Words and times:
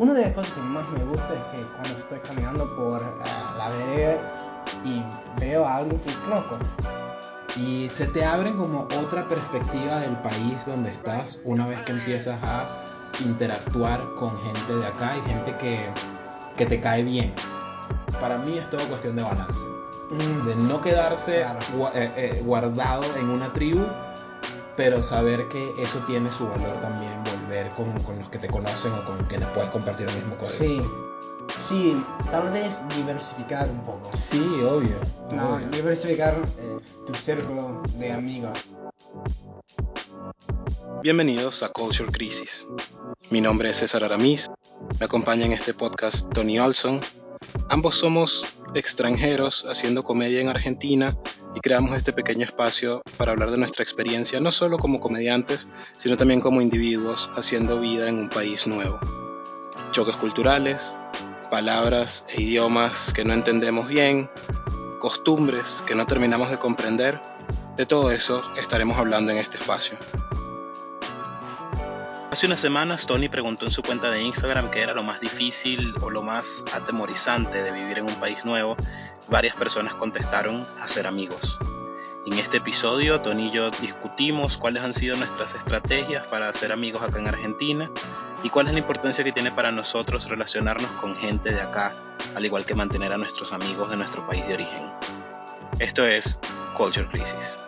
una 0.00 0.14
de 0.14 0.22
las 0.22 0.32
cosas 0.32 0.52
que 0.52 0.60
más 0.62 0.88
me 0.90 1.04
gusta 1.04 1.28
es 1.34 1.60
que 1.60 1.66
cuando 1.72 1.98
estoy 1.98 2.18
caminando 2.20 2.64
por 2.74 3.00
eh, 3.00 3.04
la 3.58 3.68
vereda 3.68 4.18
y 4.82 5.04
veo 5.38 5.66
a 5.66 5.76
alguien 5.76 6.00
que 6.00 6.12
conozco, 6.24 6.56
Y 7.56 7.88
se 7.90 8.06
te 8.06 8.24
abren 8.24 8.56
como 8.56 8.82
otra 8.98 9.28
perspectiva 9.28 10.00
del 10.00 10.16
país 10.18 10.64
donde 10.64 10.90
estás 10.90 11.38
una 11.44 11.66
vez 11.66 11.78
que 11.82 11.92
empiezas 11.92 12.38
a 12.42 12.64
interactuar 13.22 14.00
con 14.18 14.30
gente 14.40 14.76
de 14.76 14.86
acá 14.86 15.16
y 15.18 15.28
gente 15.28 15.56
que, 15.58 15.90
que 16.56 16.64
te 16.64 16.80
cae 16.80 17.02
bien. 17.02 17.34
Para 18.20 18.38
mí 18.38 18.56
es 18.56 18.70
todo 18.70 18.80
cuestión 18.88 19.16
de 19.16 19.22
balance. 19.22 19.58
mm, 20.10 20.46
De 20.46 20.56
no 20.56 20.80
quedarse 20.80 21.40
Claro. 21.42 21.90
eh, 21.94 22.10
eh, 22.16 22.42
guardado 22.44 23.04
en 23.18 23.28
una 23.28 23.48
tribu, 23.52 23.84
pero 24.76 25.02
saber 25.02 25.46
que 25.48 25.74
eso 25.78 25.98
tiene 26.06 26.30
su 26.30 26.48
valor 26.48 26.80
también, 26.80 27.12
volver 27.50 27.68
con, 27.70 27.92
con 28.04 28.18
los 28.18 28.28
que 28.28 28.38
te 28.38 28.46
conocen 28.46 28.92
o 28.92 29.04
con 29.04 29.24
quienes 29.24 29.48
puedes 29.48 29.70
compartir 29.70 30.08
el 30.08 30.14
mismo 30.14 30.36
código. 30.36 30.56
sí, 30.56 30.78
sí, 31.58 32.04
tal 32.30 32.52
vez 32.52 32.80
diversificar 32.96 33.68
un 33.68 33.84
poco. 33.84 34.10
Sí, 34.16 34.38
obvio. 34.38 35.00
No, 35.32 35.56
obvio. 35.56 35.68
diversificar 35.68 36.34
eh, 36.58 36.78
tu 37.06 37.14
círculo 37.14 37.82
de 37.98 38.12
amigos. 38.12 38.56
Bienvenidos 41.02 41.64
a 41.64 41.70
Culture 41.70 42.12
Crisis. 42.12 42.68
Mi 43.30 43.40
nombre 43.40 43.70
es 43.70 43.78
César 43.78 44.04
Aramis, 44.04 44.48
me 45.00 45.06
acompaña 45.06 45.44
en 45.44 45.52
este 45.52 45.74
podcast 45.74 46.32
Tony 46.32 46.60
Olson. 46.60 47.00
Ambos 47.68 47.96
somos 47.96 48.44
extranjeros 48.74 49.66
haciendo 49.68 50.04
comedia 50.04 50.40
en 50.40 50.48
Argentina 50.48 51.18
y 51.54 51.60
creamos 51.60 51.96
este 51.96 52.12
pequeño 52.12 52.44
espacio 52.44 53.02
para 53.16 53.32
hablar 53.32 53.50
de 53.50 53.58
nuestra 53.58 53.82
experiencia 53.82 54.40
no 54.40 54.52
solo 54.52 54.78
como 54.78 55.00
comediantes, 55.00 55.68
sino 55.96 56.16
también 56.16 56.40
como 56.40 56.60
individuos 56.60 57.30
haciendo 57.36 57.80
vida 57.80 58.08
en 58.08 58.18
un 58.18 58.28
país 58.28 58.66
nuevo. 58.66 58.98
Choques 59.92 60.16
culturales, 60.16 60.96
palabras 61.50 62.24
e 62.28 62.42
idiomas 62.42 63.12
que 63.12 63.24
no 63.24 63.32
entendemos 63.32 63.88
bien, 63.88 64.30
costumbres 64.98 65.82
que 65.86 65.94
no 65.94 66.06
terminamos 66.06 66.50
de 66.50 66.58
comprender, 66.58 67.20
de 67.76 67.86
todo 67.86 68.10
eso 68.12 68.42
estaremos 68.56 68.98
hablando 68.98 69.32
en 69.32 69.38
este 69.38 69.56
espacio. 69.56 69.98
Hace 72.30 72.46
unas 72.46 72.60
semanas 72.60 73.06
Tony 73.06 73.28
preguntó 73.28 73.64
en 73.64 73.72
su 73.72 73.82
cuenta 73.82 74.08
de 74.08 74.22
Instagram 74.22 74.70
qué 74.70 74.82
era 74.82 74.94
lo 74.94 75.02
más 75.02 75.20
difícil 75.20 75.92
o 76.00 76.10
lo 76.10 76.22
más 76.22 76.64
atemorizante 76.72 77.60
de 77.60 77.72
vivir 77.72 77.98
en 77.98 78.04
un 78.04 78.14
país 78.20 78.44
nuevo. 78.44 78.76
Varias 79.28 79.56
personas 79.56 79.96
contestaron 79.96 80.64
hacer 80.80 81.08
amigos. 81.08 81.58
En 82.26 82.34
este 82.34 82.58
episodio 82.58 83.20
Tony 83.20 83.48
y 83.48 83.50
yo 83.50 83.72
discutimos 83.72 84.58
cuáles 84.58 84.84
han 84.84 84.92
sido 84.92 85.16
nuestras 85.16 85.56
estrategias 85.56 86.24
para 86.28 86.48
hacer 86.48 86.70
amigos 86.70 87.02
acá 87.02 87.18
en 87.18 87.26
Argentina 87.26 87.90
y 88.44 88.48
cuál 88.48 88.68
es 88.68 88.74
la 88.74 88.78
importancia 88.78 89.24
que 89.24 89.32
tiene 89.32 89.50
para 89.50 89.72
nosotros 89.72 90.28
relacionarnos 90.28 90.92
con 90.92 91.16
gente 91.16 91.50
de 91.50 91.60
acá, 91.60 91.92
al 92.36 92.44
igual 92.44 92.64
que 92.64 92.76
mantener 92.76 93.12
a 93.12 93.18
nuestros 93.18 93.52
amigos 93.52 93.90
de 93.90 93.96
nuestro 93.96 94.24
país 94.24 94.46
de 94.46 94.54
origen. 94.54 94.92
Esto 95.80 96.06
es 96.06 96.38
Culture 96.74 97.08
Crisis. 97.08 97.58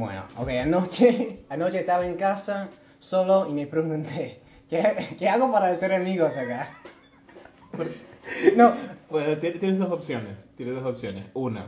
Bueno, 0.00 0.22
ok, 0.38 0.48
anoche, 0.62 1.40
anoche 1.50 1.80
estaba 1.80 2.06
en 2.06 2.14
casa 2.14 2.68
solo 3.00 3.46
y 3.50 3.52
me 3.52 3.66
pregunté, 3.66 4.40
¿qué, 4.70 5.14
qué 5.18 5.28
hago 5.28 5.52
para 5.52 5.68
hacer 5.68 5.92
amigos 5.92 6.38
acá? 6.38 6.70
No, 8.56 8.72
Bueno, 9.10 9.36
ti- 9.36 9.50
tienes 9.58 9.78
dos 9.78 9.90
opciones. 9.92 10.48
Tienes 10.56 10.74
dos 10.76 10.86
opciones. 10.86 11.26
Una, 11.34 11.66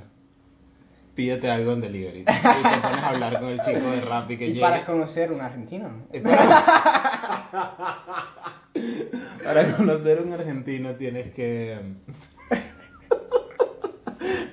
pídete 1.14 1.50
algo 1.50 1.72
en 1.72 1.82
delivery. 1.82 2.20
Y 2.20 2.24
te 2.24 2.32
pones 2.32 2.84
a 3.02 3.08
hablar 3.10 3.38
con 3.38 3.50
el 3.50 3.60
chico 3.60 3.90
de 3.90 4.00
Rappi 4.00 4.38
que 4.38 4.46
y 4.46 4.52
llega. 4.54 4.70
para 4.70 4.84
conocer 4.86 5.30
un 5.30 5.40
argentino. 5.42 5.90
Para... 6.22 6.62
para 9.44 9.76
conocer 9.76 10.22
un 10.22 10.32
argentino 10.32 10.92
tienes 10.94 11.32
que. 11.34 11.78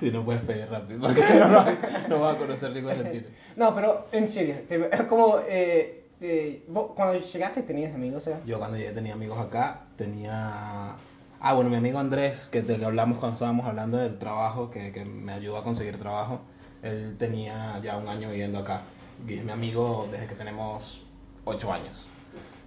Si 0.00 0.10
no 0.10 0.24
puedes 0.24 0.42
pedir 0.42 0.66
rápido, 0.70 1.00
porque 1.00 1.20
no, 1.38 1.48
no, 1.48 1.64
no 2.08 2.20
vas 2.20 2.34
a 2.36 2.38
conocer 2.38 2.70
ningún 2.72 2.90
argentino. 2.90 3.26
No, 3.56 3.74
pero 3.74 4.06
en 4.12 4.30
serio, 4.30 4.56
te- 4.68 5.06
como 5.08 5.40
eh, 5.46 6.04
eh, 6.20 6.62
vos 6.68 6.92
cuando 6.94 7.18
llegaste 7.20 7.62
tenías 7.62 7.94
amigos 7.94 8.26
acá. 8.26 8.38
Yo 8.46 8.58
cuando 8.58 8.76
llegué 8.78 8.92
tenía 8.92 9.12
amigos 9.14 9.38
acá, 9.38 9.80
tenía... 9.96 10.94
Ah, 11.42 11.54
bueno, 11.54 11.70
mi 11.70 11.76
amigo 11.76 11.98
Andrés, 11.98 12.48
que 12.52 12.62
te 12.62 12.78
que 12.78 12.84
hablamos 12.84 13.18
cuando 13.18 13.34
estábamos 13.34 13.66
hablando 13.66 13.96
del 13.98 14.18
trabajo, 14.18 14.70
que, 14.70 14.92
que 14.92 15.04
me 15.04 15.32
ayudó 15.32 15.56
a 15.58 15.64
conseguir 15.64 15.96
trabajo, 15.98 16.40
él 16.82 17.16
tenía 17.18 17.78
ya 17.82 17.96
un 17.96 18.08
año 18.08 18.30
viviendo 18.30 18.58
acá. 18.58 18.82
Y 19.26 19.34
es 19.34 19.44
mi 19.44 19.52
amigo 19.52 20.08
desde 20.10 20.26
que 20.26 20.34
tenemos 20.34 21.02
ocho 21.44 21.72
años. 21.72 22.06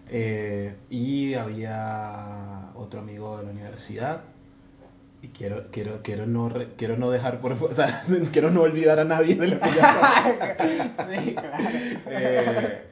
Eh, 0.09 0.75
y 0.89 1.33
había 1.35 2.69
otro 2.75 2.99
amigo 2.99 3.37
de 3.37 3.45
la 3.45 3.51
universidad. 3.51 4.21
Y 5.23 5.29
quiero, 5.29 5.67
quiero, 5.71 6.01
quiero, 6.03 6.25
no, 6.27 6.49
re- 6.49 6.67
quiero 6.77 6.97
no 6.97 7.09
dejar 7.09 7.39
por 7.39 7.53
o 7.53 7.73
sea, 7.73 8.01
quiero 8.33 8.51
no 8.51 8.61
olvidar 8.61 8.99
a 8.99 9.05
nadie 9.05 9.35
de 9.35 9.47
lo 9.47 9.59
que 9.59 9.69
ya 9.71 10.93
sí, 11.23 11.33
claro. 11.33 11.57
eh, 12.09 12.83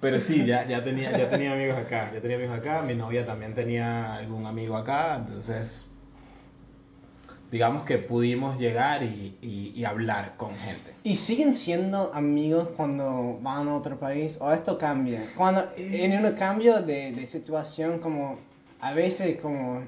pero 0.00 0.20
sí, 0.20 0.44
ya, 0.44 0.66
ya, 0.66 0.82
tenía, 0.82 1.16
ya 1.16 1.30
tenía 1.30 1.52
amigos 1.52 1.78
acá, 1.78 2.10
ya 2.12 2.20
tenía 2.20 2.36
amigos 2.36 2.58
acá, 2.58 2.82
mi 2.82 2.96
novia 2.96 3.24
también 3.24 3.54
tenía 3.54 4.16
algún 4.16 4.44
amigo 4.46 4.76
acá, 4.76 5.14
entonces 5.16 5.86
digamos 7.52 7.84
que 7.84 7.98
pudimos 7.98 8.58
llegar 8.58 9.04
y, 9.04 9.36
y- 9.42 9.72
y 9.76 9.84
hablar 9.84 10.34
con 10.38 10.56
gente. 10.56 10.90
¿Y 11.04 11.14
siguen 11.16 11.54
siendo 11.54 12.10
amigos 12.14 12.68
cuando 12.76 13.38
van 13.40 13.68
a 13.68 13.74
otro 13.76 14.00
país? 14.00 14.36
¿O 14.40 14.50
esto 14.50 14.78
cambia? 14.78 15.20
Cuando 15.36 15.70
en 15.76 16.24
un 16.24 16.32
cambio 16.32 16.80
de, 16.82 17.12
de 17.12 17.26
situación 17.26 17.98
como 18.00 18.38
a 18.80 18.94
veces 18.94 19.38
como 19.40 19.82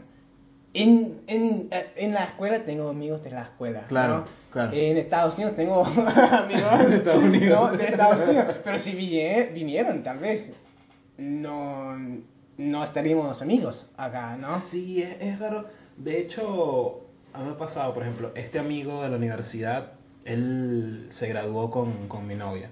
en, 0.75 1.21
en, 1.29 1.69
eh, 1.71 1.93
en 1.97 2.13
la 2.15 2.25
escuela 2.25 2.65
tengo 2.65 2.89
amigos 2.91 3.23
de 3.23 3.31
la 3.31 3.43
escuela. 3.43 3.87
Claro, 3.89 4.19
¿no? 4.19 4.25
claro. 4.51 4.73
En 4.75 4.97
Estados 4.99 5.35
Unidos 5.37 5.57
tengo 5.57 5.85
amigos 5.87 6.79
De 6.91 6.97
Estados 6.97 7.23
Unidos. 7.25 7.73
¿no? 7.73 7.77
de 7.79 7.85
Estados 7.87 8.29
Unidos. 8.29 8.57
Pero 8.65 8.79
si 8.79 8.93
vinie- 8.93 9.53
vinieron, 9.53 10.03
tal 10.03 10.19
vez 10.19 10.53
no, 11.17 11.97
no 12.59 12.85
estaríamos 12.85 13.41
amigos 13.43 13.87
acá, 13.97 14.37
¿no? 14.41 14.59
Sí, 14.59 15.03
es, 15.03 15.17
es 15.21 15.39
raro. 15.39 15.67
De 15.97 16.19
hecho, 16.21 17.03
a 17.33 17.39
mí 17.39 17.45
me 17.47 17.53
ha 17.53 17.59
pasado, 17.59 17.95
por 17.95 18.03
ejemplo, 18.03 18.33
este 18.35 18.59
amigo 18.59 19.03
de 19.03 19.11
la 19.11 19.17
universidad, 19.17 19.93
él 20.25 21.07
se 21.11 21.29
graduó 21.29 21.71
con, 21.71 22.09
con 22.09 22.27
mi 22.27 22.35
novia. 22.35 22.71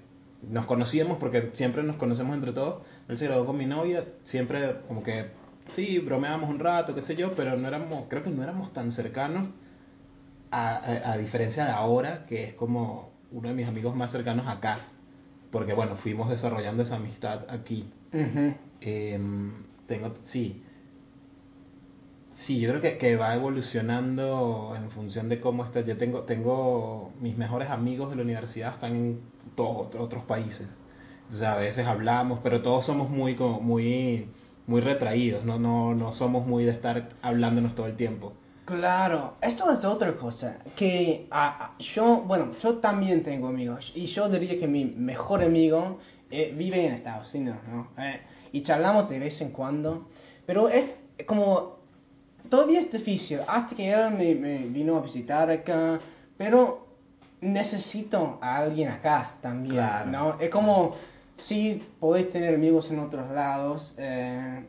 Nos 0.51 0.67
conocíamos 0.67 1.19
porque 1.19 1.51
siempre 1.53 1.85
nos 1.85 1.97
conocemos 1.97 2.35
entre 2.35 2.53
todos. 2.53 2.83
Él 3.09 3.17
se 3.17 3.27
graduó 3.27 3.47
con 3.47 3.57
mi 3.57 3.67
novia, 3.67 4.05
siempre 4.25 4.75
como 4.89 5.05
que, 5.05 5.27
sí, 5.69 5.99
bromeábamos 5.99 6.50
un 6.50 6.59
rato, 6.61 6.95
qué 6.95 7.03
sé 7.03 7.17
yo, 7.17 7.34
pero 7.34 7.56
no 7.56 7.67
éramos, 7.69 8.06
creo 8.09 8.23
que 8.23 8.31
no 8.31 8.43
éramos 8.43 8.73
tan 8.73 8.93
cercanos, 8.93 9.49
a, 10.50 10.77
a- 10.77 11.12
a 11.12 11.17
diferencia 11.19 11.65
de 11.65 11.71
ahora, 11.71 12.27
que 12.27 12.45
es 12.45 12.55
como 12.55 13.11
uno 13.31 13.49
de 13.49 13.55
mis 13.55 13.67
amigos 13.69 13.95
más 13.97 14.11
cercanos 14.12 14.47
acá. 14.49 14.78
Porque 15.50 15.75
bueno, 15.75 15.97
fuimos 15.97 16.31
desarrollando 16.31 16.83
esa 16.83 16.97
amistad 16.97 17.47
aquí. 17.50 17.91
Em, 18.81 19.53
tengo, 19.87 20.15
sí. 20.25 20.62
Sí, 22.33 22.61
yo 22.61 22.69
creo 22.71 22.81
que, 22.81 22.97
que 22.99 23.17
va 23.17 23.34
evolucionando 23.34 24.75
en 24.77 24.91
función 24.91 25.29
de 25.29 25.39
cómo 25.41 25.65
está. 25.65 25.81
Yo 25.83 25.97
tengo, 25.99 26.21
tengo 26.23 27.12
mis 27.21 27.37
mejores 27.37 27.69
amigos 27.71 28.11
de 28.11 28.17
la 28.17 28.23
universidad 28.23 28.73
están 28.75 28.97
en 28.97 29.21
todos 29.55 29.87
otro- 29.89 30.03
otros 30.03 30.25
países. 30.25 30.69
O 31.31 31.34
sea, 31.34 31.55
a 31.55 31.56
veces 31.59 31.87
hablamos, 31.87 32.41
pero 32.43 32.62
todos 32.62 32.84
somos 32.87 33.11
muy, 33.11 33.34
como 33.34 33.61
muy, 33.61 34.29
muy 34.67 34.81
retraídos. 34.81 35.45
No, 35.45 35.59
no, 35.59 35.95
no 35.95 36.12
somos 36.12 36.47
muy 36.47 36.65
de 36.65 36.73
estar 36.73 37.09
hablándonos 37.23 37.75
todo 37.75 37.87
el 37.87 37.97
tiempo. 37.97 38.32
Claro, 38.64 39.35
esto 39.43 39.70
es 39.73 39.85
otra 39.85 40.14
cosa, 40.14 40.59
que 40.76 41.26
ah, 41.32 41.73
yo, 41.81 42.23
bueno, 42.25 42.53
yo 42.62 42.76
también 42.76 43.25
tengo 43.25 43.49
amigos 43.49 43.93
y 43.94 44.06
yo 44.06 44.29
diría 44.29 44.56
que 44.56 44.69
mi 44.69 44.85
mejor 44.85 45.43
amigo 45.43 45.99
eh, 46.31 46.55
vive 46.56 46.87
en 46.87 46.94
Estados 46.94 47.35
Unidos, 47.35 47.59
¿no? 47.70 47.88
Eh, 47.99 48.20
y 48.53 48.62
charlamos 48.62 49.11
de 49.11 49.19
vez 49.19 49.41
en 49.41 49.50
cuando, 49.50 50.06
pero 50.47 50.69
es 50.69 50.85
como, 51.26 51.79
todavía 52.49 52.79
es 52.81 52.93
difícil, 52.93 53.41
hasta 53.49 53.75
que 53.75 53.91
él 53.93 54.12
me, 54.12 54.35
me 54.37 54.59
vino 54.59 54.97
a 54.97 55.00
visitar 55.00 55.50
acá, 55.50 55.99
pero 56.38 56.87
necesito 57.41 58.38
a 58.41 58.59
alguien 58.59 58.88
acá 58.88 59.32
también, 59.41 59.75
Claro. 59.75 60.11
¿no? 60.11 60.37
Es 60.41 60.50
como, 60.50 60.94
sí, 60.94 61.00
podéis 62.00 62.31
tener 62.31 62.55
amigos 62.55 62.91
en 62.91 62.99
otros 62.99 63.31
lados, 63.31 63.94
eh, 63.99 64.65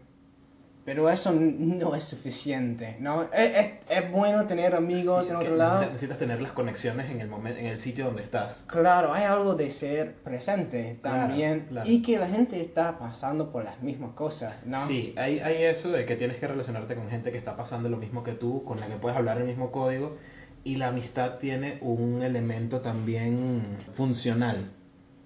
pero 0.86 1.10
eso 1.10 1.32
no 1.34 1.96
es 1.96 2.04
suficiente, 2.04 2.98
¿no? 3.00 3.24
Es, 3.32 3.56
es, 3.58 3.72
es 3.90 4.12
bueno 4.12 4.46
tener 4.48 4.76
amigos 4.76 5.26
Sí, 5.28 5.32
en 5.32 5.38
otro 5.38 5.56
lado. 5.56 5.80
necesitas, 5.86 6.18
tener 6.18 6.42
las 6.42 6.52
conexiones 6.52 7.10
en 7.10 7.22
el 7.22 7.30
momento, 7.30 7.58
en 7.60 7.68
el 7.68 7.80
sitio 7.80 8.06
donde 8.06 8.24
estás. 8.24 8.66
Claro, 8.68 9.14
hay 9.14 9.24
algo 9.24 9.56
de 9.56 9.72
ser 9.72 10.16
presente 10.16 11.00
Claro, 11.02 11.28
también 11.28 11.68
claro. 11.70 11.90
y 11.90 12.02
que 12.02 12.18
la 12.18 12.28
gente 12.28 12.60
está 12.60 13.00
pasando 13.00 13.50
por 13.52 13.64
las 13.64 13.82
mismas 13.82 14.12
cosas, 14.12 14.56
¿no? 14.66 14.86
Sí, 14.86 15.14
hay, 15.18 15.40
hay 15.40 15.64
eso 15.64 15.90
de 15.90 16.06
que 16.06 16.18
tienes 16.18 16.38
que 16.38 16.48
relacionarte 16.48 16.96
con 16.96 17.10
gente 17.10 17.32
que 17.32 17.38
está 17.38 17.56
pasando 17.56 17.88
lo 17.88 17.96
mismo 17.98 18.24
que 18.24 18.34
tú, 18.34 18.66
con 18.66 18.80
la 18.82 18.88
que 18.88 18.96
puedes 18.98 19.18
hablar 19.18 19.38
el 19.38 19.46
mismo 19.46 19.72
código, 19.72 20.18
y 20.66 20.76
la 20.76 20.88
amistad 20.90 21.38
tiene 21.40 21.78
un 21.82 22.24
elemento 22.24 22.82
también 22.82 23.62
funcional. 23.94 24.72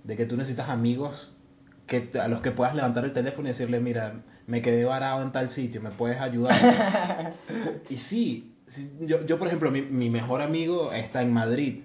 de 0.03 0.15
que 0.15 0.25
tú 0.25 0.37
necesitas 0.37 0.69
amigos 0.69 1.36
que 1.87 2.09
a 2.19 2.27
los 2.27 2.41
que 2.41 2.51
puedas 2.51 2.75
levantar 2.75 3.05
el 3.05 3.13
teléfono 3.13 3.47
y 3.47 3.51
decirle, 3.51 3.79
mira, 3.79 4.13
me 4.45 4.61
quedé 4.61 4.83
varado 4.85 5.21
en 5.23 5.31
tal 5.31 5.49
sitio, 5.49 5.81
me 5.81 5.89
puedes 5.91 6.19
ayudar. 6.21 6.55
y 7.89 7.97
sí, 7.97 8.51
yo, 9.01 9.25
yo 9.25 9.39
por 9.39 9.47
ejemplo, 9.47 9.71
mi, 9.71 9.81
mi 9.81 10.09
mejor 10.09 10.41
amigo 10.41 10.91
está 10.93 11.21
en 11.21 11.31
Madrid. 11.33 11.79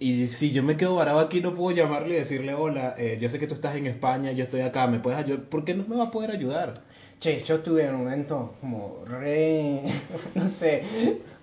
Y 0.00 0.28
si 0.28 0.52
yo 0.52 0.62
me 0.62 0.76
quedo 0.76 0.94
varado 0.94 1.18
aquí, 1.18 1.40
no 1.40 1.54
puedo 1.54 1.76
llamarle 1.76 2.14
y 2.14 2.18
decirle, 2.18 2.54
hola, 2.54 2.94
eh, 2.96 3.18
yo 3.20 3.28
sé 3.28 3.40
que 3.40 3.48
tú 3.48 3.54
estás 3.54 3.74
en 3.74 3.86
España, 3.86 4.30
yo 4.30 4.44
estoy 4.44 4.60
acá, 4.60 4.86
¿me 4.86 5.00
puedes 5.00 5.18
ayudar? 5.18 5.42
¿Por 5.46 5.64
qué 5.64 5.74
no 5.74 5.84
me 5.88 5.96
va 5.96 6.04
a 6.04 6.10
poder 6.12 6.30
ayudar? 6.30 6.74
Che, 7.18 7.42
yo 7.42 7.58
tuve 7.62 7.90
un 7.90 7.96
momento 7.96 8.54
como 8.60 9.02
re, 9.04 9.82
no 10.36 10.46
sé, 10.46 10.84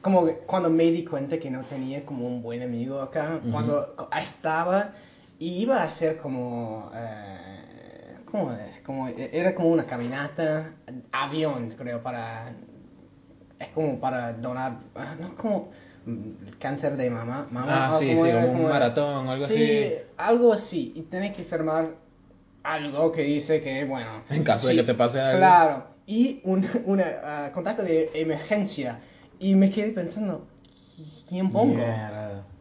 como 0.02 0.26
cuando 0.46 0.70
me 0.70 0.90
di 0.90 1.04
cuenta 1.04 1.38
que 1.38 1.50
no 1.50 1.64
tenía 1.64 2.06
como 2.06 2.26
un 2.26 2.42
buen 2.42 2.62
amigo 2.64 3.02
acá, 3.02 3.42
Ujú. 3.42 3.52
cuando 3.52 3.94
co- 3.98 4.10
estaba 4.18 4.92
y 5.38 5.50
iba 5.64 5.82
a 5.82 5.84
hacer 5.84 6.16
como, 6.16 6.90
eh, 6.96 7.38
¿cómo 8.26 8.52
es? 8.54 8.80
Como, 8.80 9.08
era 9.10 9.56
como 9.56 9.70
una 9.70 9.86
caminata, 9.86 10.74
avión 11.12 11.72
creo, 11.78 12.02
para, 12.04 12.56
es 13.60 13.68
como 13.70 14.00
para 14.00 14.34
donar, 14.34 14.80
ah, 14.96 15.16
no 15.20 15.28
es 15.28 15.34
como 15.34 15.70
mm, 16.06 16.58
cáncer 16.60 16.98
de 16.98 17.10
mama, 17.10 17.48
mama 17.52 17.86
Ah, 17.88 17.94
sí, 17.96 18.06
como 18.08 18.24
sí, 18.24 18.28
era, 18.28 18.50
como 18.50 18.64
un 18.64 18.70
era. 18.70 18.70
maratón 18.70 19.28
o 19.28 19.32
algo 19.32 19.46
Sí, 19.46 19.54
así. 19.58 19.94
algo 20.18 20.54
así, 20.54 20.94
y 20.96 21.04
tenés 21.04 21.36
que 21.36 21.44
firmar 21.44 21.96
algo 22.64 23.12
que 23.12 23.24
dice 23.24 23.62
que, 23.62 23.86
bueno, 23.86 24.24
En 24.30 24.44
caso 24.44 24.68
de 24.68 24.74
sí, 24.74 24.76
que 24.76 24.84
te 24.84 24.94
pase 24.96 25.20
algo. 25.20 25.40
Claro, 25.40 25.88
y 26.06 26.42
un 26.44 26.68
una, 26.86 27.06
ah, 27.24 27.52
contacto 27.54 27.84
de 27.84 28.12
emergencia. 28.14 29.02
Y 29.40 29.56
me 29.56 29.70
quedé 29.72 29.92
pensando, 29.92 30.48
¿quién 31.28 31.52
pongo? 31.52 32.06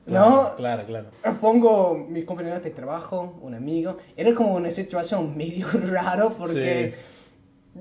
No. 0.06 0.55
Claro, 0.56 0.85
claro. 0.87 1.06
Pongo 1.41 2.06
mis 2.09 2.25
compañeros 2.25 2.62
de 2.62 2.71
trabajo, 2.71 3.39
un 3.41 3.55
amigo. 3.55 3.99
Era 4.17 4.35
como 4.35 4.55
una 4.55 4.71
situación 4.71 5.37
medio 5.37 5.67
raro 5.73 6.35
porque 6.39 6.95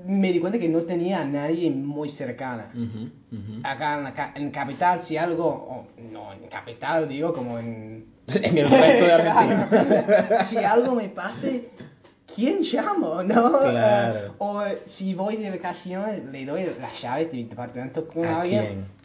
me 0.06 0.32
di 0.32 0.40
cuenta 0.40 0.58
que 0.58 0.68
no 0.68 0.80
tenía 0.82 1.20
a 1.20 1.24
nadie 1.24 1.70
muy 1.70 2.08
cercana. 2.08 2.70
Ujú, 2.74 3.10
ujú. 3.30 3.60
Acá 3.62 3.98
en, 3.98 4.04
la 4.04 4.32
en 4.34 4.50
capital, 4.50 5.00
si 5.00 5.16
algo, 5.16 5.86
no 6.10 6.32
en 6.32 6.48
capital, 6.48 7.08
digo, 7.08 7.32
como 7.32 7.58
en 7.58 8.06
En 8.42 8.58
el 8.58 8.68
resto 8.68 9.04
de 9.04 9.12
Argentina. 9.12 9.68
Claro. 10.06 10.44
si 10.44 10.56
algo 10.56 10.94
me 10.94 11.08
pase, 11.10 11.68
¿quién 12.34 12.60
llamo? 12.62 13.22
¿No? 13.22 13.60
Claro. 13.60 14.34
O 14.38 14.62
si 14.86 15.14
voy 15.14 15.36
de 15.36 15.50
vacaciones, 15.50 16.24
le 16.24 16.44
doy 16.44 16.66
las 16.80 17.00
llaves 17.00 17.30
de 17.30 17.36
mi 17.36 17.44
departamento 17.44 18.08
con 18.08 18.24
¿A 18.24 18.40
alguien. 18.40 18.64
quién? 18.64 19.03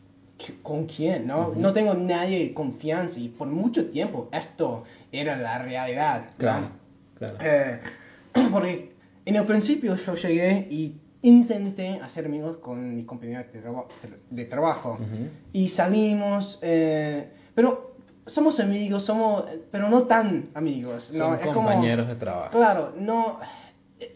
¿Con 0.64 0.86
quién? 0.86 1.28
¿no? 1.28 1.54
No 1.56 1.74
tengo 1.74 1.94
nadie 1.94 2.40
de 2.40 2.54
confianza 2.54 3.20
y 3.20 3.30
por 3.30 3.48
mucho 3.48 3.88
tiempo 3.90 4.30
esto 4.32 4.84
era 5.12 5.36
la 5.38 5.60
realidad. 5.60 6.22
¿no? 6.32 6.38
Claro, 6.38 6.68
claro. 7.18 7.36
Eh, 7.42 7.80
porque 8.52 8.94
en 9.26 9.36
el 9.36 9.46
principio 9.46 9.96
yo 9.96 10.16
llegué 10.16 10.68
y 10.70 10.96
intenté 11.22 12.00
hacer 12.02 12.26
amigos 12.26 12.58
con 12.58 12.96
mis 12.96 13.06
compañeros 13.06 13.46
de, 13.52 13.60
traba- 13.62 13.86
de 14.30 14.46
trabajo. 14.46 14.98
Y 15.52 15.68
salimos, 15.68 16.60
eh, 16.62 17.30
pero 17.54 17.96
somos 18.26 18.60
amigos, 18.62 19.04
somos, 19.04 19.44
pero 19.72 19.90
no 19.90 20.04
tan 20.04 20.50
amigos. 20.54 21.12
¿no? 21.14 21.26
Son 21.26 21.34
Es 21.36 21.40
como- 21.42 21.54
compañeros 21.56 22.08
de 22.08 22.16
trabajo. 22.16 22.52
Claro, 22.58 22.94
no, 22.98 23.40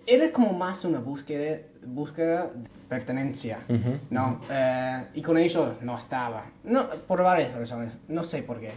era 0.07 0.31
como 0.31 0.53
más 0.53 0.85
una 0.85 0.99
búsqueda, 0.99 1.59
búsqueda 1.85 2.51
pertenencia, 2.97 3.59
Ujú, 3.69 3.97
¿no? 4.11 4.33
ujú. 4.33 4.43
Eh, 4.51 5.03
y 5.15 5.21
con 5.21 5.37
ellos 5.37 5.81
no 5.81 5.97
estaba, 5.97 6.45
no, 6.63 6.87
por 7.07 7.23
varias 7.23 7.53
razones, 7.55 7.91
no 8.07 8.23
sé 8.23 8.43
por 8.43 8.59
qué. 8.59 8.71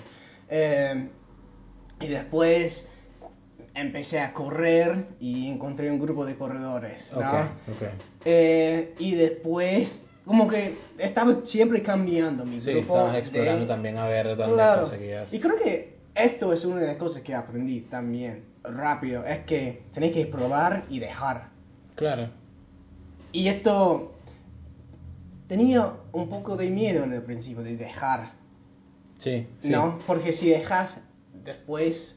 Eh, 0.49 1.09
y 2.01 2.07
después 2.09 2.89
empecé 3.75 4.21
a 4.21 4.33
correr 4.33 5.05
y 5.21 5.49
encontré 5.51 5.91
un 5.91 5.99
grupo 6.01 6.25
de 6.25 6.35
corredores, 6.37 7.13
¿no? 7.13 7.19
Ok, 7.19 7.35
ok. 7.75 7.83
Eh, 8.25 8.95
y 8.99 9.15
después, 9.15 10.03
como 10.25 10.49
que 10.49 10.77
estaba 10.99 11.37
siempre 11.45 11.83
cambiando 11.83 12.45
mi 12.47 12.59
Sí, 12.59 12.73
grupo. 12.73 12.95
estabas 12.95 13.17
explorando 13.19 13.63
de- 13.63 13.67
también 13.69 13.99
a 13.99 14.07
ver 14.07 14.35
dónde 14.35 14.55
Claro. 14.55 14.81
conseguías. 14.83 15.33
Y 15.35 15.41
creo 15.41 15.57
que 15.63 15.97
esto 16.15 16.53
es 16.55 16.65
una 16.65 16.81
de 16.81 16.87
las 16.87 16.97
cosas 16.97 17.21
que 17.23 17.35
aprendí 17.35 17.83
también 17.83 18.45
rápido, 18.65 19.25
es 19.27 19.41
que 19.41 19.83
tenés 19.93 20.13
que 20.13 20.25
probar 20.27 20.85
y 20.89 20.99
dejar. 20.99 21.49
Claro. 21.97 22.31
Y 23.33 23.49
esto 23.49 24.15
tenía 25.49 25.93
un 26.13 26.29
poco 26.29 26.57
de 26.57 26.71
miedo 26.71 27.05
en 27.05 27.13
el 27.13 27.23
principio 27.23 27.63
de 27.63 27.77
dejar, 27.77 28.33
Sí, 29.19 29.47
sí. 29.61 29.71
¿no? 29.71 29.99
Porque 30.07 30.33
si 30.33 30.51
dejas, 30.51 31.01
después 31.45 32.17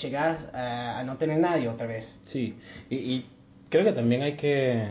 llegas 0.00 0.48
a, 0.52 0.98
a 0.98 1.04
no 1.04 1.16
tener 1.16 1.38
nadie 1.38 1.68
otra 1.68 1.86
vez. 1.86 2.18
Sí, 2.24 2.56
y, 2.90 2.96
y 2.96 3.26
creo 3.68 3.84
que 3.84 3.92
también 3.92 4.22
hay 4.22 4.34
que, 4.36 4.86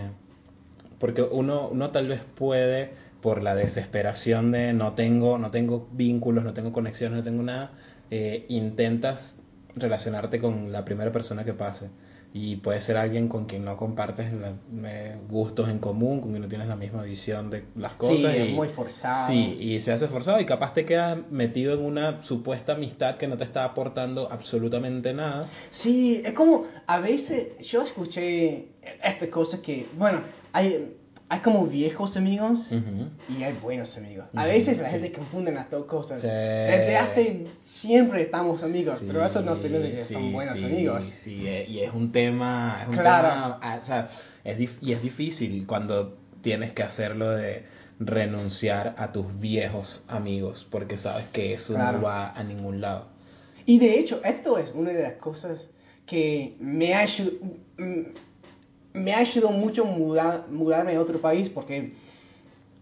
porque 1.00 1.22
uno, 1.22 1.68
uno 1.70 1.92
tal 1.92 2.08
vez 2.08 2.22
puede, 2.36 2.92
por 3.22 3.44
la 3.44 3.56
desesperación 3.56 4.52
de 4.52 4.74
no 4.74 4.94
tengo, 4.94 5.38
no 5.38 5.52
tengo 5.52 5.88
vínculos, 5.92 6.44
no 6.44 6.54
tengo 6.54 6.72
conexiones, 6.72 7.18
no 7.18 7.24
tengo 7.24 7.44
nada, 7.44 7.72
eh, 8.10 8.46
intentas 8.50 9.40
relacionarte 9.76 10.40
con 10.40 10.72
la 10.72 10.86
primera 10.86 11.12
persona 11.12 11.44
que 11.46 11.54
pase. 11.54 11.90
Y 12.34 12.56
puede 12.58 12.80
ser 12.80 12.96
alguien 12.96 13.28
con 13.28 13.46
quien 13.46 13.66
no 13.66 13.76
compartes 13.76 14.32
la- 14.32 14.54
eh, 14.86 15.18
gustos 15.30 15.68
en 15.68 15.80
común, 15.80 16.22
con 16.22 16.30
quien 16.32 16.42
no 16.42 16.48
tienes 16.48 16.70
la 16.70 16.78
misma 16.78 17.04
visión 17.04 17.50
de 17.50 17.66
las 17.76 17.96
cosas. 17.96 18.32
Sí, 18.34 18.40
es 18.40 18.50
y- 18.50 18.54
muy 18.54 18.70
forzado. 18.70 19.28
Sí, 19.28 19.58
y 19.60 19.80
se 19.82 19.92
hace 19.92 20.08
forzado 20.08 20.40
y 20.40 20.46
capaz 20.46 20.74
te 20.74 20.86
quedas 20.86 21.18
metido 21.30 21.74
en 21.74 21.82
una 21.82 22.24
supuesta 22.24 22.72
amistad 22.74 23.18
que 23.18 23.28
no 23.28 23.36
te 23.38 23.44
está 23.44 23.66
aportando 23.66 24.32
absolutamente 24.32 25.14
nada. 25.14 25.50
Sí, 25.72 26.22
es 26.24 26.32
como 26.34 26.64
a 26.88 27.00
veces 27.02 27.58
yo 27.68 27.82
escuché 27.82 28.70
esta 29.04 29.30
cosa 29.30 29.62
que, 29.62 29.88
bueno, 29.98 30.22
hay, 30.54 30.96
hay 31.32 31.40
como 31.40 31.66
viejos 31.66 32.18
amigos 32.18 32.74
Ujú. 32.74 33.08
y 33.40 33.44
hay 33.44 33.54
buenos 33.54 33.96
amigos. 33.96 34.26
A 34.36 34.42
Ujú, 34.42 34.48
veces 34.50 34.78
la 34.80 34.90
sí. 34.90 34.96
gente 34.96 35.14
confunde 35.14 35.54
las 35.54 35.72
dos 35.72 35.86
cosas. 35.86 36.20
Sí. 36.22 36.28
Desde 36.28 36.98
hace 36.98 37.48
siempre 37.62 38.24
estamos 38.24 38.62
amigos, 38.64 39.00
Sí, 39.00 39.06
pero 39.08 39.24
eso 39.24 39.42
no 39.42 39.56
significa 39.56 39.96
que 39.96 40.14
son 40.14 40.34
buenos 40.34 40.62
amigos. 40.62 41.06
Sí, 41.06 41.48
eh, 41.48 41.66
y 41.70 41.80
es 41.80 41.94
un 41.94 42.12
tema, 42.12 42.80
es 42.82 42.90
un 42.90 42.96
Claro. 42.96 43.30
tema, 43.30 43.60
ah, 43.62 43.80
o 43.82 43.86
sea, 43.86 44.10
es 44.44 44.58
y 44.82 44.92
es 44.92 45.02
difícil 45.02 45.66
cuando 45.66 46.18
tienes 46.42 46.74
que 46.74 46.84
hacerlo 46.84 47.30
de 47.30 47.64
renunciar 48.00 48.94
a 48.98 49.14
tus 49.14 49.40
viejos 49.40 50.04
amigos, 50.10 50.68
porque 50.70 50.98
sabes 50.98 51.28
que 51.30 51.54
eso 51.54 51.76
Claro. 51.76 52.00
no 52.00 52.04
va 52.04 52.32
a 52.32 52.44
ningún 52.44 52.82
lado. 52.82 53.06
Y 53.66 53.80
de 53.80 54.00
hecho, 54.00 54.20
esto 54.26 54.58
es 54.58 54.74
una 54.76 54.90
de 54.92 55.04
las 55.04 55.14
cosas 55.14 55.70
que 56.06 56.58
me 56.60 56.94
ha 56.94 57.00
ayudado, 57.02 57.38
me 58.94 59.14
ha 59.14 59.20
ayudado 59.20 59.52
mucho 59.52 59.86
mudar, 59.86 60.46
mudarme 60.50 60.96
a 60.96 61.02
otro 61.02 61.20
país 61.22 61.50
porque 61.50 61.94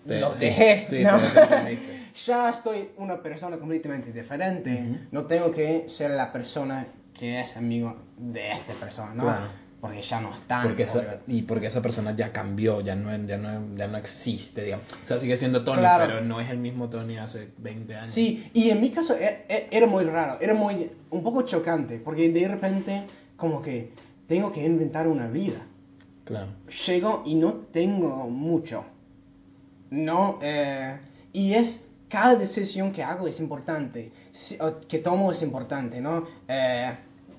Te- 0.08 0.22
sí, 0.36 0.46
dejé. 0.46 0.86
sí, 0.90 1.04
¿no? 1.04 1.20
te 1.20 1.78
ya 2.26 2.50
estoy 2.50 2.90
una 2.98 3.22
persona 3.22 3.58
completamente 3.58 4.12
diferente. 4.12 4.72
Ujú. 4.90 4.98
No 5.12 5.26
tengo 5.26 5.52
que 5.52 5.88
ser 5.88 6.12
la 6.12 6.32
persona 6.32 6.88
que 7.14 7.42
es 7.42 7.56
amigo 7.58 7.96
de 8.18 8.52
esta 8.52 8.74
persona, 8.74 9.14
¿no? 9.14 9.24
Claro. 9.24 9.46
Porque 9.82 10.02
ya 10.02 10.20
no 10.20 10.34
están. 10.34 10.68
Porque 10.68 10.84
esa, 10.84 11.20
y 11.28 11.44
porque 11.44 11.68
esa 11.68 11.82
persona 11.82 12.14
ya 12.14 12.34
cambió, 12.34 12.82
ya 12.82 12.96
no, 12.96 13.16
ya 13.26 13.38
no, 13.38 13.78
ya 13.78 13.88
no 13.88 13.98
existe, 13.98 14.64
digamos. 14.66 14.86
O 15.06 15.08
sea, 15.08 15.20
sigue 15.20 15.38
siendo 15.38 15.64
Tony, 15.64 15.80
Claro. 15.80 16.06
pero 16.06 16.22
no 16.22 16.42
es 16.42 16.50
el 16.50 16.58
mismo 16.58 16.90
Tony 16.90 17.18
hace 17.18 17.48
20 17.60 17.96
años. 17.96 18.08
Sí, 18.10 18.50
y 18.54 18.72
en 18.72 18.82
mi 18.82 18.90
caso 18.90 19.16
e- 19.16 19.46
e- 19.48 19.68
era 19.72 19.86
muy 19.88 20.04
raro, 20.04 20.38
era 20.42 20.54
muy, 20.54 20.92
un 21.12 21.24
poco 21.24 21.44
chocante, 21.44 21.98
porque 21.98 22.28
de 22.30 22.48
repente 22.50 23.04
como 23.38 23.62
que 23.62 23.92
tengo 24.28 24.52
que 24.52 24.66
inventar 24.66 25.08
una 25.08 25.28
vida. 25.30 25.60
Claro. 26.30 26.48
Llego 26.86 27.24
y 27.26 27.34
no 27.34 27.54
tengo 27.74 28.30
mucho. 28.30 28.86
No, 29.90 30.38
eh, 30.44 31.00
y 31.34 31.54
es 31.54 31.84
cada 32.08 32.36
decisión 32.36 32.92
que 32.92 33.02
hago 33.04 33.28
es 33.28 33.40
importante, 33.40 34.12
que 34.88 35.00
tomo 35.00 35.32
es 35.32 35.42
importante, 35.42 36.00
¿no? 36.00 36.26
Eh, 36.48 36.92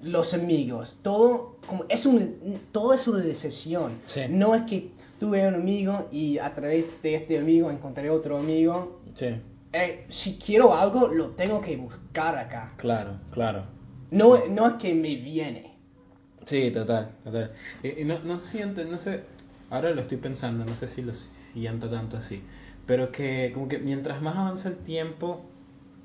los 0.02 0.34
amigos, 0.34 0.96
todo 1.02 1.58
como 1.68 1.84
es 1.88 2.04
un, 2.04 2.60
todo 2.72 2.92
es 2.92 3.06
una 3.06 3.22
decisión. 3.22 3.92
Sí. 4.06 4.22
No 4.28 4.56
es 4.56 4.62
que 4.62 4.90
tuve 5.20 5.46
un 5.46 5.54
amigo 5.54 6.08
y 6.10 6.38
a 6.38 6.52
través 6.52 6.86
de 7.02 7.14
este 7.14 7.38
amigo 7.38 7.70
encontré 7.70 8.10
otro 8.10 8.38
amigo. 8.38 9.00
Sí, 9.14 9.26
Eh, 9.72 10.06
si 10.08 10.36
quiero 10.36 10.74
algo, 10.74 11.06
lo 11.06 11.28
tengo 11.30 11.60
que 11.60 11.76
buscar 11.76 12.36
acá. 12.36 12.72
claro, 12.76 13.12
claro. 13.30 13.62
No, 14.10 14.44
no 14.48 14.66
es 14.66 14.74
que 14.74 14.92
me 14.94 15.14
viene. 15.14 15.69
Sí, 16.46 16.70
total, 16.70 17.12
total. 17.24 17.52
Y, 17.82 18.00
y 18.00 18.04
no, 18.04 18.18
no 18.20 18.40
siento, 18.40 18.84
no 18.84 18.98
sé, 18.98 19.24
ahora 19.68 19.90
lo 19.90 20.00
estoy 20.00 20.18
pensando, 20.18 20.64
no 20.64 20.74
sé 20.74 20.88
si 20.88 21.02
lo 21.02 21.14
siento 21.14 21.88
tanto 21.90 22.16
así, 22.16 22.42
pero 22.86 23.12
que 23.12 23.50
como 23.54 23.68
que 23.68 23.78
mientras 23.78 24.20
más 24.22 24.36
avanza 24.36 24.68
el 24.68 24.78
tiempo, 24.78 25.44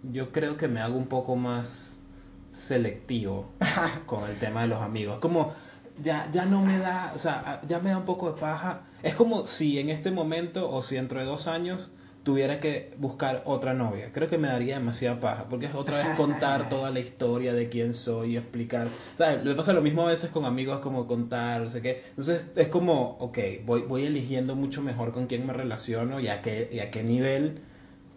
yo 0.03 0.31
creo 0.31 0.57
que 0.57 0.67
me 0.67 0.81
hago 0.81 0.97
un 0.97 1.07
poco 1.07 1.35
más 1.35 2.01
selectivo 2.49 3.53
con 4.05 4.29
el 4.29 4.37
tema 4.37 4.61
de 4.63 4.67
los 4.69 4.81
amigos. 4.81 5.19
Como 5.19 5.53
ya, 6.01 6.29
ya 6.31 6.45
no 6.45 6.63
me 6.63 6.77
da, 6.79 7.13
o 7.15 7.19
sea, 7.19 7.61
ya 7.67 7.79
me 7.79 7.89
da 7.91 7.97
un 7.97 8.05
poco 8.05 8.31
de 8.31 8.39
paja. 8.39 8.83
Es 9.03 9.15
como 9.15 9.47
si 9.47 9.79
en 9.79 9.89
este 9.89 10.11
momento 10.11 10.69
o 10.69 10.81
si 10.83 10.95
dentro 10.95 11.19
de 11.19 11.25
dos 11.25 11.47
años 11.47 11.91
tuviera 12.25 12.59
que 12.59 12.91
buscar 12.97 13.43
otra 13.45 13.75
novia. 13.75 14.11
Creo 14.11 14.27
que 14.27 14.39
me 14.39 14.47
daría 14.47 14.79
demasiada 14.79 15.19
paja, 15.19 15.45
porque 15.47 15.67
es 15.67 15.75
otra 15.75 15.99
vez 15.99 16.17
contar 16.17 16.67
toda 16.69 16.89
la 16.89 16.99
historia 16.99 17.53
de 17.53 17.69
quién 17.69 17.93
soy 17.93 18.33
y 18.33 18.37
explicar. 18.37 18.87
¿Sabes? 19.17 19.45
Me 19.45 19.53
pasa 19.53 19.73
lo 19.73 19.81
mismo 19.83 20.01
a 20.01 20.07
veces 20.09 20.31
con 20.31 20.43
amigos, 20.43 20.79
como 20.79 21.05
contar, 21.05 21.61
no 21.61 21.69
sé 21.69 21.83
qué. 21.83 22.01
Entonces 22.09 22.47
es 22.55 22.67
como, 22.67 23.11
ok, 23.19 23.37
voy, 23.63 23.83
voy 23.83 24.05
eligiendo 24.05 24.55
mucho 24.55 24.81
mejor 24.81 25.13
con 25.13 25.27
quién 25.27 25.45
me 25.45 25.53
relaciono 25.53 26.19
y 26.19 26.27
a 26.27 26.41
qué, 26.41 26.67
y 26.73 26.79
a 26.79 26.89
qué 26.89 27.03
nivel, 27.03 27.59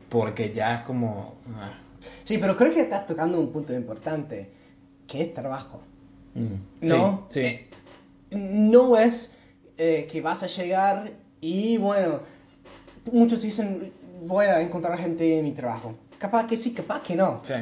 porque 0.09 0.55
ya 0.55 0.77
es 0.77 0.81
como... 0.87 1.37
ah, 1.57 1.75
Sí, 2.25 2.39
pero 2.39 2.57
creo 2.57 2.73
que 2.73 2.81
estás 2.81 3.07
tocando 3.07 3.39
un 3.39 3.53
punto 3.53 3.75
importante, 3.75 4.49
que 5.07 5.21
es 5.21 5.35
trabajo. 5.35 5.83
mm, 6.35 6.87
No, 6.87 7.27
Sí, 7.29 7.41
sí. 7.41 7.47
eh, 7.47 7.69
no 8.31 8.97
es 8.97 9.35
eh, 9.77 10.09
que 10.11 10.23
vas 10.23 10.43
a 10.43 10.47
llegar 10.47 11.13
y 11.43 11.77
bueno, 11.77 12.21
muchos 13.13 13.43
dicen 13.43 13.93
voy 14.27 14.47
a 14.47 14.61
encontrar 14.61 14.99
gente 14.99 15.39
en 15.39 15.45
mi 15.45 15.53
trabajo. 15.53 15.95
Capaz 16.19 16.47
que 16.47 16.57
sí, 16.57 16.73
capaz 16.73 17.03
que 17.03 17.15
no. 17.17 17.41
sí. 17.43 17.55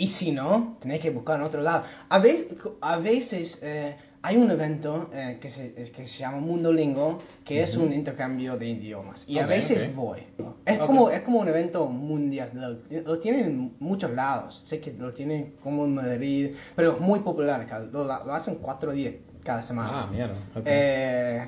Y 0.00 0.06
si 0.06 0.30
no, 0.30 0.76
tenés 0.80 1.00
que 1.00 1.10
buscar 1.10 1.40
en 1.40 1.46
otro 1.46 1.60
lado. 1.60 1.82
A 2.08 2.18
veces, 2.20 2.46
a 2.80 2.98
veces 2.98 3.58
eh, 3.62 3.96
hay 4.22 4.36
un 4.36 4.48
evento 4.48 5.10
eh, 5.12 5.38
que, 5.40 5.50
se, 5.50 5.72
que 5.74 6.06
se 6.06 6.18
llama 6.18 6.38
Mundo 6.38 6.72
Lingo, 6.72 7.18
que 7.44 7.62
es 7.64 7.74
Ujú. 7.76 7.86
un 7.86 7.92
intercambio 7.92 8.56
de 8.56 8.68
idiomas. 8.68 9.24
Y 9.26 9.40
a 9.40 9.42
Ok, 9.42 9.48
veces 9.48 9.88
ok. 9.88 9.94
voy. 9.96 10.20
¿no? 10.38 10.54
Es, 10.64 10.78
Ok. 10.78 10.86
como, 10.86 11.10
es 11.10 11.20
como 11.22 11.40
un 11.40 11.48
evento 11.48 11.86
mundial. 11.88 12.50
Lo, 12.54 13.00
lo 13.02 13.18
tienen 13.18 13.44
en 13.46 13.76
muchos 13.80 14.12
lados. 14.12 14.60
Sé 14.64 14.80
que 14.80 14.92
lo 14.92 15.12
tienen 15.12 15.54
como 15.64 15.84
en 15.84 15.94
Madrid, 15.96 16.54
pero 16.76 16.92
es 16.92 17.00
muy 17.00 17.18
popular. 17.18 17.66
Lo, 17.90 18.04
lo 18.04 18.34
hacen 18.34 18.54
cuatro 18.62 18.92
días 18.92 19.14
cada 19.42 19.64
semana. 19.64 20.02
Ah, 20.04 20.06
mierda. 20.06 20.36
Eh, 20.64 21.44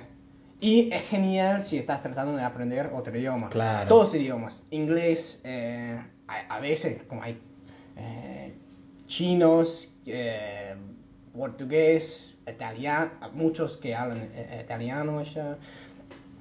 y 0.60 0.90
es 0.92 1.02
genial 1.04 1.62
si 1.64 1.78
estás 1.78 2.02
tratando 2.02 2.36
de 2.36 2.42
aprender 2.42 2.90
otro 2.92 3.16
idioma. 3.16 3.48
Claro. 3.50 3.88
Todos 3.88 4.14
idiomas. 4.14 4.62
Inglés, 4.70 5.40
eh, 5.44 6.00
a, 6.28 6.56
a 6.56 6.60
veces, 6.60 7.02
como 7.04 7.22
hay 7.22 7.38
eh, 7.96 8.54
chinos, 9.06 9.96
eh, 10.06 10.74
portugués, 11.34 12.36
italiano, 12.46 13.10
muchos 13.32 13.76
que 13.76 13.94
hablan 13.94 14.28
eh, 14.34 14.60
italiano 14.64 15.22
ya. 15.22 15.56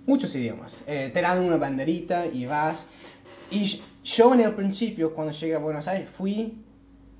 Muchos 0.06 0.34
idiomas. 0.36 0.82
Eh, 0.88 1.12
te 1.14 1.22
dan 1.22 1.40
una 1.44 1.58
banderita 1.58 2.26
y 2.26 2.46
vas. 2.46 2.88
Y 3.52 3.82
yo 4.04 4.34
en 4.34 4.42
el 4.42 4.54
principio, 4.56 5.14
cuando 5.14 5.34
llegué 5.34 5.56
a 5.56 5.60
Buenos 5.60 5.88
Aires, 5.88 6.10
fui 6.10 6.64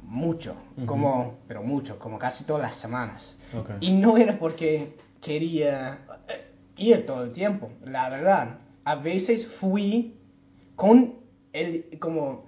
mucho, 0.02 0.56
Ujú. 0.76 0.86
como, 0.88 1.38
pero 1.48 1.62
mucho, 1.62 2.00
como 2.00 2.18
casi 2.18 2.44
todas 2.46 2.64
las 2.64 2.76
semanas. 2.76 3.36
Ok. 3.56 3.72
Y 3.80 3.92
no 3.92 4.18
era 4.18 4.40
porque 4.40 4.98
quería 5.22 6.00
eh, 6.28 6.49
ir 6.80 7.06
todo 7.06 7.24
el 7.24 7.32
tiempo, 7.32 7.70
la 7.86 8.10
verdad. 8.10 8.58
A 8.86 8.96
veces 8.96 9.46
fui 9.48 10.16
con 10.76 11.16
el, 11.54 11.98
como 12.00 12.46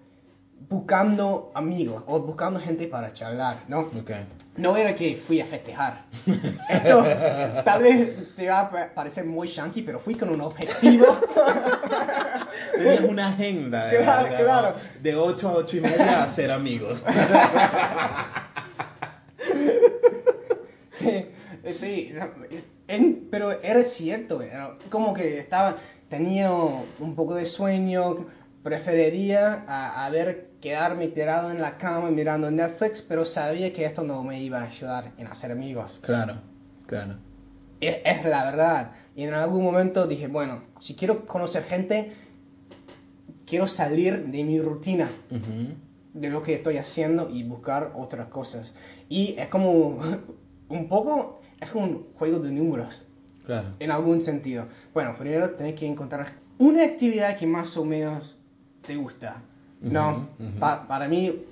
buscando 0.70 1.52
amigos 1.54 2.04
o 2.08 2.20
buscando 2.22 2.60
gente 2.60 2.88
para 2.88 3.14
charlar, 3.14 3.58
¿no? 3.68 3.80
Ok. 3.82 4.12
No 4.58 4.76
era 4.76 4.96
que 4.96 5.16
fui 5.16 5.40
a 5.42 5.46
festejar. 5.46 6.04
Esto 6.70 7.06
tal 7.64 7.84
vez 7.84 8.36
te 8.36 8.48
va 8.50 8.60
a 8.62 8.70
pa- 8.70 8.90
parecer 8.94 9.26
muy 9.26 9.48
shanky, 9.48 9.82
pero 9.82 10.00
fui 10.00 10.16
con 10.16 10.30
un 10.30 10.42
objetivo. 10.42 11.06
Tenías 12.78 13.02
una 13.02 13.30
agenda 13.30 13.86
de, 13.88 13.98
Claro, 14.00 14.30
de- 14.30 14.44
claro. 14.44 14.76
de 15.02 15.16
8 15.16 15.50
a 15.50 15.54
8 15.56 15.78
y 15.78 15.82
media 15.82 16.24
a 16.24 16.28
ser 16.30 16.52
amigos. 16.52 17.04
Sí, 20.92 21.26
sí, 21.74 22.12
en- 22.96 23.28
pero 23.32 23.52
era 23.64 23.84
cierto, 23.84 24.42
era 24.42 24.76
como 24.90 25.14
que 25.14 25.40
estaba, 25.40 25.78
tenía 26.10 26.52
un 26.52 27.16
poco 27.16 27.36
de 27.36 27.46
sueño, 27.46 28.28
preferiría 28.64 29.64
a, 29.68 30.06
haber 30.06 30.52
quedarme 30.62 31.08
tirado 31.08 31.50
en 31.52 31.60
la 31.62 31.78
cama 31.78 32.12
mirando 32.12 32.52
Netflix, 32.52 33.02
pero 33.02 33.26
sabía 33.26 33.74
que 33.74 33.86
esto 33.86 34.04
no 34.04 34.24
me 34.24 34.42
iba 34.42 34.60
a 34.62 34.66
ayudar 34.66 35.12
en 35.18 35.28
hacer 35.28 35.52
amigos. 35.52 36.00
Claro, 36.04 36.36
claro. 36.86 37.16
Es, 37.80 37.98
es 38.06 38.26
la 38.26 38.46
verdad. 38.46 38.92
Y 39.16 39.24
en 39.24 39.34
algún 39.34 39.64
momento 39.64 40.06
dije, 40.06 40.28
bueno, 40.28 40.64
si 40.80 40.96
quiero 40.96 41.26
conocer 41.26 41.64
gente, 41.64 42.12
quiero 43.46 43.68
salir 43.68 44.26
de 44.28 44.44
mi 44.44 44.62
rutina 44.62 45.12
Ujú. 45.32 45.76
de 46.14 46.30
lo 46.30 46.44
que 46.44 46.54
estoy 46.54 46.78
haciendo 46.78 47.30
y 47.30 47.44
buscar 47.44 47.92
otras 47.96 48.28
cosas. 48.28 48.74
Y 49.10 49.36
es 49.38 49.48
como 49.48 50.00
un 50.70 50.88
poco, 50.88 51.41
es 51.62 51.74
un 51.74 52.08
juego 52.18 52.40
de 52.40 52.52
números, 52.52 53.08
Claro. 53.46 53.70
en 53.80 53.92
algún 53.92 54.24
sentido. 54.24 54.66
Bueno, 54.94 55.16
primero 55.18 55.52
tenés 55.52 55.76
que 55.80 55.86
encontrar 55.86 56.28
una 56.58 56.84
actividad 56.84 57.38
que 57.38 57.46
más 57.48 57.78
o 57.78 57.86
menos 57.86 58.38
te 58.86 58.96
gusta. 58.96 59.38
No, 59.80 60.28
Ujú, 60.40 60.50
ujú. 60.50 60.60
Pa- 60.60 60.88
para 60.88 61.08
mí, 61.08 61.44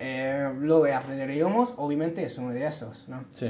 eh, 0.00 0.48
lo 0.60 0.82
de 0.82 0.94
aprender 0.94 1.30
idiomas, 1.30 1.72
obviamente 1.76 2.24
es 2.24 2.38
uno 2.38 2.50
de 2.50 2.66
esos, 2.66 3.04
¿no? 3.08 3.24
Sí. 3.34 3.48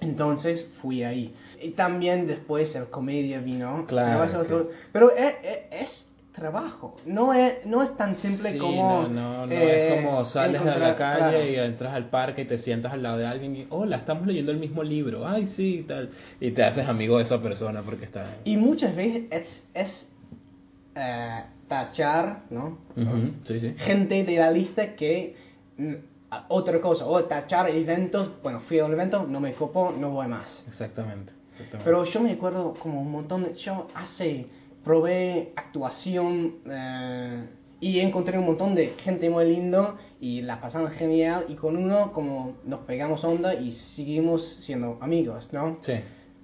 Entonces 0.00 0.64
fui 0.80 1.02
ahí. 1.04 1.34
Y 1.60 1.70
también 1.72 2.26
después 2.26 2.74
el 2.74 2.88
comedia 2.88 3.40
vino. 3.40 3.84
Claro, 3.86 4.20
Pero, 4.20 4.24
es, 4.24 4.34
otro- 4.34 4.70
pero 4.92 5.12
es, 5.12 5.34
es- 5.42 5.82
es 5.82 6.09
trabajo. 6.32 6.96
No 7.06 7.32
es, 7.34 7.64
no 7.66 7.82
es 7.82 7.96
tan 7.96 8.14
simple 8.14 8.52
Sí, 8.52 8.58
como. 8.58 9.02
no, 9.02 9.08
no, 9.08 9.46
no 9.46 9.52
eh, 9.52 9.88
es 9.88 9.94
como 10.02 10.24
sales 10.24 10.60
a 10.62 10.78
la 10.78 10.96
calle 10.96 11.18
claro. 11.38 11.44
y 11.50 11.56
entras 11.56 11.94
al 11.94 12.08
parque 12.08 12.42
y 12.42 12.44
te 12.44 12.58
sientas 12.58 12.92
al 12.92 13.02
lado 13.02 13.18
de 13.18 13.26
alguien 13.26 13.56
y, 13.56 13.66
hola, 13.70 13.96
estamos 13.96 14.26
leyendo 14.26 14.52
el 14.52 14.58
mismo 14.58 14.82
libro, 14.82 15.26
ay, 15.26 15.46
sí, 15.46 15.84
tal. 15.86 16.10
Y 16.40 16.52
te 16.52 16.62
haces 16.64 16.88
amigo 16.88 17.18
de 17.18 17.24
esa 17.24 17.40
persona 17.42 17.82
porque 17.82 18.04
está... 18.04 18.26
Y 18.44 18.56
muchas 18.56 18.94
veces 18.94 19.24
es, 19.30 19.66
es 19.74 20.08
eh, 20.94 21.42
tachar, 21.68 22.42
¿no? 22.50 22.78
Ujú, 22.96 23.32
Sí, 23.44 23.60
sí. 23.60 23.74
Gente 23.76 24.24
de 24.24 24.36
la 24.36 24.50
lista 24.50 24.94
que. 24.94 25.36
mm, 25.78 25.92
a- 26.30 26.44
otra 26.48 26.80
cosa, 26.80 27.06
o 27.06 27.24
tachar 27.24 27.70
eventos. 27.70 28.30
Bueno, 28.42 28.60
fui 28.60 28.78
al 28.78 28.92
evento, 28.92 29.26
no 29.28 29.40
me 29.40 29.52
copó, 29.52 29.92
no 29.96 30.10
voy 30.10 30.28
más. 30.28 30.62
Exactamente, 30.68 31.32
exactamente. 31.48 31.84
Pero 31.84 32.04
yo 32.04 32.20
me 32.20 32.32
acuerdo 32.32 32.74
como 32.74 33.00
un 33.02 33.10
montón 33.10 33.42
de... 33.44 33.54
Yo 33.54 33.88
hace... 33.94 34.46
Probé 34.84 35.52
actuación 35.56 36.56
eh, 36.66 37.44
y 37.80 38.00
encontré 38.00 38.38
un 38.38 38.46
montón 38.46 38.74
de 38.74 38.88
gente 38.98 39.28
muy 39.30 39.44
lindo 39.46 39.96
y 40.20 40.42
la 40.42 40.60
pasamos 40.60 40.92
genial 40.92 41.44
y 41.48 41.54
con 41.54 41.76
uno 41.76 42.12
como 42.12 42.54
nos 42.64 42.80
pegamos 42.80 43.24
onda 43.24 43.54
y 43.54 43.72
seguimos 43.72 44.42
siendo 44.46 44.98
amigos, 45.00 45.52
¿no? 45.52 45.78
Sí. 45.80 45.94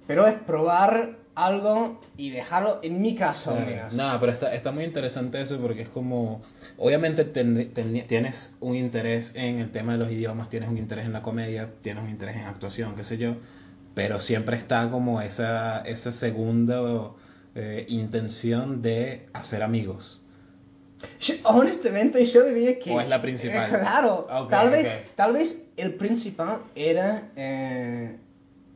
Pero 0.05 0.27
es 0.27 0.35
probar 0.35 1.17
algo 1.35 1.99
y 2.15 2.31
dejarlo, 2.31 2.79
en 2.81 2.99
mi 3.01 3.13
caso 3.13 3.55
Claro. 3.55 3.95
Nada, 3.95 4.19
pero 4.19 4.31
está, 4.31 4.53
está 4.55 4.71
muy 4.71 4.85
interesante 4.85 5.39
eso 5.39 5.59
porque 5.59 5.83
es 5.83 5.89
como, 5.89 6.41
obviamente 6.77 7.25
ten- 7.25 7.71
ten- 7.73 8.07
tienes 8.07 8.55
un 8.59 8.75
interés 8.75 9.33
en 9.35 9.59
el 9.59 9.69
tema 9.71 9.91
de 9.93 9.99
los 9.99 10.11
idiomas, 10.11 10.49
tienes 10.49 10.69
un 10.69 10.77
interés 10.79 11.05
en 11.05 11.13
la 11.13 11.21
comedia, 11.21 11.69
tienes 11.81 12.03
un 12.03 12.09
interés 12.09 12.37
en 12.37 12.43
actuación, 12.45 12.95
qué 12.95 13.03
sé 13.03 13.17
yo, 13.19 13.35
pero 13.93 14.19
siempre 14.19 14.57
está 14.57 14.89
como 14.89 15.21
esa, 15.21 15.81
esa 15.81 16.11
segunda 16.11 16.81
eh, 17.59 17.85
intención 17.89 18.83
de 18.83 19.25
hacer 19.33 19.63
amigos. 19.63 20.21
Yo- 21.19 21.33
honestamente 21.43 22.23
yo 22.25 22.45
diría 22.45 22.77
que... 22.77 22.91
¿O 22.91 23.01
es 23.01 23.09
la 23.09 23.19
principal? 23.19 23.65
Eh, 23.73 23.77
claro, 23.81 24.27
tal, 24.49 24.69
vez, 24.69 24.87
tal 25.15 25.33
vez 25.33 25.63
el 25.75 25.95
principal 25.95 26.59
era 26.75 27.31
eh, 27.35 28.15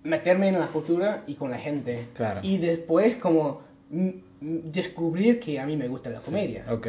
meterme 0.03 0.47
en 0.47 0.59
la 0.59 0.67
cultura 0.67 1.23
y 1.27 1.35
con 1.35 1.51
la 1.51 1.59
gente. 1.59 2.07
Claro. 2.15 2.39
Y 2.43 2.57
después 2.57 3.17
como 3.17 3.61
descubrir 4.39 5.39
que 5.39 5.59
a 5.59 5.65
mí 5.67 5.77
me 5.77 5.87
gusta 5.87 6.09
la 6.09 6.19
comedia. 6.19 6.65
Ok. 6.71 6.87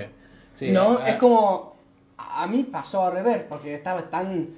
Sí, 0.54 0.70
no, 0.70 0.98
ah, 0.98 1.10
es 1.10 1.16
como... 1.16 1.76
A 2.16 2.46
mí 2.46 2.62
pasó 2.62 3.04
al 3.04 3.12
revés, 3.12 3.42
porque 3.46 3.74
estaba 3.74 4.08
tan... 4.08 4.48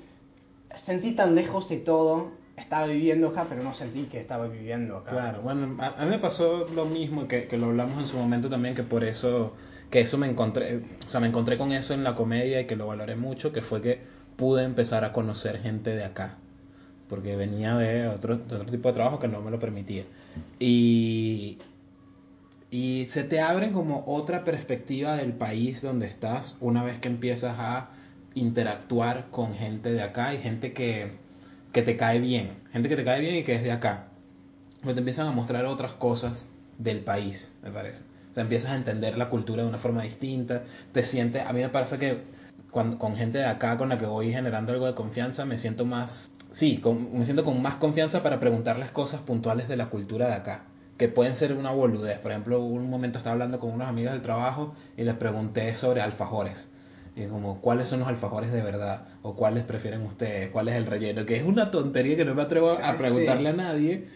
Sentí 0.77 1.13
tan 1.13 1.35
lejos 1.35 1.69
de 1.69 1.79
todo. 1.79 2.31
Estaba 2.65 2.87
viviendo 2.87 3.29
acá, 3.29 3.45
pero 3.47 3.63
no 3.63 3.75
sentí 3.75 4.05
que 4.05 4.19
estaba 4.19 4.49
viviendo 4.49 4.97
acá. 4.97 5.13
Claro, 5.13 5.43
bueno, 5.43 5.77
a, 5.81 6.03
mí 6.03 6.11
me 6.11 6.19
pasó 6.19 6.67
lo 6.75 6.87
mismo 6.87 7.29
que, 7.29 7.47
que 7.47 7.59
lo 7.59 7.67
hablamos 7.67 8.01
en 8.01 8.09
su 8.09 8.17
momento 8.17 8.49
también, 8.49 8.75
que 8.75 8.83
por 8.83 9.05
eso, 9.05 9.53
que 9.91 10.01
eso 10.01 10.17
me 10.17 10.29
encontré, 10.29 10.79
o 11.07 11.11
sea, 11.11 11.21
me 11.21 11.29
encontré 11.29 11.59
con 11.59 11.73
eso 11.73 11.93
en 11.93 12.03
la 12.05 12.15
comedia 12.15 12.63
y 12.63 12.67
que 12.67 12.75
lo 12.75 12.87
valoré 12.87 13.17
mucho, 13.17 13.53
que 13.53 13.61
fue 13.61 13.83
que 13.83 14.01
pude 14.37 14.65
empezar 14.65 15.05
a 15.05 15.13
conocer 15.13 15.61
gente 15.61 15.95
de 15.95 16.05
acá, 16.05 16.39
porque 17.11 17.37
venía 17.37 17.77
de 17.77 18.09
otro, 18.09 18.37
otro 18.37 18.65
tipo 18.65 18.89
de 18.89 18.95
trabajo 18.95 19.19
que 19.19 19.29
no 19.29 19.43
me 19.43 19.51
lo 19.51 19.59
permitía. 19.59 20.05
Y, 20.59 21.59
y 22.71 23.05
se 23.09 23.25
te 23.25 23.41
abren 23.41 23.75
como 23.75 24.05
otra 24.07 24.43
perspectiva 24.43 25.17
del 25.17 25.35
país 25.35 25.83
donde 25.83 26.07
estás 26.07 26.57
una 26.61 26.83
vez 26.83 26.99
que 26.99 27.09
empiezas 27.09 27.57
a 27.59 27.91
interactuar 28.35 29.27
con 29.31 29.53
gente 29.53 29.93
de 29.93 30.03
acá 30.03 30.33
y 30.33 30.39
gente 30.39 30.73
que, 30.73 31.23
que 31.75 31.83
te 31.83 31.97
cae 31.99 32.21
bien, 32.21 32.63
gente 32.73 32.89
que 32.89 32.97
te 32.97 33.05
cae 33.05 33.21
bien 33.21 33.37
y 33.37 33.43
que 33.45 33.55
es 33.57 33.63
de 33.63 33.73
acá. 33.73 34.07
Pues 34.83 34.95
te 34.95 35.01
empiezan 35.01 35.27
a 35.27 35.33
mostrar 35.33 35.67
otras 35.67 35.93
cosas 35.93 36.49
del 36.79 37.01
país, 37.01 37.55
me 37.63 37.71
parece. 37.71 38.05
O 38.31 38.35
sea, 38.35 38.43
empiezas 38.45 38.71
a 38.73 38.77
entender 38.77 39.19
la 39.19 39.29
cultura 39.31 39.63
de 39.63 39.69
una 39.69 39.79
forma 39.79 40.03
distinta, 40.03 40.63
te 40.93 41.03
sientes, 41.03 41.45
a 41.47 41.53
mí 41.53 41.61
me 41.61 41.69
parece 41.69 41.99
que 41.99 42.23
cuando, 42.71 42.99
con 42.99 43.17
gente 43.17 43.39
de 43.39 43.47
acá 43.47 43.77
con 43.79 43.89
la 43.91 43.99
que 43.99 44.07
voy 44.07 44.33
generando 44.33 44.73
algo 44.73 44.87
de 44.87 44.95
confianza, 44.95 45.45
me 45.45 45.59
siento 45.59 45.85
más, 45.85 46.31
sí, 46.51 46.81
me 47.13 47.25
siento 47.25 47.45
con 47.45 47.61
más 47.63 47.77
confianza 47.77 48.23
para 48.23 48.41
preguntarles 48.41 48.91
cosas 48.93 49.21
puntuales 49.23 49.69
de 49.69 49.77
la 49.77 49.91
cultura 49.91 50.29
de 50.29 50.35
acá. 50.35 50.65
que 50.97 51.09
pueden 51.09 51.35
ser 51.35 51.53
una 51.55 51.73
boludez. 51.73 52.19
Por 52.21 52.31
ejemplo, 52.33 52.61
un 52.65 52.89
momento 52.89 53.19
estaba 53.19 53.35
hablando 53.35 53.59
con 53.59 53.71
unos 53.73 53.89
amigos 53.89 54.13
del 54.13 54.23
trabajo 54.23 54.75
y 54.97 55.03
les 55.05 55.15
pregunté 55.17 55.75
sobre 55.75 56.01
alfajores. 56.01 56.71
Y 57.17 57.27
como, 57.27 57.61
¿cuáles 57.61 57.89
son 57.89 58.01
los 58.01 58.09
alfajores 58.09 58.53
de 58.53 58.61
verdad? 58.63 59.05
¿O 59.23 59.35
cuáles 59.37 59.63
prefieren 59.65 60.03
ustedes? 60.03 60.51
¿Cuál 60.51 60.69
es 60.69 60.75
el 60.75 60.87
relleno? 60.87 61.25
Que 61.27 61.37
es 61.37 61.45
una 61.45 61.71
tontería 61.71 62.17
que 62.17 62.25
no 62.25 62.35
me 62.35 62.43
atrevo 62.43 62.71
a 62.71 62.97
preguntarle 62.97 63.49
a 63.51 63.53
nadie. 63.53 64.09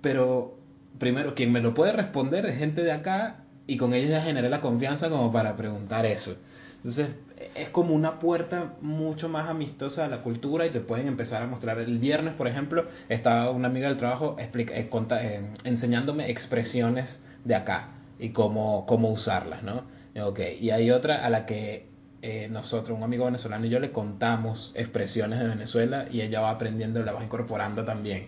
Pero, 0.00 0.56
primero, 0.98 1.34
quien 1.34 1.52
me 1.52 1.60
lo 1.60 1.74
puede 1.74 1.92
responder 1.92 2.46
es 2.46 2.58
gente 2.58 2.82
de 2.82 2.92
acá 2.92 3.44
y 3.66 3.76
con 3.76 3.92
ellos 3.94 4.10
ya 4.10 4.22
generé 4.22 4.48
la 4.48 4.60
confianza 4.60 5.10
como 5.10 5.30
para 5.30 5.56
preguntar 5.56 6.06
eso. 6.06 6.36
Entonces, 6.76 7.10
es 7.54 7.68
como 7.68 7.94
una 7.94 8.18
puerta 8.18 8.72
mucho 8.80 9.28
más 9.28 9.48
amistosa 9.48 10.06
a 10.06 10.08
la 10.08 10.22
cultura 10.22 10.66
y 10.66 10.70
te 10.70 10.80
pueden 10.80 11.06
empezar 11.06 11.42
a 11.42 11.46
mostrar. 11.46 11.78
El 11.78 11.98
viernes, 11.98 12.34
por 12.34 12.48
ejemplo, 12.48 12.86
estaba 13.08 13.50
una 13.50 13.68
amiga 13.68 13.88
del 13.88 13.98
trabajo 13.98 14.36
explica- 14.38 14.74
eh, 14.76 14.88
conta- 14.88 15.22
eh, 15.24 15.42
enseñándome 15.64 16.30
expresiones 16.30 17.22
de 17.44 17.54
acá 17.54 17.90
y 18.18 18.30
cómo, 18.30 18.84
cómo 18.86 19.10
usarlas, 19.10 19.62
¿no? 19.62 19.84
Ok, 20.20 20.40
y 20.60 20.70
hay 20.70 20.90
otra 20.90 21.24
a 21.24 21.30
la 21.30 21.46
que 21.46 21.91
eh, 22.22 22.48
nosotros, 22.50 22.96
un 22.96 23.02
amigo 23.04 23.24
venezolano 23.24 23.66
y 23.66 23.68
yo 23.68 23.80
le 23.80 23.90
contamos 23.90 24.72
expresiones 24.76 25.40
de 25.40 25.48
Venezuela 25.48 26.06
y 26.10 26.20
ella 26.20 26.40
va 26.40 26.50
aprendiendo, 26.50 27.02
la 27.04 27.12
va 27.12 27.22
incorporando 27.24 27.84
también. 27.84 28.26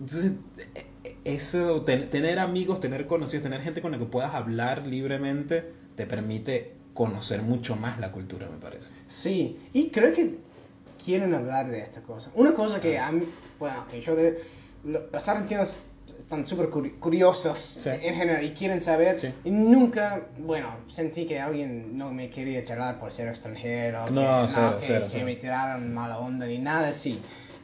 Entonces, 0.00 0.32
eh, 0.74 1.16
eso, 1.24 1.82
ten- 1.82 2.10
tener 2.10 2.38
amigos, 2.38 2.80
tener 2.80 3.06
conocidos, 3.06 3.42
tener 3.42 3.62
gente 3.62 3.80
con 3.80 3.92
la 3.92 3.98
que 3.98 4.04
puedas 4.04 4.34
hablar 4.34 4.86
libremente, 4.86 5.64
te 5.96 6.06
permite 6.06 6.72
conocer 6.92 7.42
mucho 7.42 7.76
más 7.76 7.98
la 7.98 8.12
cultura, 8.12 8.48
me 8.48 8.58
parece. 8.58 8.90
Sí, 9.08 9.56
y 9.72 9.88
creo 9.88 10.12
que 10.12 10.36
quieren 11.02 11.34
hablar 11.34 11.68
de 11.70 11.80
esta 11.80 12.02
cosa. 12.02 12.30
Una 12.34 12.52
cosa 12.52 12.80
que 12.80 12.98
a 12.98 13.10
mí, 13.10 13.24
bueno, 13.58 13.86
que 13.90 14.00
yo 14.00 14.14
de, 14.14 14.38
lo- 14.84 15.02
los 15.12 15.28
argentinos 15.28 15.76
están 16.24 16.46
súper 16.48 16.70
curi- 16.70 16.98
curiosos 16.98 17.58
Sí. 17.58 17.88
en 17.90 18.14
general 18.16 18.42
y 18.42 18.50
quieren 18.52 18.80
saber. 18.80 19.18
Sí. 19.18 19.32
Y 19.44 19.50
nunca, 19.50 20.22
bueno, 20.38 20.68
sentí 20.88 21.26
que 21.26 21.38
alguien 21.40 21.96
no 21.96 22.10
me 22.12 22.30
quería 22.30 22.64
charlar 22.64 22.98
por 22.98 23.12
ser 23.12 23.28
extranjero. 23.28 24.10
No, 24.10 24.42
que, 24.42 24.48
cero, 24.52 24.76
que, 24.80 24.86
cero, 24.86 25.06
que 25.06 25.12
cero. 25.12 25.24
me 25.26 25.36
tiraron 25.36 25.92
mala 25.94 26.18
onda 26.18 26.46
ni 26.46 26.58
nada 26.58 26.88
así. 26.88 27.20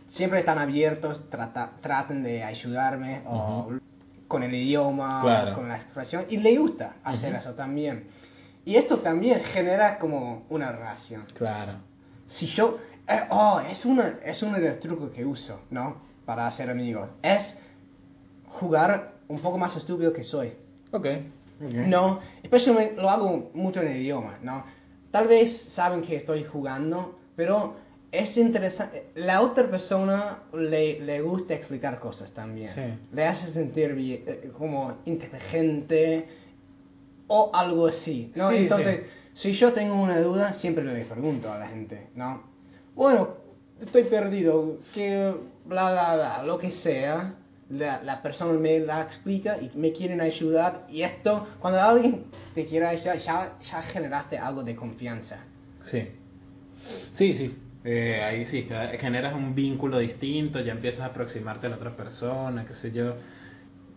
Siempre 0.09 0.41
están 0.41 0.59
abiertos, 0.59 1.29
trata, 1.31 1.73
traten 1.81 2.23
de 2.23 2.43
ayudarme 2.45 3.23
o 3.27 3.61
Ujú. 3.67 3.81
con 4.29 4.43
el 4.43 4.55
idioma, 4.55 5.21
Claro. 5.23 5.55
con 5.55 5.69
la 5.69 5.77
expresión. 5.77 6.27
Y 6.29 6.37
le 6.39 6.57
gusta 6.59 6.97
hacer 7.05 7.33
Ujú. 7.33 7.41
eso 7.41 7.53
también. 7.55 8.09
Y 8.65 8.77
esto 8.77 8.99
también 8.99 9.43
genera 9.43 9.99
como 9.99 10.45
una 10.51 10.71
relación. 10.71 11.25
Claro. 11.35 11.75
Si 12.27 12.47
yo... 12.47 12.79
eh, 13.09 13.23
oh, 13.31 13.61
es, 13.69 13.85
una, 13.87 14.19
es 14.25 14.43
uno 14.43 14.59
de 14.61 14.69
los 14.69 14.79
trucos 14.81 15.11
que 15.11 15.25
uso, 15.25 15.63
¿no? 15.71 15.97
Para 16.27 16.47
hacer 16.47 16.71
amigos. 16.71 17.09
Es 17.23 17.59
jugar 18.51 19.15
un 19.29 19.41
poco 19.41 19.59
más 19.59 19.77
estúpido 19.77 20.13
que 20.13 20.25
soy. 20.25 20.53
Ok. 20.93 21.07
No, 21.87 22.21
especialmente 22.43 23.01
lo 23.01 23.11
hago 23.11 23.51
mucho 23.53 23.83
en 23.83 23.89
el 23.89 23.97
idioma, 23.99 24.39
¿no? 24.43 24.65
Tal 25.11 25.29
vez 25.29 25.55
saben 25.55 26.01
que 26.01 26.17
estoy 26.17 26.43
jugando, 26.45 27.19
pero 27.37 27.75
es 28.13 28.37
interesante. 28.37 29.07
La 29.15 29.43
otra 29.43 29.71
persona 29.71 30.39
le, 30.55 31.01
le 31.01 31.21
gusta 31.21 31.55
explicar 31.55 32.01
cosas 32.01 32.33
también. 32.33 32.69
Sí. 32.69 32.81
Le 33.13 33.27
hace 33.27 33.53
sentir 33.53 33.95
bien, 33.95 34.25
eh, 34.27 34.51
como 34.57 34.99
inteligente 35.05 36.29
o 37.27 37.51
algo 37.53 37.87
así, 37.87 38.33
¿no? 38.35 38.51
Sí, 38.51 38.57
Entonces, 38.57 39.03
si 39.35 39.53
yo 39.53 39.73
tengo 39.73 39.95
una 39.95 40.21
duda, 40.21 40.53
siempre 40.53 40.85
le 40.85 41.05
pregunto 41.05 41.53
a 41.53 41.59
la 41.59 41.69
gente, 41.69 42.09
¿no? 42.15 42.43
Bueno, 42.95 43.37
estoy 43.81 44.05
perdido, 44.05 44.79
que 44.95 45.35
bla, 45.67 45.93
bla, 45.93 46.17
bla, 46.17 46.43
lo 46.45 46.59
que 46.59 46.71
sea. 46.71 47.35
La, 47.71 48.03
la 48.03 48.21
persona 48.21 48.53
me 48.59 48.81
la 48.81 49.01
explica 49.03 49.59
y 49.61 49.71
me 49.77 49.93
quieren 49.93 50.21
ayudar. 50.21 50.85
Y 50.89 51.03
esto, 51.03 51.47
cuando 51.61 51.81
alguien 51.81 52.25
te 52.55 52.67
quiere 52.67 52.87
ayudar, 52.87 53.19
ya, 53.19 53.59
ya 53.61 53.83
generaste 53.83 54.39
algo 54.39 54.63
de 54.65 54.75
confianza. 54.75 55.39
Sí. 55.85 56.09
Sí, 57.15 57.35
sí. 57.35 57.55
Eh, 57.85 58.23
ahí 58.23 58.45
sí, 58.45 58.69
generas 58.99 59.35
un 59.35 59.55
vínculo 59.55 59.99
distinto, 59.99 60.61
ya 60.61 60.73
empiezas 60.73 61.01
a 61.01 61.07
aproximarte 61.07 61.67
a 61.67 61.71
la 61.71 61.77
otra 61.77 61.97
persona, 61.97 62.67
qué 62.67 62.75
sé 62.75 62.93
yo. 62.93 63.15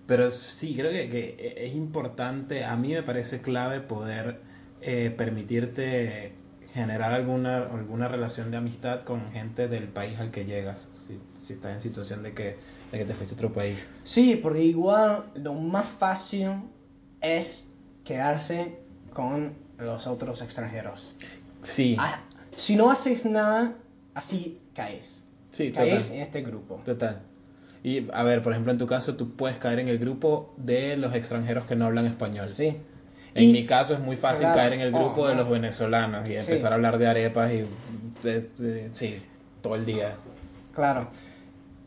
Pero 0.06 0.32
sí, 0.32 0.76
creo 0.76 0.92
que, 0.92 1.10
que 1.10 1.54
es 1.58 1.74
importante, 1.74 2.66
a 2.66 2.76
mí 2.76 2.90
me 2.94 3.04
parece 3.04 3.42
clave 3.42 3.82
poder 3.82 4.38
eh, 4.82 5.14
permitirte 5.16 6.34
generar 6.74 7.12
alguna, 7.14 7.58
alguna 7.68 8.08
relación 8.08 8.50
de 8.52 8.58
amistad 8.58 9.02
con 9.04 9.32
gente 9.32 9.68
del 9.68 9.88
país 9.90 10.20
al 10.20 10.32
que 10.32 10.46
llegas, 10.46 10.90
si, 11.08 11.20
si 11.42 11.54
estás 11.54 11.76
en 11.76 11.82
situación 11.82 12.24
de 12.24 12.34
que, 12.34 12.58
de 12.92 12.98
que 12.98 13.06
te 13.06 13.14
fuiste 13.14 13.36
a 13.36 13.38
otro 13.38 13.54
país. 13.54 13.86
Sí, 14.06 14.40
porque 14.42 14.64
igual 14.64 15.26
lo 15.36 15.54
más 15.54 15.86
fácil 16.00 16.50
es 17.22 17.66
quedarse 18.04 18.80
con 19.14 19.54
los 19.78 20.08
otros 20.08 20.42
extranjeros. 20.42 21.16
Sí, 21.62 21.96
Ah, 22.00 22.22
si 22.56 22.76
no 22.76 22.90
haces 22.92 23.26
nada, 23.26 23.76
así 24.16 24.60
caes. 24.74 25.24
sí, 25.52 25.72
caes 25.72 26.04
total. 26.06 26.18
en 26.18 26.24
este 26.24 26.42
grupo. 26.42 26.82
Total. 26.84 27.22
Y 27.84 28.08
a 28.14 28.24
ver, 28.24 28.42
por 28.42 28.54
ejemplo, 28.54 28.72
en 28.72 28.78
tu 28.78 28.88
caso, 28.88 29.16
tú 29.16 29.36
puedes 29.36 29.58
caer 29.58 29.80
en 29.80 29.90
el 29.90 30.00
grupo 30.00 30.54
de 30.58 30.96
los 30.98 31.14
extranjeros 31.14 31.66
que 31.66 31.76
no 31.76 31.86
hablan 31.86 32.06
español. 32.06 32.50
Sí. 32.52 32.78
En 33.36 33.44
Y- 33.46 33.52
mi 33.54 33.66
caso 33.66 33.94
es 33.94 34.00
muy 34.00 34.16
fácil 34.16 34.42
Claro. 34.46 34.56
caer 34.58 34.74
en 34.74 34.82
el 34.82 34.92
grupo 34.92 35.22
Oh, 35.22 35.28
de 35.28 35.36
los 35.36 35.50
venezolanos 35.50 36.28
y 36.30 36.34
Sí. 36.34 36.38
empezar 36.38 36.72
a 36.72 36.76
hablar 36.76 36.98
de 37.00 37.08
arepas 37.08 37.52
y 37.52 37.66
de- 38.22 38.42
de- 38.58 38.90
sí, 38.94 39.22
todo 39.62 39.76
el 39.76 39.86
día. 39.86 40.16
Claro. 40.76 41.08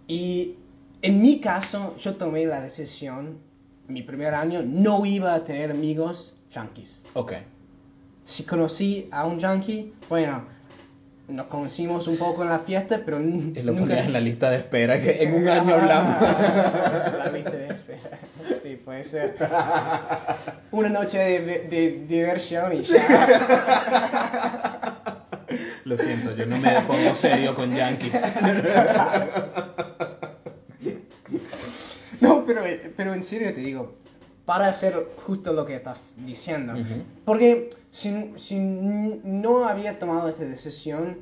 Y 0.08 0.54
en 1.02 1.22
mi 1.22 1.40
caso, 1.40 1.96
yo 1.98 2.14
tomé 2.16 2.46
la 2.46 2.60
decisión, 2.60 3.38
mi 3.88 4.02
primer 4.02 4.34
año, 4.34 4.62
no 4.64 5.04
iba 5.06 5.34
a 5.34 5.44
tener 5.44 5.70
amigos 5.70 6.34
yanquis. 6.52 7.00
Ok. 7.14 7.34
Si 8.24 8.42
conocí 8.42 9.08
a 9.12 9.24
un 9.24 9.38
yankee, 9.38 9.92
bueno, 10.08 10.44
nos 11.28 11.46
conocimos 11.46 12.08
un 12.08 12.16
poco 12.16 12.42
en 12.42 12.48
la 12.48 12.58
fiesta, 12.60 13.02
pero 13.04 13.20
Y 13.20 13.22
lo 13.62 13.72
nunca... 13.72 13.80
ponías 13.80 14.06
en 14.06 14.12
la 14.12 14.20
lista 14.20 14.50
de 14.50 14.56
espera 14.58 15.00
que 15.00 15.22
en 15.22 15.34
un 15.34 15.48
año 15.48 15.74
hablamos. 15.74 16.20
la 16.20 17.30
lista 17.32 17.50
de 17.50 17.66
espera. 17.68 17.85
Puede 18.96 19.04
ser. 19.04 19.36
Una 20.70 20.88
noche 20.88 21.18
de, 21.18 21.40
de- 21.40 21.58
de 21.68 22.04
diversión 22.06 22.72
y 22.74 22.82
ya. 22.82 23.02
Lo 25.84 25.98
siento, 25.98 26.34
yo 26.34 26.46
no 26.46 26.56
me 26.56 26.80
pongo 26.82 27.14
serio 27.14 27.54
con 27.54 27.74
Yankees. 27.74 28.12
No, 32.20 32.44
pero, 32.46 32.62
pero 32.96 33.12
en 33.14 33.22
serio 33.22 33.52
te 33.54 33.60
digo, 33.60 33.94
para 34.46 34.68
hacer 34.68 35.06
justo 35.26 35.52
lo 35.52 35.66
que 35.66 35.76
estás 35.76 36.14
diciendo. 36.16 36.72
Ujú. 36.72 37.02
Porque 37.26 37.70
si, 37.90 38.32
si 38.36 38.58
no 38.58 39.68
había 39.68 39.98
tomado 39.98 40.28
esta 40.28 40.44
decisión, 40.44 41.18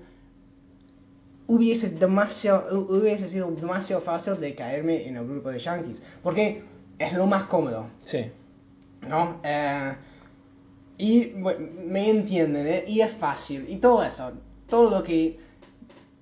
hubiese, 1.48 1.90
demasiado, 1.90 2.86
hubiese 2.88 3.28
sido 3.28 3.50
demasiado 3.50 4.00
fácil 4.00 4.38
de 4.40 4.54
caerme 4.54 5.06
en 5.08 5.16
el 5.16 5.26
grupo 5.26 5.50
de 5.50 5.58
Yankees. 5.58 6.00
Porque 6.22 6.62
es 6.98 7.12
lo 7.12 7.26
más 7.26 7.44
cómodo, 7.44 7.86
Sí, 8.04 8.30
¿no? 9.08 9.40
Eh, 9.42 9.94
y 10.98 11.30
bueno, 11.32 11.66
me 11.86 12.08
entienden, 12.10 12.66
¿eh? 12.66 12.84
Y 12.86 13.00
es 13.00 13.12
fácil. 13.12 13.66
Y 13.68 13.76
todo 13.76 14.02
eso, 14.04 14.32
todo 14.68 14.90
lo 14.98 15.02
que 15.02 15.38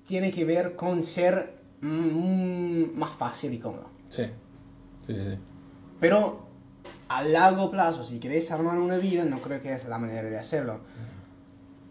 tiene 0.06 0.30
que 0.32 0.44
ver 0.44 0.74
con 0.76 1.04
ser 1.04 1.58
mm, 1.80 2.98
más 2.98 3.14
fácil 3.16 3.52
y 3.54 3.58
cómodo. 3.58 3.86
sí, 4.08 4.24
sí, 5.06 5.14
sí. 5.14 5.38
Pero 6.00 6.46
a 7.08 7.22
largo 7.22 7.70
plazo, 7.70 8.04
si 8.04 8.18
querés 8.18 8.50
armar 8.50 8.78
una 8.78 8.96
vida, 8.96 9.24
no 9.24 9.40
creo 9.40 9.60
que 9.60 9.72
es 9.72 9.84
la 9.86 9.98
manera 9.98 10.28
de 10.28 10.38
hacerlo. 10.38 10.80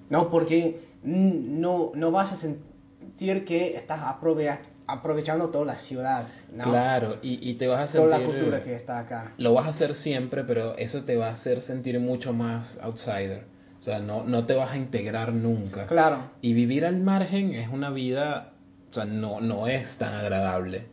No, 0.09 0.29
porque 0.29 0.81
no, 1.03 1.91
no 1.95 2.11
vas 2.11 2.33
a 2.33 2.35
sentir 2.35 3.45
que 3.45 3.77
estás 3.77 4.01
aprove- 4.01 4.59
aprovechando 4.91 5.49
toda 5.49 5.65
la 5.65 5.75
ciudad, 5.75 6.27
¿no? 6.53 6.63
Claro, 6.65 7.17
y, 7.21 7.39
y 7.49 7.55
te 7.55 7.67
vas 7.67 7.79
a 7.93 7.97
Toda 7.97 8.17
sentir... 8.17 8.27
la 8.27 8.39
cultura 8.39 8.63
que 8.63 8.75
está 8.75 8.99
acá. 8.99 9.33
Lo 9.37 9.53
vas 9.53 9.65
a 9.65 9.69
hacer 9.69 9.95
siempre, 9.95 10.43
pero 10.43 10.75
eso 10.77 11.03
te 11.03 11.15
va 11.17 11.27
a 11.27 11.31
hacer 11.33 11.61
sentir 11.61 11.99
mucho 11.99 12.33
más 12.33 12.77
outsider. 12.81 13.45
O 13.79 13.83
sea, 13.83 13.99
no, 13.99 14.23
no 14.23 14.45
te 14.45 14.53
vas 14.53 14.71
a 14.71 14.77
integrar 14.77 15.33
nunca. 15.33 15.87
Claro. 15.87 16.17
Y 16.41 16.53
vivir 16.53 16.85
al 16.85 16.99
margen 16.99 17.53
es 17.55 17.69
una 17.69 17.89
vida, 17.89 18.53
o 18.91 18.93
sea, 18.93 19.05
no, 19.05 19.41
no 19.41 19.67
es 19.67 19.97
tan 19.97 20.13
agradable, 20.13 20.85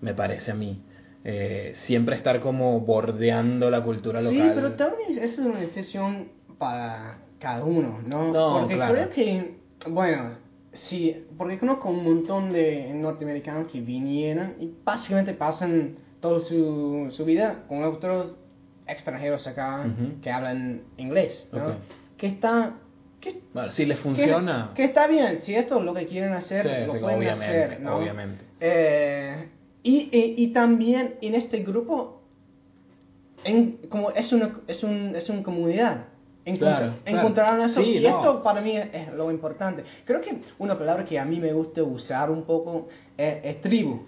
me 0.00 0.14
parece 0.14 0.52
a 0.52 0.54
mí. 0.54 0.80
Eh, 1.24 1.72
siempre 1.74 2.14
estar 2.14 2.38
como 2.40 2.78
bordeando 2.80 3.68
la 3.68 3.82
cultura 3.82 4.20
Sí, 4.20 4.36
local. 4.38 4.52
pero 4.54 4.72
tal 4.74 4.92
vez 5.08 5.16
es 5.16 5.38
una 5.38 5.58
decisión 5.58 6.28
para 6.56 7.18
cada 7.40 7.64
uno, 7.64 8.00
¿no? 8.06 8.32
No, 8.32 8.60
porque 8.60 8.76
claro. 8.76 8.94
creo 8.94 9.10
que, 9.10 9.56
bueno, 9.90 10.30
sí, 10.76 11.24
porque 11.36 11.58
conozco 11.58 11.88
un 11.90 12.04
montón 12.04 12.52
de 12.52 12.92
norteamericanos 12.94 13.70
que 13.70 13.80
vinieron 13.80 14.54
y 14.60 14.70
básicamente 14.84 15.34
pasan 15.34 15.96
toda 16.20 16.40
su, 16.40 17.08
su 17.10 17.24
vida 17.24 17.64
con 17.68 17.82
otros 17.84 18.36
extranjeros 18.86 19.46
acá 19.46 19.84
que 20.22 20.30
hablan 20.30 20.82
inglés, 20.96 21.48
¿no? 21.52 21.74
Que 22.16 22.26
está... 22.28 22.74
Que, 23.20 23.40
Bueno, 23.54 23.72
si 23.72 23.86
les 23.86 23.96
que- 23.96 24.02
funciona. 24.02 24.70
Que, 24.74 24.84
está 24.84 25.06
bien, 25.06 25.40
si 25.40 25.54
esto 25.54 25.78
es 25.78 25.84
lo 25.84 25.94
que 25.94 26.06
quieren 26.06 26.32
hacer, 26.34 26.62
Sí, 26.62 26.68
lo 26.86 26.92
sí, 26.92 26.98
pueden 27.00 27.18
obviamente, 27.18 27.64
hacer, 27.64 27.80
¿no? 27.80 27.96
obviamente. 27.96 28.44
Eh, 28.60 29.48
y, 29.82 30.08
y, 30.12 30.34
y 30.36 30.48
también 30.48 31.14
en 31.22 31.34
este 31.34 31.60
grupo 31.60 32.22
en, 33.44 33.78
como 33.88 34.10
es 34.10 34.32
una, 34.32 34.60
es 34.66 34.82
un, 34.82 35.14
es 35.16 35.28
una 35.28 35.42
comunidad. 35.42 36.06
Encont- 36.46 36.58
Claro, 36.58 36.94
claro. 37.04 37.18
encontraron 37.18 37.60
eso 37.62 37.82
Sí, 37.82 37.96
y 37.96 38.00
no. 38.02 38.08
esto 38.08 38.42
para 38.42 38.60
mí 38.60 38.76
es, 38.76 38.88
es 38.94 39.12
lo 39.12 39.30
importante. 39.32 39.82
Creo 40.04 40.20
que 40.20 40.40
una 40.58 40.78
palabra 40.78 41.04
que 41.04 41.18
a 41.18 41.24
mí 41.24 41.40
me 41.40 41.52
gusta 41.52 41.82
usar 41.82 42.30
un 42.30 42.44
poco 42.44 42.86
es, 43.18 43.44
es 43.44 43.60
tribu. 43.60 44.06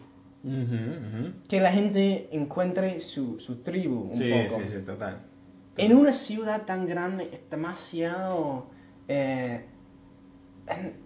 Que 1.48 1.60
la 1.60 1.72
gente 1.72 2.28
encuentre 2.32 3.00
su, 3.00 3.38
su 3.40 3.56
tribu 3.56 4.02
un 4.10 4.14
Sí, 4.14 4.30
poco. 4.30 4.60
sí, 4.62 4.68
sí, 4.68 4.84
total. 4.84 5.18
En 5.76 5.96
una 5.96 6.12
ciudad 6.12 6.62
tan 6.62 6.86
grande 6.86 7.28
es 7.32 7.50
demasiado, 7.50 8.66
eh, 9.08 9.64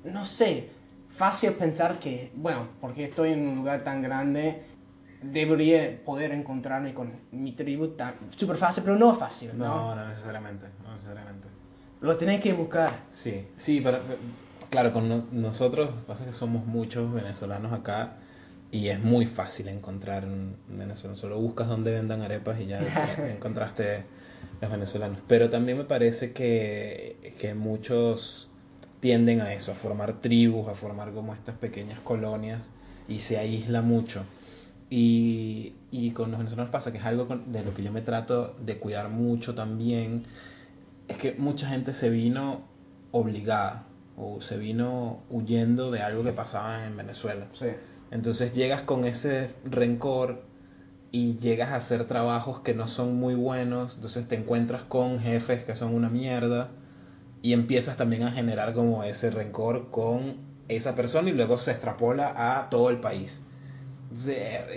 no 0.05 0.25
sé, 0.25 0.69
fácil 1.11 1.53
pensar 1.53 1.99
que, 1.99 2.31
bueno, 2.35 2.69
porque 2.81 3.05
estoy 3.05 3.33
en 3.33 3.49
un 3.49 3.57
lugar 3.57 3.83
tan 3.85 4.03
grande, 4.03 4.63
debería 5.23 6.01
poder 6.05 6.33
encontrarme 6.33 6.95
con 6.95 7.13
mi 7.31 7.53
tribu 7.53 7.89
tan 7.89 8.15
súper 8.37 8.57
fácil, 8.57 8.83
pero 8.85 8.97
no 8.97 9.13
es 9.13 9.19
fácil, 9.19 9.51
¿no? 9.57 9.65
No, 9.67 9.95
no 9.95 10.09
necesariamente, 10.09 10.67
no 10.85 10.93
necesariamente. 10.95 11.49
Lo 12.01 12.17
tenés 12.17 12.41
que 12.41 12.53
buscar. 12.53 12.91
Sí, 13.13 13.47
sí, 13.57 13.81
pero, 13.83 14.01
pero, 14.07 14.19
claro, 14.71 14.93
con 14.93 15.09
no- 15.09 15.25
nosotros 15.31 15.91
pasa 16.07 16.25
que 16.25 16.33
somos 16.33 16.67
muchos 16.67 17.13
venezolanos 17.13 17.73
acá 17.73 18.15
y 18.73 18.89
es 18.89 19.01
muy 19.03 19.27
fácil 19.27 19.69
encontrar 19.69 20.25
un 20.25 20.57
venezolano. 20.69 21.17
Solo 21.17 21.39
buscas 21.39 21.69
donde 21.69 21.93
vendan 21.93 22.23
arepas 22.23 22.59
y 22.61 22.67
ya 22.67 22.81
encontraste 23.37 24.03
los 24.61 24.71
venezolanos. 24.71 25.19
Pero 25.29 25.51
también 25.51 25.79
me 25.79 25.85
parece 25.85 26.33
que, 26.33 27.35
que 27.39 27.55
muchos 27.55 28.49
tienden 29.01 29.41
a 29.41 29.53
eso, 29.53 29.73
a 29.73 29.75
formar 29.75 30.15
tribus, 30.21 30.69
a 30.69 30.75
formar 30.75 31.13
como 31.13 31.35
estas 31.35 31.57
pequeñas 31.57 32.01
colonias 32.01 32.71
y 33.09 33.19
se 33.21 33.37
aísla 33.39 33.83
mucho. 33.83 34.25
Y, 34.95 35.73
y 35.91 36.11
con 36.11 36.31
los 36.31 36.39
venezolanos 36.39 36.71
pasa 36.71 36.93
que 36.93 36.99
es 36.99 37.05
algo 37.07 37.27
con- 37.27 37.51
de 37.51 37.65
lo 37.65 37.73
que 37.73 37.83
yo 37.83 37.91
me 37.91 38.03
trato 38.03 38.55
de 38.61 38.77
cuidar 38.79 39.09
mucho 39.09 39.55
también. 39.55 40.25
Es 41.09 41.17
que 41.17 41.33
mucha 41.39 41.67
gente 41.69 41.95
se 41.95 42.11
vino 42.11 42.61
obligada 43.11 43.85
o 44.19 44.43
se 44.43 44.59
vino 44.59 45.21
huyendo 45.31 45.91
de 45.91 46.03
algo 46.03 46.23
que 46.25 46.33
pasaba 46.33 46.85
en 46.87 46.97
Venezuela. 46.97 47.47
Sí. 47.55 47.69
Entonces 48.11 48.55
llegas 48.55 48.83
con 48.83 49.07
ese 49.07 49.49
rencor 49.65 50.43
y 51.11 51.39
llegas 51.39 51.71
a 51.71 51.77
hacer 51.77 52.05
trabajos 52.07 52.61
que 52.61 52.75
no 52.75 52.87
son 52.89 53.17
muy 53.19 53.35
buenos, 53.35 53.95
entonces 53.97 54.29
te 54.29 54.35
encuentras 54.35 54.83
con 54.85 55.19
jefes 55.21 55.65
que 55.65 55.75
son 55.75 55.95
una 55.95 56.11
mierda 56.11 56.69
y 57.43 57.55
empiezas 57.55 57.97
también 57.97 58.25
a 58.25 58.33
generar 58.33 58.75
como 58.75 59.05
ese 59.05 59.31
rencor 59.31 59.91
con 59.91 60.37
esa 60.69 60.95
persona 60.95 61.31
y 61.31 61.33
luego 61.33 61.59
se 61.59 61.71
extrapola 61.73 62.33
a 62.37 62.69
todo 62.71 62.91
el 62.91 62.99
país. 63.01 63.43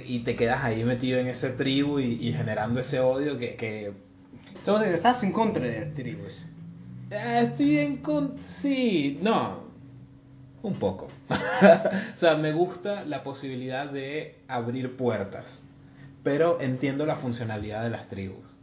Y 0.05 0.19
te 0.23 0.35
quedas 0.35 0.63
ahí 0.63 0.83
metido 0.83 1.19
en 1.19 1.27
ese 1.27 1.51
tribu 1.51 1.99
y, 1.99 2.13
y 2.21 2.33
generando 2.33 2.79
ese 2.79 2.99
odio 2.99 3.37
que, 3.37 3.55
que 3.55 3.93
Entonces, 4.57 4.91
estás 4.93 5.23
en 5.23 5.31
contra 5.31 5.65
de 5.65 5.85
tribus. 5.87 6.47
eh, 7.09 7.41
estoy 7.47 7.77
en 7.79 7.97
con... 8.01 8.37
Sí, 8.41 9.19
no. 9.21 9.65
Un 10.61 10.79
poco. 10.79 11.19
o 11.29 12.17
sea, 12.17 12.35
me 12.37 12.51
gusta 12.53 13.05
la 13.05 13.23
posibilidad 13.23 13.89
de 13.91 14.43
abrir 14.47 14.95
puertas. 14.97 15.65
Pero 16.23 16.59
entiendo 16.61 17.05
la 17.05 17.15
funcionalidad 17.15 17.83
de 17.83 17.89
las 17.91 18.07
tribus. 18.09 18.57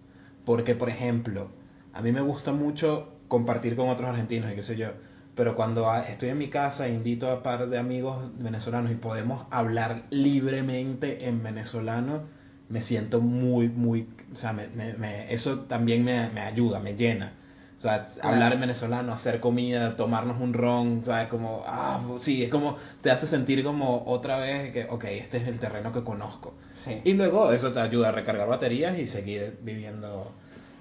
Porque, 0.44 0.74
por 0.74 0.88
ejemplo, 0.90 1.50
a 1.92 2.02
mí 2.02 2.12
me 2.12 2.20
gusta 2.22 2.52
mucho 2.52 3.18
compartir 3.28 3.76
con 3.76 3.88
otros 3.88 4.08
argentinos 4.10 4.52
y 4.52 4.54
qué 4.56 4.62
sé 4.62 4.76
yo. 4.76 4.92
Pero 5.34 5.54
cuando 5.54 5.90
a- 5.90 6.02
estoy 6.08 6.28
en 6.28 6.38
mi 6.38 6.48
casa 6.48 6.88
invito 6.88 7.28
a 7.30 7.36
un 7.36 7.42
par 7.42 7.68
de 7.68 7.78
amigos 7.78 8.30
venezolanos 8.38 8.90
y 8.90 8.96
podemos 8.96 9.46
hablar 9.50 10.02
libremente 10.10 11.26
en 11.28 11.42
venezolano, 11.42 12.22
me 12.68 12.80
siento 12.80 13.20
muy, 13.20 13.68
muy... 13.68 14.08
O 14.32 14.36
sea, 14.36 14.52
me- 14.52 14.68
me- 14.68 14.94
me- 14.94 15.32
eso 15.32 15.60
también 15.60 16.04
me, 16.04 16.28
me 16.30 16.40
ayuda, 16.40 16.80
me 16.80 16.94
llena. 16.96 17.32
O 17.78 17.80
sea, 17.82 18.06
hablar 18.22 18.52
en 18.52 18.60
venezolano, 18.60 19.12
hacer 19.12 19.40
comida, 19.40 19.96
tomarnos 19.96 20.40
un 20.40 20.54
ron, 20.54 21.02
¿sabes? 21.02 21.26
Como, 21.26 21.64
ah, 21.66 22.00
sí, 22.20 22.44
es 22.44 22.48
como, 22.48 22.76
te 23.00 23.10
hace 23.10 23.26
sentir 23.26 23.64
como 23.64 24.04
otra 24.06 24.36
vez 24.38 24.70
que, 24.72 24.84
ok, 24.84 25.04
este 25.04 25.38
es 25.38 25.48
el 25.48 25.58
terreno 25.58 25.90
que 25.92 26.04
conozco. 26.04 26.54
Sí. 26.74 27.00
Y 27.02 27.14
luego 27.14 27.52
eso 27.52 27.72
te 27.72 27.80
ayuda 27.80 28.10
a 28.10 28.12
recargar 28.12 28.48
baterías 28.48 28.96
y 28.98 29.08
seguir 29.08 29.58
viviendo 29.62 30.30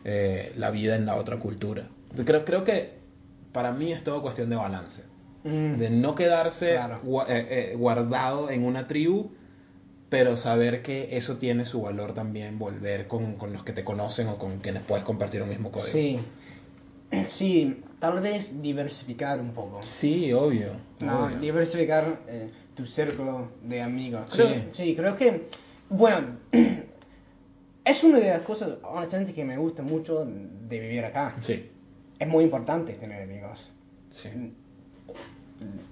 eh, 0.05 0.53
la 0.57 0.69
vida 0.69 0.95
en 0.95 1.07
la 1.07 1.15
otra 1.15 1.37
cultura. 1.37 1.87
Entonces, 2.03 2.25
creo, 2.27 2.45
creo 2.45 2.63
que 2.63 3.00
para 3.51 3.71
mí 3.71 3.91
es 3.91 4.03
todo 4.03 4.21
cuestión 4.21 4.49
de 4.49 4.55
balance. 4.55 5.03
Mm. 5.43 5.77
De 5.77 5.89
no 5.89 6.15
quedarse 6.15 6.71
Claro. 6.73 7.01
gua- 7.03 7.25
eh, 7.27 7.71
eh, 7.71 7.75
guardado 7.75 8.49
en 8.49 8.63
una 8.63 8.87
tribu, 8.87 9.31
pero 10.09 10.37
saber 10.37 10.83
que 10.83 11.15
eso 11.17 11.37
tiene 11.37 11.65
su 11.65 11.81
valor 11.81 12.13
también, 12.13 12.59
volver 12.59 13.07
con, 13.07 13.35
con 13.35 13.53
los 13.53 13.63
que 13.63 13.71
te 13.73 13.83
conocen 13.83 14.27
o 14.27 14.37
con 14.37 14.59
quienes 14.59 14.83
puedes 14.83 15.03
compartir 15.05 15.41
un 15.41 15.49
mismo 15.49 15.71
código. 15.71 15.91
Sí. 15.91 16.19
Sí, 17.27 17.81
tal 17.99 18.21
vez 18.21 18.61
diversificar 18.61 19.41
un 19.41 19.51
poco. 19.51 19.83
Sí, 19.83 20.31
obvio. 20.31 20.71
No, 21.01 21.25
obvio. 21.25 21.39
diversificar 21.39 22.21
eh, 22.25 22.49
tu 22.73 22.85
círculo 22.85 23.49
de 23.63 23.81
amigos. 23.81 24.33
Creo- 24.33 24.47
Sí. 24.47 24.63
sí, 24.71 24.95
creo 24.95 25.17
que, 25.17 25.47
bueno, 25.89 26.37
es 27.83 28.03
una 28.03 28.19
de 28.19 28.29
las 28.29 28.41
cosas, 28.41 28.69
honestamente, 28.83 29.33
que 29.33 29.43
me 29.43 29.57
gusta 29.57 29.83
mucho 29.83 30.25
de 30.25 30.79
vivir 30.79 31.03
acá. 31.03 31.35
Sí, 31.41 31.69
Es 32.21 32.27
muy 32.27 32.43
importante 32.43 32.93
tener 32.93 33.23
amigos. 33.23 33.73
sí. 34.11 34.29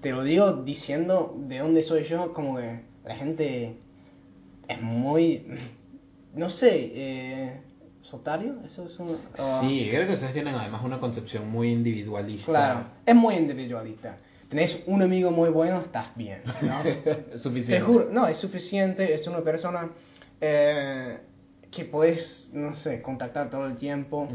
Te 0.01 0.11
lo 0.11 0.23
digo 0.23 0.53
diciendo 0.53 1.35
de 1.47 1.57
dónde 1.57 1.81
soy 1.81 2.03
yo, 2.03 2.33
como 2.33 2.57
que 2.57 2.81
la 3.03 3.15
gente 3.15 3.77
es 4.67 4.81
muy, 4.81 5.45
no 6.35 6.51
sé, 6.51 6.91
eh, 6.93 7.61
soltario, 8.03 8.57
eso 8.63 8.85
es 8.85 8.99
un... 8.99 9.17
Sí, 9.59 9.87
creo 9.91 10.07
que 10.07 10.13
ustedes 10.13 10.33
tienen 10.33 10.53
además 10.53 10.83
una 10.83 10.99
concepción 10.99 11.49
muy 11.49 11.71
individualista. 11.71 12.51
Claro, 12.51 12.85
es 13.05 13.15
muy 13.15 13.35
individualista. 13.35 14.17
Tenés 14.49 14.83
un 14.85 15.01
amigo 15.01 15.31
muy 15.31 15.49
bueno, 15.49 15.81
estás 15.81 16.15
bien, 16.15 16.41
¿no? 16.61 17.37
Suficiente. 17.37 17.85
Te 17.85 17.91
juro, 17.91 18.09
no, 18.11 18.27
es 18.27 18.37
suficiente, 18.37 19.15
es 19.15 19.25
una 19.27 19.41
persona 19.41 19.89
eh, 20.41 21.17
que 21.71 21.85
puedes, 21.85 22.49
no 22.53 22.75
sé, 22.75 23.01
contactar 23.01 23.49
todo 23.49 23.65
el 23.65 23.75
tiempo. 23.75 24.27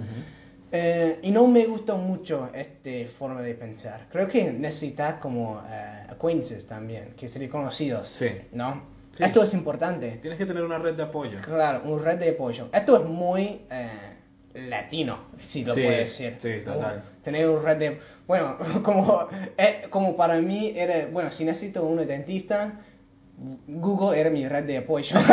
Eh, 0.72 1.18
y 1.22 1.31
no 1.31 1.46
me 1.46 1.66
gusta 1.66 1.94
mucho 1.94 2.50
esta 2.53 2.90
forma 3.16 3.40
de 3.42 3.55
pensar. 3.55 4.07
Creo 4.11 4.27
que 4.27 4.50
necesitas 4.53 5.14
como 5.16 5.62
eh, 5.68 6.07
acquaintances 6.11 6.66
también, 6.66 7.14
que 7.16 7.29
serían 7.29 7.50
conocidos, 7.50 8.09
Sí. 8.09 8.29
¿no? 8.53 8.83
Sí. 9.12 9.22
Esto 9.22 9.42
es 9.44 9.55
importante. 9.55 10.18
Tienes 10.20 10.38
que 10.38 10.46
tener 10.46 10.64
una 10.64 10.79
red 10.79 10.94
de 10.94 11.05
apoyo. 11.05 11.40
Claro, 11.42 11.83
un 11.85 12.03
red 12.03 12.18
de 12.18 12.31
apoyo. 12.31 12.68
Esto 12.72 12.96
es 12.96 13.05
muy 13.05 13.61
eh, 13.70 13.88
latino, 14.68 15.18
si 15.38 15.64
lo 15.64 15.74
Sí, 15.74 15.83
puedo 15.83 15.96
decir. 15.96 16.35
sí, 16.38 16.55
total. 16.64 17.05
Tener 17.22 17.48
un 17.48 17.62
red 17.62 17.77
de... 17.77 18.00
Bueno, 18.27 18.57
como, 18.83 19.29
eh, 19.57 19.87
como 19.90 20.16
para 20.16 20.35
mí 20.38 20.72
era... 20.77 21.07
Bueno, 21.12 21.31
si 21.31 21.44
necesito 21.44 21.85
un 21.85 22.05
dentista, 22.05 22.81
Google 23.68 24.18
era 24.20 24.31
mi 24.31 24.48
red 24.48 24.64
de 24.64 24.79
apoyo. 24.79 25.16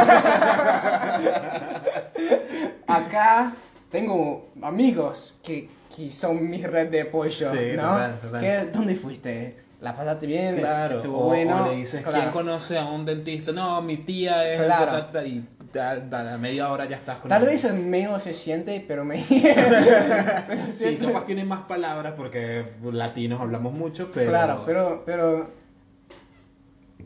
Acá 2.87 3.53
tengo 3.91 4.49
amigos 4.61 5.35
que, 5.43 5.69
que 5.95 6.09
son 6.11 6.49
mi 6.49 6.63
red 6.63 6.89
de 6.89 7.01
apoyo, 7.01 7.51
Sí, 7.51 7.71
¿no? 7.75 7.81
total, 7.83 8.19
total. 8.21 8.41
¿Qué- 8.41 8.69
¿Dónde 8.71 8.95
fuiste? 8.95 9.57
¿La 9.81 9.95
pasaste 9.97 10.27
bien? 10.27 10.57
Claro, 10.57 10.97
¿Estuvo 10.97 11.17
o, 11.17 11.25
bueno? 11.25 11.63
o 11.63 11.69
le 11.71 11.75
dices, 11.77 12.03
Claro. 12.03 12.19
¿quién 12.19 12.31
conoce 12.31 12.77
a 12.77 12.85
un 12.85 13.03
dentista? 13.05 13.51
No, 13.51 13.81
mi 13.81 13.97
tía 13.97 14.53
es... 14.53 14.61
Claro. 14.61 14.91
ta, 14.91 15.11
ta, 15.11 15.25
y 15.25 15.43
a 15.79 15.95
la 16.23 16.37
media 16.37 16.71
hora 16.71 16.85
ya 16.85 16.97
estás 16.97 17.17
con 17.19 17.29
Tal 17.29 17.45
vez 17.45 17.63
es 17.63 17.73
menos 17.73 18.19
eficiente, 18.21 18.83
pero 18.87 19.03
me... 19.03 19.25
pero 20.47 20.65
Sí, 20.67 20.71
siempre- 20.71 21.07
capaz 21.07 21.25
tienen 21.25 21.47
más 21.47 21.61
palabras 21.63 22.13
porque 22.15 22.65
latinos 22.91 23.41
hablamos 23.41 23.73
mucho, 23.73 24.11
pero... 24.13 24.29
Claro, 24.29 24.63
pero, 24.67 25.01
pero 25.05 25.49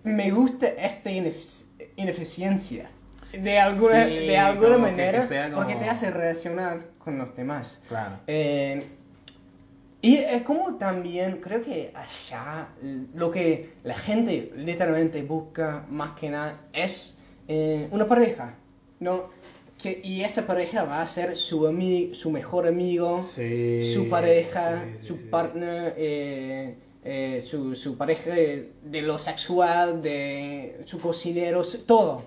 me 0.04 0.32
gusta 0.32 0.68
esta 0.68 1.10
inefic- 1.12 1.64
ineficiencia. 1.96 2.90
De 3.42 3.60
alguna, 3.60 4.06
Sí, 4.08 4.28
de 4.28 4.38
alguna 4.38 4.78
manera, 4.78 5.22
que 5.22 5.28
sea 5.28 5.50
como- 5.52 5.58
porque 5.64 5.76
te 5.76 5.90
hace 5.90 6.12
relacionar 6.12 6.82
con 7.00 7.18
los 7.18 7.36
demás. 7.36 7.82
Claro. 7.88 8.18
Eh, 8.28 8.84
y 10.02 10.18
es 10.18 10.44
como 10.44 10.76
también, 10.76 11.40
creo 11.42 11.62
que 11.64 11.92
allá 11.96 12.68
lo 13.16 13.32
que 13.32 13.74
la 13.84 13.96
gente 13.96 14.52
literalmente 14.56 15.24
busca 15.24 15.84
más 15.90 16.12
que 16.12 16.30
nada 16.30 16.60
es 16.74 17.18
eh, 17.48 17.88
una 17.92 18.08
pareja, 18.08 18.56
¿no? 19.00 19.30
Que, 19.82 20.00
y 20.04 20.22
esta 20.22 20.48
pareja 20.48 20.84
va 20.84 21.02
a 21.02 21.08
ser 21.08 21.36
su, 21.36 21.62
ami- 21.68 22.14
su 22.14 22.32
mejor 22.32 22.66
amigo, 22.68 23.22
Sí, 23.24 23.92
su 23.94 24.10
pareja, 24.10 24.84
sí, 25.02 25.06
su 25.08 25.30
partner, 25.30 25.94
eh, 25.98 26.76
eh, 27.04 27.42
su, 27.46 27.76
su 27.76 27.98
pareja 27.98 28.32
de, 28.32 28.72
de 28.84 29.02
lo 29.04 29.20
sexual, 29.20 30.02
de 30.02 30.82
su 30.86 31.00
cocinero, 31.00 31.62
todo. 31.86 32.24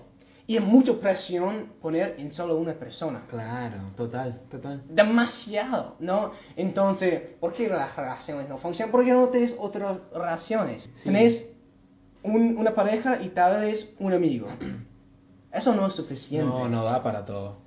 Y 0.48 0.56
es 0.56 0.64
mucha 0.64 0.94
presión 0.94 1.66
poner 1.80 2.16
en 2.18 2.32
solo 2.32 2.56
una 2.56 2.72
persona 2.72 3.22
Claro, 3.28 3.76
total, 3.94 4.40
total. 4.50 4.82
demasiado, 4.88 5.94
¿no? 6.00 6.32
Entonces, 6.56 7.20
¿por 7.38 7.52
qué 7.52 7.68
las 7.68 7.94
relaciones 7.94 8.48
no 8.48 8.56
funcionan? 8.56 8.90
Porque 8.90 9.12
no 9.12 9.28
tienes 9.28 9.54
otras 9.60 10.00
relaciones. 10.12 10.90
Sí. 10.94 11.04
Tenés 11.04 11.52
un- 12.22 12.56
una 12.56 12.74
pareja 12.74 13.20
y 13.22 13.28
tal 13.28 13.60
vez 13.60 13.92
un 14.00 14.14
amigo. 14.14 14.48
Eso 15.52 15.74
no 15.74 15.86
es 15.86 15.92
suficiente. 15.92 16.46
No, 16.48 16.66
no 16.66 16.82
da 16.82 17.02
para 17.02 17.24
todo. 17.26 17.58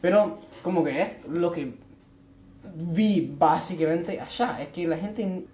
Pero 0.00 0.38
como 0.64 0.82
que 0.82 1.00
es 1.02 1.08
lo 1.28 1.52
que 1.52 1.78
vi 2.74 3.32
básicamente 3.38 4.20
allá, 4.20 4.60
es 4.60 4.68
que 4.68 4.88
la 4.88 4.96
gente 4.96 5.46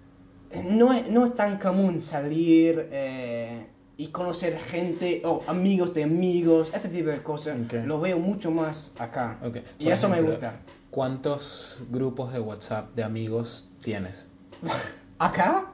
no 0.63 0.93
es, 0.93 1.07
no 1.07 1.25
es 1.27 1.35
tan 1.35 1.59
común 1.59 2.01
salir 2.01 2.87
eh, 2.91 3.67
y 4.01 4.07
conocer 4.07 4.57
gente 4.59 5.21
o 5.25 5.43
amigos 5.47 5.93
de 5.93 6.03
amigos, 6.03 6.71
este 6.73 6.89
tipo 6.89 7.09
de 7.09 7.21
cosas. 7.21 7.55
Ok. 7.65 7.73
Lo 7.85 8.01
veo 8.01 8.17
mucho 8.17 8.49
más 8.49 8.91
acá. 8.97 9.37
Ok. 9.43 9.57
Y 9.77 9.83
Por 9.85 9.93
eso 9.93 10.07
me 10.09 10.15
ejemplo, 10.15 10.33
gusta. 10.33 10.53
¿Cuántos 10.89 11.79
grupos 11.89 12.33
de 12.33 12.39
WhatsApp 12.39 12.95
de 12.95 13.03
amigos 13.03 13.69
tienes? 13.83 14.27
¿Acá? 15.19 15.65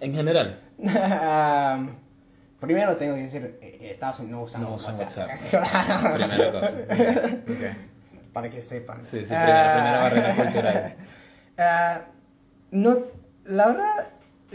En 0.00 0.12
general. 0.14 0.60
Um, 0.78 1.88
primero 2.60 2.96
tengo 2.96 3.14
que 3.14 3.22
decir, 3.22 3.58
eh, 3.62 3.90
Estados 3.92 4.20
Unidos 4.20 4.38
no 4.38 4.42
usan 4.44 4.62
No 4.62 4.74
usan 4.74 4.96
WhatsApp. 4.96 5.30
Primera 6.14 6.52
cosa. 6.52 6.76
Ok. 7.48 7.76
Para 8.34 8.50
que 8.50 8.60
sepan. 8.60 9.02
Sí, 9.02 9.20
sí, 9.20 9.24
primera- 9.26 9.72
Ah, 9.72 9.74
primera 9.76 9.98
barrera 10.02 10.36
cultural. 10.36 10.96
ah, 11.58 12.00
no, 12.70 12.98
la 13.46 13.66
verdad, 13.66 14.08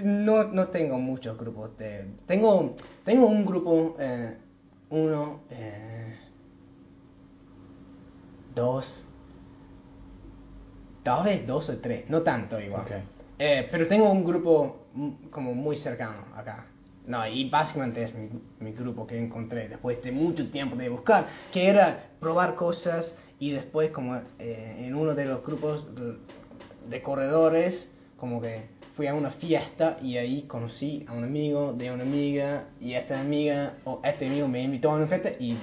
no, 0.04 0.44
no 0.46 0.68
tengo 0.68 0.98
muchos 0.98 1.38
grupos 1.38 1.78
de... 1.78 2.08
Tengo, 2.26 2.76
tengo 3.04 3.28
un 3.28 3.46
grupo, 3.46 3.96
eh, 4.00 4.38
uno, 4.90 5.42
eh, 5.50 6.16
dos, 8.56 9.04
tal 11.04 11.26
vez 11.26 11.46
dos 11.46 11.70
o 11.70 11.78
tres, 11.78 12.10
no 12.10 12.22
tanto 12.22 12.60
igual. 12.60 12.86
Eh, 13.40 13.68
pero 13.72 13.88
tengo 13.88 14.10
un 14.10 14.24
grupo 14.24 14.88
como 15.30 15.54
muy 15.54 15.76
cercano 15.76 16.26
acá. 16.36 16.68
No, 17.06 17.26
y 17.26 17.50
básicamente 17.50 18.04
es 18.04 18.14
mi, 18.14 18.30
mi 18.60 18.74
grupo 18.74 19.08
que 19.08 19.18
encontré 19.18 19.70
después 19.70 20.02
de 20.04 20.12
mucho 20.12 20.50
tiempo 20.50 20.76
de 20.76 20.90
buscar, 20.90 21.28
que 21.54 21.70
era 21.70 22.10
probar 22.20 22.56
cosas 22.56 23.18
y 23.40 23.52
después 23.52 23.92
como 23.92 24.16
eh, 24.40 24.86
en 24.86 24.96
uno 24.96 25.16
de 25.16 25.26
los 25.26 25.44
grupos 25.44 25.88
de 26.90 27.02
corredores, 27.02 27.92
como 28.18 28.42
que 28.42 28.77
fui 28.98 29.06
a 29.06 29.14
una 29.14 29.30
fiesta 29.30 29.96
y 30.02 30.18
ahí 30.18 30.42
conocí 30.48 31.06
a 31.08 31.14
un 31.14 31.24
amigo 31.24 31.72
de 31.72 31.92
una 31.92 32.02
amiga 32.02 32.64
y 32.82 32.94
esta 32.94 33.20
amiga 33.22 33.74
o 33.86 34.02
este 34.04 34.26
amigo 34.26 34.48
me 34.48 34.64
invitó 34.64 34.90
a 34.90 34.96
una 34.96 35.06
fiesta 35.06 35.30
y 35.40 35.56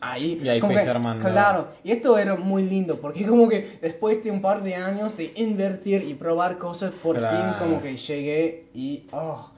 ahí, 0.00 0.40
Y 0.42 0.48
ahí 0.48 0.58
como 0.58 0.74
que-. 0.74 0.82
Claro, 1.20 1.68
y 1.84 1.92
esto 1.92 2.18
era 2.18 2.34
muy 2.34 2.64
lindo 2.64 3.00
porque 3.00 3.24
como 3.28 3.48
que 3.48 3.78
después 3.80 4.24
de 4.24 4.32
un 4.32 4.42
par 4.42 4.64
de 4.64 4.74
años 4.74 5.16
de 5.16 5.32
invertir 5.36 6.02
y 6.02 6.14
probar 6.14 6.58
cosas, 6.58 6.92
por 7.00 7.16
Claro. 7.16 7.36
fin 7.36 7.58
como 7.60 7.80
que 7.80 7.96
llegué 7.96 8.64
y, 8.74 9.04
oh, 9.12 9.48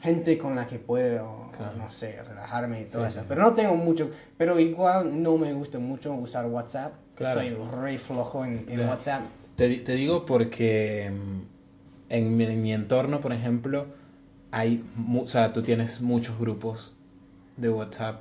gente 0.00 0.38
con 0.38 0.56
la 0.56 0.66
que 0.66 0.78
puedo, 0.78 1.50
Claro. 1.54 1.76
no 1.76 1.90
sé, 1.92 2.22
relajarme 2.22 2.80
y 2.80 2.84
todo 2.86 3.02
Sí, 3.02 3.08
eso. 3.08 3.18
sí, 3.20 3.20
sí. 3.20 3.26
Pero 3.28 3.42
no 3.42 3.52
tengo 3.52 3.74
mucho, 3.76 4.10
pero 4.38 4.58
igual 4.58 5.22
no 5.22 5.36
me 5.36 5.52
gusta 5.52 5.78
mucho 5.78 6.14
usar 6.14 6.46
WhatsApp. 6.46 6.94
Claro. 7.16 7.42
Estoy 7.42 7.56
re 7.82 7.98
flojo 7.98 8.46
en, 8.46 8.64
en. 8.70 8.88
WhatsApp. 8.88 9.20
Te, 9.56 9.68
te 9.80 9.92
digo 9.92 10.24
porque 10.24 11.12
mm, 11.12 11.51
en 12.12 12.36
mi, 12.36 12.44
en 12.44 12.62
mi 12.62 12.72
entorno, 12.72 13.20
por 13.20 13.32
ejemplo, 13.32 13.86
hay, 14.50 14.84
o 15.16 15.26
sea, 15.26 15.52
tú 15.52 15.62
tienes 15.62 16.00
muchos 16.02 16.38
grupos 16.38 16.94
de 17.56 17.70
WhatsApp 17.70 18.20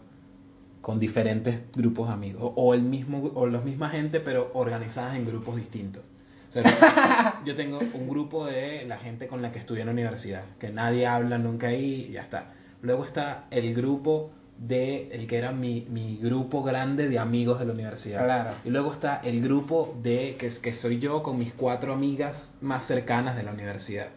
con 0.82 1.00
diferentes 1.00 1.62
grupos 1.76 2.08
de 2.08 2.14
amigos 2.14 2.42
o, 2.42 2.54
o 2.56 2.74
el 2.74 2.82
mismo 2.82 3.32
o 3.36 3.46
la 3.48 3.62
misma 3.62 3.90
gente 3.90 4.20
pero 4.20 4.50
organizadas 4.54 5.16
en 5.16 5.26
grupos 5.26 5.58
distintos. 5.58 6.04
O 6.50 6.54
sea, 6.54 7.42
yo 7.46 7.56
tengo 7.56 7.80
un 7.80 8.10
grupo 8.10 8.46
de 8.46 8.86
la 8.86 8.98
gente 8.98 9.28
con 9.28 9.42
la 9.42 9.52
que 9.52 9.60
estudié 9.60 9.82
en 9.82 9.88
la 9.88 9.94
universidad, 9.94 10.44
que 10.60 10.70
nadie 10.70 11.06
habla 11.06 11.38
nunca 11.38 11.68
ahí 11.68 12.08
y 12.10 12.14
ya 12.14 12.22
está. 12.22 12.54
Luego 12.82 13.06
está 13.06 13.46
el 13.52 13.76
grupo 13.76 14.32
de 14.68 15.10
el 15.12 15.26
que 15.26 15.38
era 15.40 15.52
mi, 15.52 15.88
mi 15.90 16.18
grupo 16.18 16.62
grande 16.62 17.10
de 17.10 17.18
amigos 17.18 17.60
de 17.60 17.66
la 17.66 17.74
universidad. 17.74 18.24
Claro. 18.24 18.52
Y 18.64 18.70
luego 18.70 18.94
está 18.94 19.20
el 19.24 19.42
grupo 19.42 19.96
de 20.04 20.36
que, 20.38 20.50
que 20.62 20.74
soy 20.74 21.00
yo 21.00 21.24
con 21.24 21.40
mis 21.40 21.52
cuatro 21.54 21.94
amigas 21.94 22.54
más 22.62 22.84
cercanas 22.86 23.36
de 23.36 23.44
la 23.44 23.52
universidad. 23.54 24.10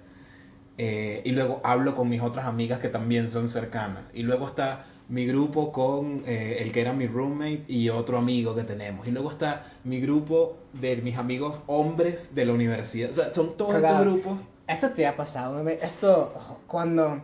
Eh, 0.76 1.22
y 1.24 1.30
luego 1.30 1.60
hablo 1.64 1.94
con 1.94 2.08
mis 2.08 2.20
otras 2.20 2.44
amigas 2.46 2.80
que 2.80 2.88
también 2.88 3.30
son 3.30 3.48
cercanas. 3.48 4.02
Y 4.12 4.22
luego 4.22 4.46
está 4.46 4.84
mi 5.08 5.24
grupo 5.26 5.72
con 5.72 6.22
eh, 6.26 6.58
el 6.60 6.72
que 6.72 6.80
era 6.82 6.92
mi 6.92 7.06
roommate 7.06 7.64
y 7.68 7.88
otro 7.88 8.18
amigo 8.18 8.54
que 8.54 8.64
tenemos. 8.64 9.06
Y 9.06 9.12
luego 9.12 9.30
está 9.30 9.64
mi 9.84 10.00
grupo 10.00 10.58
de 10.74 10.96
mis 10.96 11.16
amigos 11.16 11.56
hombres 11.68 12.34
de 12.34 12.44
la 12.44 12.52
universidad. 12.52 13.10
O 13.10 13.14
sea, 13.14 13.32
son 13.32 13.56
todos 13.56 13.78
Claro. 13.78 14.10
estos 14.10 14.24
grupos. 14.24 14.40
Esto 14.66 14.90
te 14.90 15.06
ha 15.06 15.16
pasado, 15.16 15.66
esto 15.68 16.32
cuando 16.66 17.22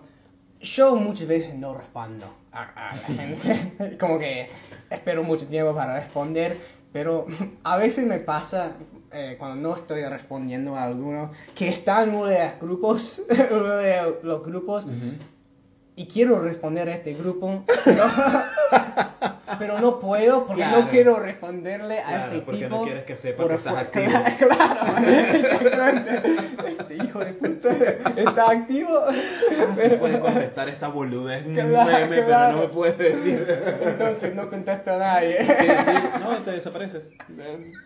yo 0.60 0.96
muchas 0.96 1.26
veces 1.26 1.54
no 1.54 1.74
respondo 1.74 2.26
a, 2.52 2.90
a 2.90 2.96
la 2.96 3.02
gente, 3.02 3.96
como 4.00 4.18
que 4.18 4.50
espero 4.90 5.22
mucho 5.22 5.46
tiempo 5.46 5.74
para 5.74 5.98
responder, 6.00 6.58
pero 6.92 7.26
a 7.64 7.76
veces 7.76 8.06
me 8.06 8.18
pasa 8.18 8.72
eh, 9.12 9.36
cuando 9.38 9.68
no 9.68 9.76
estoy 9.76 10.04
respondiendo 10.04 10.76
a 10.76 10.84
alguno 10.84 11.32
que 11.54 11.68
está 11.68 12.02
en 12.02 12.10
uno 12.10 12.26
de 12.26 12.38
los 12.38 12.60
grupos, 12.60 13.22
uno 13.50 13.76
de 13.76 14.14
los 14.22 14.44
grupos 14.44 14.86
y 15.96 16.06
quiero 16.06 16.40
responder 16.40 16.88
a 16.88 16.94
este 16.94 17.14
grupo, 17.14 17.64
pero 19.58 19.78
no 19.80 19.98
puedo 20.00 20.46
porque 20.46 20.62
Claro. 20.62 20.82
no 20.82 20.88
quiero 20.88 21.16
responderle 21.18 21.98
a 22.00 22.04
Claro, 22.06 22.24
este 22.26 22.38
porque 22.40 22.64
tipo. 22.64 22.76
no 22.76 22.82
quieres 22.84 23.04
que 23.04 23.16
sepa 23.16 23.48
que 23.48 23.54
estás 23.54 23.76
activo. 23.76 24.06
Claro. 25.70 26.00
Este 26.68 26.96
hijo 26.96 27.18
de 27.20 27.32
puta 27.34 27.70
está 28.16 28.50
activo. 28.50 29.00
Se 29.76 29.90
puede 29.90 30.18
contestar 30.20 30.68
esta 30.68 30.88
boludez, 30.88 31.44
un 31.46 31.54
meme, 31.54 31.68
pero 32.22 32.52
no 32.52 32.56
me 32.62 32.68
puedes 32.68 32.98
decir. 32.98 33.46
Entonces 33.82 34.34
no 34.34 34.48
contesto 34.48 34.92
a 34.94 34.98
nadie. 34.98 35.38
Sí, 35.44 35.66
sí, 35.84 35.92
no, 36.20 36.36
te 36.38 36.52
desapareces. 36.52 37.10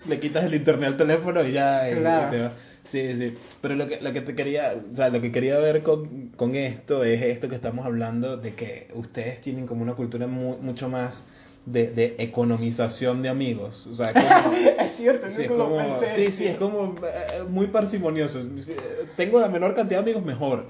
Le 0.07 0.20
quitas 0.20 0.44
el 0.44 0.55
internet 0.55 0.88
al 0.90 0.96
teléfono 0.96 1.42
y 1.42 1.53
ya 1.53 1.88
y- 1.88 1.92
y 1.92 1.96
Claro. 1.96 2.31
te 2.31 2.42
vas. 2.42 2.53
Sí, 2.85 3.16
sí. 3.16 3.35
Pero 3.62 3.77
lo 3.77 3.87
que, 3.88 4.00
lo 4.00 4.12
que 4.12 4.20
te 4.20 4.35
quería, 4.35 4.74
o 4.92 4.96
sea, 4.96 5.09
lo 5.09 5.20
que 5.22 5.33
quería 5.33 5.59
ver 5.59 5.83
con, 5.83 6.29
con 6.37 6.55
esto 6.55 7.03
es 7.05 7.22
esto 7.22 7.48
que 7.48 7.55
estamos 7.55 7.87
hablando 7.87 8.37
de 8.37 8.55
que 8.55 8.88
ustedes 8.94 9.40
tienen 9.40 9.66
como 9.66 9.83
una 9.83 9.94
cultura 9.94 10.27
mu- 10.27 10.59
mucho 10.59 10.88
más 10.90 11.27
de, 11.66 11.87
de 11.88 12.16
economización 12.18 13.22
de 13.22 13.29
amigos. 13.29 13.87
O 13.87 13.94
sea, 13.94 14.12
como, 14.42 14.55
Es 14.57 14.90
cierto, 14.92 15.31
Sí, 15.31 15.42
es 15.42 15.48
lo 15.50 15.57
como, 15.59 15.77
pensé. 15.98 16.11
sí, 16.11 16.31
sí, 16.31 16.46
es 16.46 16.57
como 16.57 16.94
eh, 17.07 17.42
muy 17.48 17.68
parsimonioso. 17.68 18.40
Eh, 18.40 18.77
Tengo 19.16 19.40
la 19.40 19.48
menor 19.48 19.74
cantidad 19.74 20.00
de 20.05 20.11
amigos, 20.11 20.24
mejor. 20.24 20.66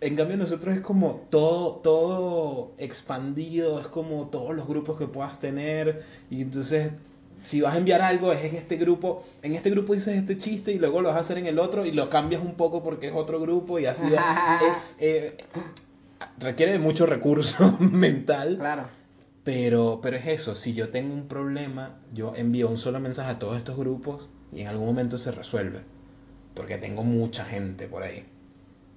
En 0.00 0.16
cambio 0.16 0.36
nosotros 0.36 0.74
es 0.74 0.82
como 0.82 1.22
todo, 1.30 1.76
todo 1.76 2.72
expandido, 2.78 3.80
es 3.80 3.86
como 3.86 4.26
todos 4.28 4.54
los 4.54 4.66
grupos 4.66 4.98
que 4.98 5.06
puedas 5.06 5.38
tener. 5.40 6.02
Y 6.30 6.42
entonces, 6.42 6.90
si 7.42 7.60
vas 7.62 7.74
a 7.74 7.78
enviar 7.78 8.02
algo, 8.02 8.32
es 8.32 8.44
en 8.44 8.56
este 8.56 8.76
grupo. 8.76 9.22
En 9.42 9.54
este 9.54 9.70
grupo 9.70 9.94
dices 9.94 10.16
este 10.16 10.36
chiste 10.36 10.72
y 10.72 10.78
luego 10.78 11.00
lo 11.00 11.08
vas 11.08 11.16
a 11.18 11.20
hacer 11.20 11.38
en 11.38 11.46
el 11.46 11.58
otro 11.58 11.86
y 11.86 11.92
lo 11.92 12.10
cambias 12.10 12.42
un 12.42 12.54
poco 12.54 12.82
porque 12.82 13.06
es 13.08 13.12
otro 13.14 13.40
grupo 13.40 13.78
y 13.78 13.86
así 13.86 14.06
es, 14.70 14.96
eh, 15.00 15.36
requiere 16.38 16.72
de 16.72 16.78
mucho 16.80 17.06
recurso 17.06 17.76
mental. 17.80 18.56
Claro. 18.58 18.82
Pero, 19.44 20.00
pero 20.02 20.16
es 20.16 20.26
eso, 20.26 20.54
si 20.54 20.72
yo 20.72 20.88
tengo 20.88 21.12
un 21.12 21.28
problema, 21.28 21.96
yo 22.14 22.34
envío 22.34 22.68
un 22.68 22.78
solo 22.78 22.98
mensaje 22.98 23.30
a 23.30 23.38
todos 23.38 23.58
estos 23.58 23.76
grupos 23.76 24.30
y 24.52 24.62
en 24.62 24.68
algún 24.68 24.86
momento 24.86 25.18
se 25.18 25.32
resuelve. 25.32 25.80
Porque 26.54 26.78
tengo 26.78 27.04
mucha 27.04 27.44
gente 27.44 27.86
por 27.86 28.04
ahí. 28.04 28.24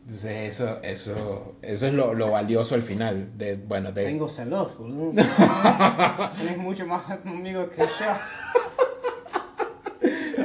Entonces 0.03 0.53
eso, 0.53 0.81
eso, 0.83 1.55
eso 1.61 1.87
es 1.87 1.93
lo, 1.93 2.13
lo 2.13 2.31
valioso 2.31 2.75
al 2.75 2.81
final. 2.81 3.37
De, 3.37 3.55
bueno, 3.57 3.91
de, 3.91 4.05
Tengo 4.05 4.29
celos, 4.29 4.77
boludo. 4.77 5.21
Tienes 6.37 6.57
mucho 6.57 6.85
más 6.85 7.09
amigos 7.25 7.69
que 7.71 7.81
yo. 7.81 7.87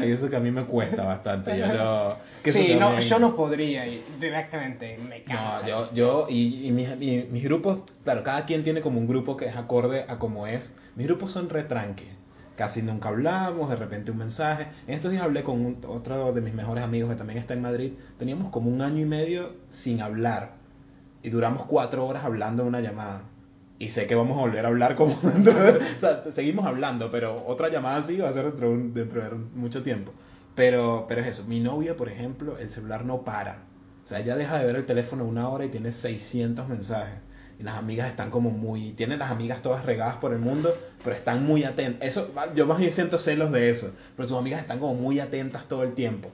y 0.06 0.10
eso 0.10 0.28
que 0.28 0.36
a 0.36 0.40
mí 0.40 0.50
me 0.50 0.64
cuesta 0.64 1.04
bastante. 1.04 1.56
Yo 1.58 1.66
lo, 1.72 2.16
que 2.42 2.50
Sí, 2.52 2.74
no, 2.74 2.98
yo 3.00 3.18
no 3.18 3.34
podría 3.34 3.86
ir 3.86 4.02
directamente, 4.20 4.96
me 4.98 5.20
No, 5.20 5.24
cansa. 5.34 5.66
yo, 5.66 5.92
yo 5.92 6.26
y, 6.28 6.66
y 6.66 6.70
mis, 6.72 6.88
y 7.00 7.26
mis 7.30 7.44
grupos, 7.44 7.80
claro, 8.04 8.22
cada 8.22 8.44
quien 8.44 8.62
tiene 8.62 8.80
como 8.80 8.98
un 8.98 9.06
grupo 9.06 9.36
que 9.36 9.46
es 9.46 9.56
acorde 9.56 10.04
a 10.08 10.18
como 10.18 10.46
es. 10.46 10.74
Mis 10.96 11.06
grupos 11.06 11.32
son 11.32 11.48
retranques. 11.48 12.08
Casi 12.56 12.82
nunca 12.82 13.08
hablamos, 13.08 13.70
de 13.70 13.76
repente 13.76 14.10
un 14.10 14.18
mensaje. 14.18 14.68
En 14.86 14.94
estos 14.94 15.10
días 15.10 15.22
hablé 15.22 15.42
con 15.42 15.64
un- 15.64 15.78
otro 15.86 16.32
de 16.32 16.40
mis 16.42 16.52
mejores 16.52 16.84
amigos 16.84 17.10
que 17.10 17.16
también 17.16 17.38
está 17.38 17.54
en 17.54 17.62
Madrid. 17.62 17.92
Teníamos 18.18 18.50
como 18.50 18.68
un 18.70 18.82
año 18.82 19.00
y 19.00 19.06
medio 19.06 19.52
sin 19.70 20.00
hablar. 20.02 20.50
Y 21.22 21.30
duramos 21.30 21.64
cuatro 21.64 22.04
horas 22.06 22.24
hablando 22.24 22.62
en 22.62 22.68
una 22.68 22.80
llamada. 22.80 23.24
Y 23.82 23.88
sé 23.88 24.06
que 24.06 24.14
vamos 24.14 24.38
a 24.38 24.42
volver 24.42 24.64
a 24.64 24.68
hablar 24.68 24.94
como 24.94 25.18
dentro 25.22 25.60
de... 25.60 25.72
O 25.72 25.98
sea, 25.98 26.22
seguimos 26.30 26.66
hablando, 26.66 27.10
pero 27.10 27.44
otra 27.48 27.68
llamada 27.68 28.00
sí 28.04 28.16
va 28.16 28.28
a 28.28 28.32
ser 28.32 28.44
dentro 28.44 28.70
de, 28.70 28.76
dentro 28.90 29.20
de 29.20 29.30
mucho 29.56 29.82
tiempo. 29.82 30.12
Pero, 30.54 31.06
pero 31.08 31.20
es 31.20 31.26
eso. 31.26 31.44
Mi 31.48 31.58
novia, 31.58 31.96
por 31.96 32.08
ejemplo, 32.08 32.56
el 32.58 32.70
celular 32.70 33.04
no 33.04 33.24
para. 33.24 33.64
O 34.04 34.06
sea, 34.06 34.20
ella 34.20 34.36
deja 34.36 34.56
de 34.60 34.66
ver 34.66 34.76
el 34.76 34.86
teléfono 34.86 35.24
una 35.24 35.48
hora 35.48 35.64
y 35.64 35.68
tiene 35.68 35.90
600 35.90 36.68
mensajes. 36.68 37.18
Y 37.58 37.64
las 37.64 37.74
amigas 37.74 38.08
están 38.08 38.30
como 38.30 38.50
muy... 38.50 38.92
Tienen 38.92 39.18
las 39.18 39.32
amigas 39.32 39.62
todas 39.62 39.84
regadas 39.84 40.14
por 40.18 40.32
el 40.32 40.38
mundo, 40.38 40.72
pero 41.02 41.16
están 41.16 41.44
muy 41.44 41.64
atentas. 41.64 42.06
Eso, 42.06 42.30
yo 42.54 42.66
más 42.66 42.78
bien 42.78 42.92
siento 42.92 43.18
celos 43.18 43.50
de 43.50 43.68
eso. 43.68 43.90
Pero 44.16 44.28
sus 44.28 44.38
amigas 44.38 44.60
están 44.60 44.78
como 44.78 44.94
muy 44.94 45.18
atentas 45.18 45.66
todo 45.66 45.82
el 45.82 45.94
tiempo. 45.94 46.30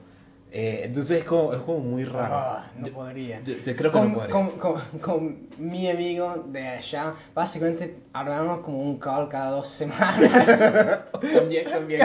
Eh, 0.51 0.81
entonces 0.85 1.19
es 1.19 1.25
como, 1.25 1.53
es 1.53 1.59
como 1.59 1.77
muy 1.79 2.05
raro. 2.05 2.33
Ah, 2.35 2.71
no 2.75 2.87
Yo- 2.87 2.93
podría. 2.93 3.39
yo- 3.43 3.53
yo 3.53 3.75
creo 3.75 3.91
que 3.91 3.97
con, 3.99 4.07
no 4.09 4.13
podría. 4.15 4.31
con, 4.33 4.49
con, 4.57 4.81
con 4.99 5.37
mi 5.59 5.87
amigo 5.91 6.43
de 6.47 6.67
allá, 6.67 7.13
básicamente 7.35 7.99
hablamos 8.13 8.61
como 8.61 8.81
un 8.81 8.97
call 8.97 9.29
cada 9.29 9.51
dos 9.51 9.67
semanas. 9.67 10.19
También, 11.35 11.69
también. 11.69 12.01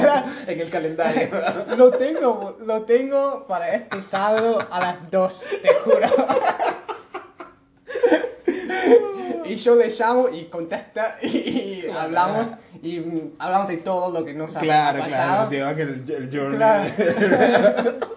en 0.47 0.61
el 0.61 0.69
calendario. 0.69 1.29
lo 1.79 1.91
tengo, 1.93 2.59
lo 2.67 2.83
tengo 2.83 3.47
para 3.47 3.75
este 3.75 4.03
sábado 4.03 4.59
a 4.71 4.79
las 4.81 5.11
2, 5.11 5.45
te 5.63 5.69
juro. 5.83 6.07
y 9.47 9.57
yo 9.57 9.75
le 9.77 9.89
llamo 9.89 10.29
y 10.29 10.45
contesta 10.47 11.17
y, 11.23 11.27
y 11.29 11.81
Claro. 11.85 12.01
hablamos 12.01 12.51
y 12.83 13.03
hablamos 13.39 13.69
de 13.69 13.77
todo 13.79 14.11
lo 14.19 14.25
que 14.25 14.35
nos 14.35 14.55
ha 14.57 14.61
claro, 14.61 14.99
pasado. 15.01 15.49
claro. 15.49 15.51
Llevan 15.51 15.81
el, 15.81 16.11
el 16.11 16.31
journal. 16.31 16.95
Claro. 16.95 18.14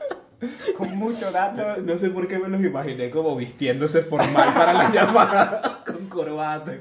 Con 0.78 0.96
mucho 0.96 1.32
dato. 1.32 1.82
No 1.82 1.98
sé 1.98 2.10
por 2.10 2.28
qué 2.28 2.38
me 2.38 2.48
los 2.48 2.62
imaginé 2.62 3.10
como 3.10 3.36
vistiéndose 3.36 4.04
formal 4.04 4.54
para 4.54 4.74
la 4.74 4.92
llamada 4.94 5.84
con 5.86 6.08
corbata. 6.08 6.74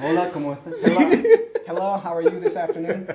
Hola, 0.00 0.30
¿cómo 0.32 0.52
estás? 0.54 0.84
Hello, 0.86 1.00
hello, 1.66 2.00
how 2.02 2.16
are 2.18 2.24
you 2.24 2.40
this 2.40 2.56
afternoon? 2.56 3.06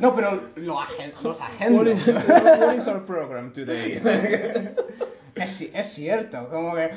No, 0.00 0.14
pero 0.14 0.48
lo 0.56 0.78
agen- 0.80 1.12
los 1.22 1.40
agendo. 1.40 1.78
What 1.82 1.88
is, 1.88 2.06
what 2.06 2.74
is 2.76 2.86
our 2.86 3.04
program 3.04 3.52
today? 3.52 4.00
Es 5.34 5.86
cierto, 5.92 6.48
como 6.50 6.74
que 6.74 6.90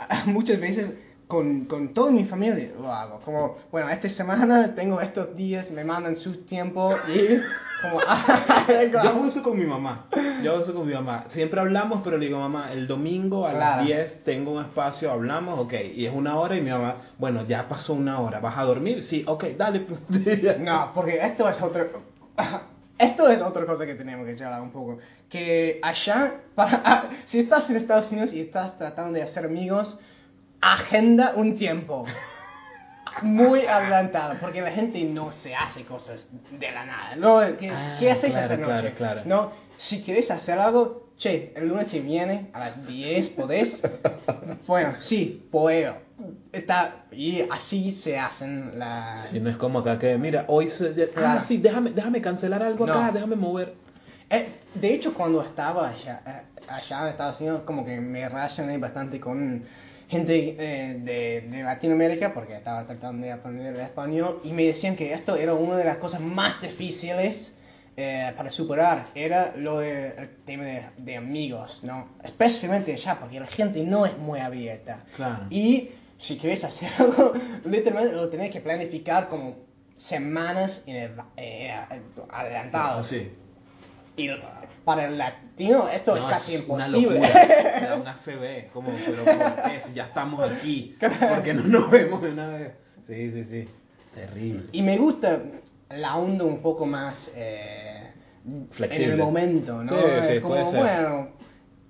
ah, 0.00 0.24
muchas 0.26 0.58
veces 0.60 0.94
con, 1.28 1.66
con 1.66 1.88
toda 1.94 2.10
mi 2.10 2.24
familia 2.24 2.72
lo 2.80 2.92
hago. 2.92 3.20
Como, 3.20 3.56
bueno, 3.70 3.88
esta 3.90 4.08
semana 4.08 4.74
tengo 4.74 5.00
estos 5.00 5.36
días, 5.36 5.70
me 5.70 5.84
mandan 5.84 6.16
su 6.16 6.38
tiempo 6.38 6.92
y 7.14 7.36
como... 7.82 8.00
ah, 8.08 8.66
Yo 8.92 8.98
hago 8.98 9.26
eso 9.26 9.42
con 9.42 9.58
mi 9.58 9.64
mamá. 9.66 10.06
Yo 10.42 10.52
hago 10.54 10.62
eso 10.62 10.74
con 10.74 10.86
mi 10.86 10.94
mamá. 10.94 11.24
Siempre 11.28 11.60
hablamos, 11.60 12.00
pero 12.02 12.16
le 12.18 12.26
digo, 12.26 12.38
mamá, 12.38 12.72
el 12.72 12.86
domingo 12.88 13.46
a 13.46 13.50
Claro. 13.52 13.76
las 13.76 13.86
10 13.86 14.24
tengo 14.24 14.52
un 14.52 14.62
espacio, 14.62 15.12
hablamos, 15.12 15.58
ok. 15.58 15.74
Y 15.94 16.06
es 16.06 16.12
una 16.14 16.36
hora 16.38 16.56
y 16.56 16.60
mi 16.62 16.70
mamá, 16.70 16.96
bueno, 17.18 17.44
ya 17.44 17.68
pasó 17.68 17.92
una 17.94 18.20
hora, 18.20 18.40
¿vas 18.40 18.56
a 18.58 18.64
dormir? 18.64 19.02
Sí, 19.02 19.22
ok, 19.26 19.44
dale. 19.56 19.86
No, 20.60 20.90
porque 20.94 21.18
esto 21.24 21.48
es 21.48 21.60
otra... 21.62 21.86
Esto 22.98 23.28
es 23.30 23.40
otra 23.40 23.64
cosa 23.64 23.86
que 23.86 23.94
tenemos 23.94 24.26
que 24.26 24.34
charlar 24.34 24.60
un 24.60 24.70
poco. 24.70 24.98
Que 25.28 25.78
allá, 25.84 26.34
para, 26.56 27.08
si 27.26 27.38
estás 27.38 27.70
en 27.70 27.76
Estados 27.76 28.10
Unidos 28.10 28.32
y 28.32 28.40
estás 28.40 28.76
tratando 28.76 29.12
de 29.12 29.22
hacer 29.22 29.44
amigos, 29.44 29.98
agenda 30.60 31.32
un 31.36 31.54
tiempo. 31.54 32.04
Muy 33.22 33.66
adelantado, 33.66 34.36
porque 34.40 34.60
la 34.60 34.70
gente 34.70 35.02
no 35.04 35.32
se 35.32 35.54
hace 35.54 35.84
cosas 35.84 36.28
de 36.52 36.70
la 36.70 36.84
nada. 36.84 37.16
¿no? 37.16 37.40
¿Qué, 37.58 37.70
Ah, 37.70 37.96
qué 37.98 38.10
haces 38.12 38.30
claro, 38.30 38.54
esta 38.54 38.56
noche? 38.56 38.92
claro, 38.94 38.94
claro. 38.94 39.22
No, 39.24 39.52
si 39.76 40.02
quieres 40.02 40.30
hacer 40.30 40.58
algo, 40.58 41.08
che, 41.16 41.52
el 41.56 41.66
lunes 41.68 41.88
que 41.88 42.00
viene 42.00 42.50
a 42.52 42.60
las 42.60 42.86
10 42.86 43.28
podés. 43.30 43.82
bueno, 44.68 44.94
sí, 44.98 45.48
puedo. 45.50 45.96
Está, 46.52 47.04
y 47.10 47.40
así 47.50 47.90
se 47.90 48.18
hacen 48.18 48.78
las... 48.78 49.26
Si 49.28 49.40
no 49.40 49.50
es 49.50 49.56
como 49.56 49.80
acá 49.80 49.98
que, 49.98 50.16
mira, 50.16 50.44
hoy 50.48 50.68
se... 50.68 50.86
Ah, 50.88 51.06
Claro. 51.14 51.42
sí, 51.42 51.58
déjame, 51.58 51.90
déjame 51.90 52.20
cancelar 52.20 52.62
algo 52.62 52.84
acá, 52.84 53.06
No. 53.08 53.12
déjame 53.12 53.34
mover. 53.36 53.74
Eh, 54.30 54.48
de 54.74 54.94
hecho, 54.94 55.12
cuando 55.14 55.42
estaba 55.42 55.88
allá, 55.88 56.22
eh, 56.26 56.42
allá 56.68 57.02
en 57.02 57.06
Estados 57.08 57.40
Unidos, 57.40 57.62
como 57.64 57.84
que 57.84 58.00
me 58.00 58.28
relacioné 58.28 58.78
bastante 58.78 59.18
con 59.18 59.64
gente 60.08 60.56
eh, 60.58 60.94
de, 60.98 61.42
de 61.42 61.62
Latinoamérica, 61.62 62.32
porque 62.32 62.54
estaba 62.54 62.86
tratando 62.86 63.26
de 63.26 63.32
aprender 63.32 63.74
el 63.74 63.80
español, 63.80 64.40
y 64.44 64.52
me 64.52 64.64
decían 64.64 64.96
que 64.96 65.12
esto 65.12 65.36
era 65.36 65.54
una 65.54 65.76
de 65.76 65.84
las 65.84 65.98
cosas 65.98 66.20
más 66.20 66.60
difíciles 66.60 67.54
eh, 67.96 68.32
para 68.36 68.50
superar, 68.52 69.08
era 69.14 69.52
lo 69.56 69.80
del 69.80 70.30
tema 70.44 70.64
de, 70.64 70.82
de 70.96 71.16
amigos, 71.16 71.80
¿no? 71.82 72.08
Especialmente 72.22 72.92
allá, 72.92 73.18
porque 73.18 73.40
la 73.40 73.46
gente 73.46 73.82
no 73.82 74.06
es 74.06 74.16
muy 74.16 74.40
abierta. 74.40 75.04
Claro. 75.16 75.46
Y 75.50 75.90
si 76.16 76.36
quieres 76.38 76.64
hacer 76.64 76.90
algo, 76.98 77.32
literalmente 77.64 78.14
lo 78.14 78.28
tenés 78.28 78.50
que 78.50 78.60
planificar 78.60 79.28
como 79.28 79.56
semanas 79.96 80.84
en 80.86 80.96
el, 80.96 81.10
eh, 81.36 81.74
adelantado. 82.30 83.00
Así. 83.00 83.30
Y 84.18 84.30
para 84.84 85.04
el 85.06 85.16
latino 85.18 85.88
esto 85.88 86.16
No, 86.16 86.26
es 86.28 86.34
casi 86.34 86.54
es 86.56 86.64
una 86.68 86.86
imposible. 86.86 87.20
locura. 87.20 87.46
Me 87.80 87.86
da 87.86 87.96
un 87.96 88.06
ACV, 88.06 88.70
como, 88.72 88.90
pero 89.06 89.24
¿por 89.24 89.70
qué? 89.70 89.80
Si 89.80 89.92
ya 89.94 90.04
estamos 90.04 90.48
aquí, 90.50 90.96
¿por 91.00 91.42
qué 91.42 91.54
no 91.54 91.62
nos 91.64 91.90
vemos 91.90 92.22
de 92.22 92.30
una 92.32 92.48
vez? 92.48 92.72
Sí, 93.06 93.30
sí, 93.30 93.44
sí. 93.44 93.68
Terrible. 94.14 94.64
y 94.72 94.82
me 94.82 94.96
gusta 94.98 95.40
la 95.90 96.16
onda 96.16 96.44
un 96.44 96.60
poco 96.60 96.84
más 96.86 97.30
eh, 97.36 98.10
Flexible. 98.70 99.04
en 99.06 99.10
el 99.12 99.16
momento, 99.18 99.84
¿no? 99.84 99.90
Sí, 99.90 100.04
Es 100.18 100.26
sí, 100.26 100.40
como, 100.40 100.54
puede 100.54 100.66
ser. 100.66 100.80
bueno, 100.80 101.28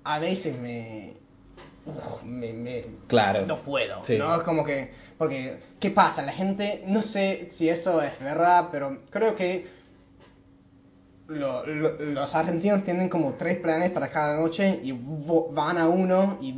a 0.03 0.19
veces 0.19 0.57
me, 0.59 1.13
uf, 1.85 2.21
me, 2.23 2.53
me- 2.53 2.85
Claro. 3.07 3.45
no 3.47 3.57
puedo, 3.61 4.03
Sí. 4.05 4.17
¿no? 4.17 4.43
Como 4.43 4.63
que, 4.63 4.91
porque, 5.17 5.57
¿qué 5.79 5.89
pasa? 5.89 6.21
La 6.21 6.31
gente, 6.33 6.83
no 6.85 7.01
sé 7.01 7.47
si 7.49 7.67
eso 7.69 8.01
es 8.01 8.11
verdad, 8.19 8.67
pero 8.71 8.99
creo 9.09 9.35
que 9.35 9.67
lo- 11.29 11.65
lo- 11.65 11.95
los 11.99 12.35
argentinos 12.35 12.83
tienen 12.83 13.07
como 13.09 13.33
tres 13.33 13.57
planes 13.59 13.91
para 13.91 14.09
cada 14.09 14.39
noche 14.39 14.79
y 14.83 14.91
vo- 14.91 15.53
van 15.53 15.77
a 15.77 15.87
uno 15.87 16.37
y, 16.41 16.55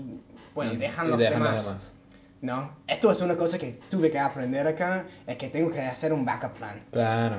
bueno, 0.55 0.73
Y- 0.73 0.77
dejan 0.77 1.07
y 1.07 1.09
los 1.09 1.19
dejan 1.19 1.39
los 1.39 1.49
demás. 1.49 1.65
demás. 1.65 1.95
No, 2.41 2.71
esto 2.87 3.11
es 3.11 3.21
una 3.21 3.37
cosa 3.37 3.59
que 3.59 3.79
tuve 3.89 4.09
que 4.09 4.17
aprender 4.17 4.65
acá, 4.67 5.05
es 5.27 5.37
que 5.37 5.49
tengo 5.49 5.69
que 5.69 5.81
hacer 5.81 6.11
un 6.11 6.25
backup 6.25 6.53
plan. 6.53 6.81
Claro. 6.91 7.35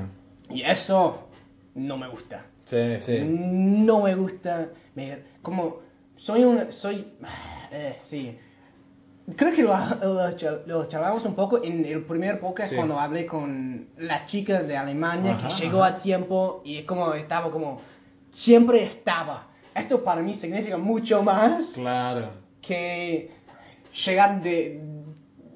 Y 0.49 0.63
eso 0.63 1.29
no 1.75 1.97
me 1.97 2.07
gusta. 2.09 2.45
Sí, 2.67 3.01
sí. 3.01 3.19
No 3.27 4.03
me 4.03 4.15
gusta. 4.15 4.69
Me, 4.95 5.19
como 5.43 5.79
soy 6.17 6.45
un 6.45 6.71
soy 6.71 7.13
eh, 7.73 7.97
sí. 7.99 8.39
Creo 9.37 9.53
que 9.55 9.63
lo, 9.63 9.73
lo, 10.03 10.31
lo 10.67 10.85
charlamos 10.87 11.25
un 11.25 11.35
poco 11.35 11.63
en 11.63 11.85
el 11.85 12.03
primer 12.03 12.41
podcast 12.41 12.71
Sí. 12.71 12.77
cuando 12.77 12.99
hablé 12.99 13.25
con 13.25 13.87
la 13.99 14.27
chica 14.27 14.63
de 14.63 14.77
Alemania 14.77 15.35
Ajá, 15.35 15.49
que 15.49 15.55
llegó 15.63 15.85
ajá. 15.85 15.95
a 15.95 15.99
tiempo 15.99 16.61
y 16.65 16.79
es 16.79 16.85
como 16.85 17.13
estaba 17.15 17.51
como 17.51 17.81
siempre 18.33 18.83
estaba. 18.83 19.47
Esto 19.75 20.03
para 20.03 20.23
mí 20.23 20.35
significa 20.35 20.77
mucho 20.77 21.23
más 21.23 21.73
Claro. 21.75 22.31
que 22.61 23.31
llegar 24.05 24.43
de, 24.43 24.81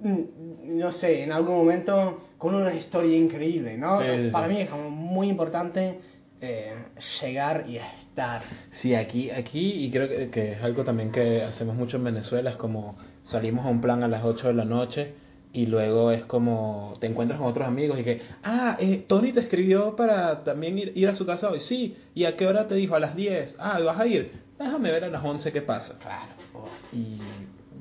no 0.03 0.93
sé, 0.93 1.23
en 1.25 1.33
algún 1.33 1.57
momento 1.57 2.23
con 2.39 2.55
una 2.55 2.73
historia 2.73 3.17
increíble, 3.17 3.77
¿no? 3.77 3.99
Sí, 4.01 4.07
sí, 4.27 4.31
Para 4.31 4.47
mí 4.49 4.61
es 4.61 4.69
como 4.69 4.91
muy 4.91 5.29
importante 5.29 6.01
eh, 6.41 6.75
llegar 7.21 7.65
y 7.69 7.77
estar. 7.77 8.43
Sí, 8.71 8.95
aquí, 8.95 9.31
aquí, 9.31 9.85
y 9.85 9.91
creo 9.91 10.09
que, 10.09 10.31
que 10.31 10.53
es 10.53 10.63
algo 10.63 10.85
también 10.85 11.13
que 11.13 11.43
hacemos 11.43 11.77
mucho 11.77 11.97
en 11.97 12.05
Venezuela, 12.05 12.51
es 12.51 12.57
como 12.57 12.97
salimos 13.23 13.67
a 13.67 13.69
un 13.69 13.81
plan 13.81 14.05
a 14.05 14.09
las 14.09 14.25
8 14.25 14.49
de 14.49 14.55
la 14.55 14.65
noche 14.65 15.15
y 15.53 15.67
luego 15.67 16.13
es 16.13 16.25
como 16.25 16.95
te 17.01 17.07
encuentras 17.07 17.41
con 17.41 17.49
otros 17.49 17.67
amigos 17.67 17.99
y 17.99 18.05
que, 18.05 18.21
ah, 18.43 18.77
eh, 18.79 19.03
Tony 19.07 19.33
te 19.33 19.41
escribió 19.41 19.97
para 19.97 20.45
también 20.45 20.79
ir, 20.79 20.93
ir 20.95 21.09
a 21.09 21.15
su 21.15 21.25
casa 21.25 21.51
hoy, 21.51 21.61
sí, 21.61 21.97
¿y 22.15 22.25
a 22.25 22.37
qué 22.37 22.47
hora 22.47 22.69
te 22.69 22.75
dijo? 22.75 22.95
A 22.95 23.01
las 23.01 23.17
10, 23.17 23.57
ah, 23.59 23.81
¿vas 23.81 23.99
a 23.99 24.07
ir? 24.07 24.33
Déjame 24.59 24.91
ver 24.91 25.05
a 25.05 25.09
las 25.09 25.25
11 25.25 25.53
qué 25.53 25.63
pasa. 25.63 25.99
Claro. 25.99 26.33
oh. 26.55 26.69
Y, 26.93 27.19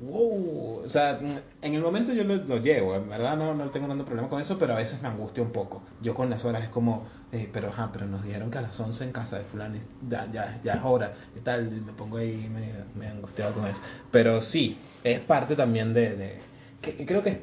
wow, 0.02 0.82
o 0.84 0.88
sea, 0.88 1.18
en 1.62 1.74
el 1.74 1.82
momento 1.82 2.12
yo 2.12 2.24
lo, 2.24 2.36
lo 2.36 2.58
llevo, 2.58 2.94
en 2.96 3.08
verdad 3.08 3.36
no, 3.36 3.54
no 3.54 3.70
tengo 3.70 3.88
tanto 3.88 4.04
problema 4.04 4.28
con 4.28 4.40
eso, 4.40 4.58
pero 4.58 4.72
a 4.74 4.76
veces 4.76 5.00
me 5.02 5.08
angustia 5.08 5.42
un 5.42 5.50
poco. 5.52 5.82
Yo 6.02 6.14
con 6.14 6.30
las 6.30 6.44
horas 6.44 6.62
es 6.64 6.68
como, 6.68 7.06
eh, 7.32 7.48
pero 7.52 7.68
ajá, 7.68 7.90
pero 7.92 8.06
nos 8.06 8.22
dijeron 8.24 8.50
que 8.50 8.58
a 8.58 8.62
las 8.62 8.78
11 8.78 9.04
en 9.04 9.12
casa 9.12 9.38
de 9.38 9.44
fulano, 9.44 9.76
ya, 10.08 10.30
ya, 10.32 10.60
ya 10.62 10.74
es 10.74 10.80
hora, 10.84 11.14
y 11.36 11.40
tal, 11.40 11.70
me 11.70 11.92
pongo 11.92 12.18
ahí 12.18 12.48
me, 12.52 12.72
me 12.98 13.08
angustiado 13.10 13.54
con 13.54 13.66
eso. 13.66 13.80
Pero 14.10 14.40
sí, 14.42 14.78
es 15.04 15.20
parte 15.20 15.56
también 15.56 15.94
de, 15.94 16.16
de 16.16 16.38
que, 16.82 16.94
que 16.96 17.06
creo 17.06 17.22
que 17.22 17.30
es 17.30 17.40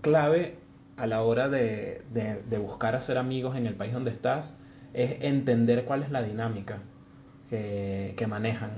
clave 0.00 0.58
a 0.96 1.06
la 1.06 1.22
hora 1.22 1.48
de, 1.48 2.02
de, 2.12 2.42
de 2.42 2.58
buscar 2.58 2.94
hacer 2.94 3.18
amigos 3.18 3.56
en 3.56 3.66
el 3.66 3.74
país 3.74 3.92
donde 3.92 4.10
estás, 4.10 4.54
es 4.94 5.16
entender 5.22 5.84
cuál 5.84 6.02
es 6.02 6.10
la 6.10 6.22
dinámica 6.22 6.78
que, 7.48 8.14
que 8.16 8.26
manejan. 8.26 8.70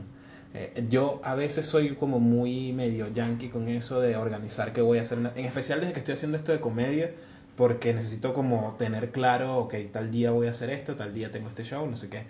Eh, 0.55 0.87
yo 0.91 1.21
a 1.25 1.35
veces 1.35 1.67
soy 1.67 1.97
como 1.97 2.21
muy 2.21 2.73
medio 2.75 3.09
yankee 3.09 3.49
con 3.49 3.69
eso 3.69 4.01
de 4.01 4.17
organizar 4.17 4.73
qué 4.73 4.83
voy 4.83 4.99
a 4.99 5.03
hacer, 5.03 5.19
en 5.35 5.45
especial 5.47 5.81
desde 5.81 5.93
que 5.95 6.01
estoy 6.01 6.15
haciendo 6.15 6.37
esto 6.37 6.53
de 6.53 6.61
comedia, 6.61 7.15
porque 7.55 7.95
necesito 7.95 8.35
como 8.35 8.75
tener 8.79 9.13
claro, 9.13 9.59
ok, 9.59 9.75
tal 9.93 10.11
día 10.11 10.31
voy 10.31 10.47
a 10.49 10.51
hacer 10.51 10.71
esto, 10.71 10.95
tal 10.97 11.15
día 11.15 11.31
tengo 11.31 11.49
este 11.49 11.65
show, 11.65 11.87
no 11.89 11.97
sé 11.97 12.09
qué. 12.11 12.27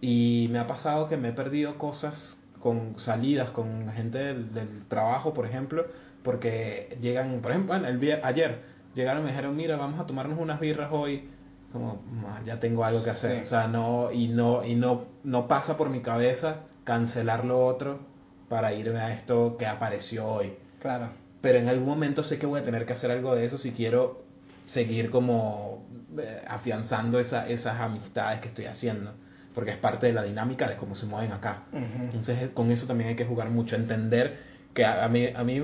Y 0.00 0.48
me 0.50 0.58
ha 0.58 0.66
pasado 0.66 1.08
que 1.08 1.16
me 1.16 1.28
he 1.28 1.32
perdido 1.32 1.78
cosas 1.78 2.38
con 2.58 2.98
salidas 2.98 3.50
con 3.50 3.88
gente 3.92 4.18
del, 4.18 4.52
del 4.54 4.86
trabajo, 4.86 5.32
por 5.34 5.46
ejemplo, 5.46 5.86
porque 6.22 6.96
llegan, 7.00 7.40
por 7.40 7.52
ejemplo, 7.52 7.74
bueno, 7.74 7.88
el 7.88 7.98
vier- 8.00 8.20
ayer 8.22 8.60
llegaron 8.94 9.22
y 9.22 9.24
me 9.26 9.30
dijeron, 9.30 9.56
mira, 9.56 9.76
vamos 9.76 9.98
a 10.00 10.06
tomarnos 10.06 10.38
unas 10.38 10.60
birras 10.60 10.90
hoy, 10.92 11.28
como 11.72 12.02
"Ma, 12.10 12.42
ya 12.44 12.60
tengo 12.60 12.84
algo 12.84 13.02
que 13.02 13.10
hacer, 13.10 13.38
Sí. 13.38 13.42
o 13.44 13.46
sea, 13.46 13.66
no 13.68 14.12
y 14.12 14.28
no 14.28 14.64
y 14.64 14.74
no 14.74 15.06
no 15.22 15.48
pasa 15.48 15.76
por 15.76 15.88
mi 15.90 16.00
cabeza 16.02 16.66
cancelar 16.84 17.44
lo 17.44 17.64
otro 17.66 18.00
para 18.48 18.72
irme 18.74 18.98
a 18.98 19.12
esto 19.14 19.56
que 19.58 19.66
apareció 19.66 20.26
hoy. 20.26 20.52
Claro. 20.80 21.08
Pero 21.40 21.58
en 21.58 21.68
algún 21.68 21.86
momento 21.88 22.22
sé 22.22 22.38
que 22.38 22.46
voy 22.46 22.60
a 22.60 22.64
tener 22.64 22.86
que 22.86 22.92
hacer 22.92 23.10
algo 23.10 23.34
de 23.34 23.44
eso 23.46 23.58
si 23.58 23.72
quiero 23.72 24.22
seguir 24.66 25.10
como 25.10 25.84
eh, 26.18 26.42
afianzando 26.46 27.18
esa- 27.18 27.48
esas 27.48 27.80
amistades 27.80 28.40
que 28.40 28.48
estoy 28.48 28.66
haciendo. 28.66 29.12
porque 29.54 29.72
es 29.72 29.76
parte 29.76 30.06
de 30.06 30.14
la 30.14 30.22
dinámica 30.22 30.66
de 30.66 30.76
cómo 30.76 30.94
se 30.94 31.04
mueven 31.04 31.30
acá. 31.30 31.64
Entonces, 31.74 32.48
con 32.54 32.70
eso 32.70 32.86
también 32.86 33.10
hay 33.10 33.16
que 33.16 33.26
jugar 33.26 33.50
mucho, 33.50 33.76
entender 33.76 34.38
que 34.72 34.86
a, 34.86 35.04
a 35.04 35.08
mí, 35.10 35.26
a 35.34 35.44
mí 35.44 35.60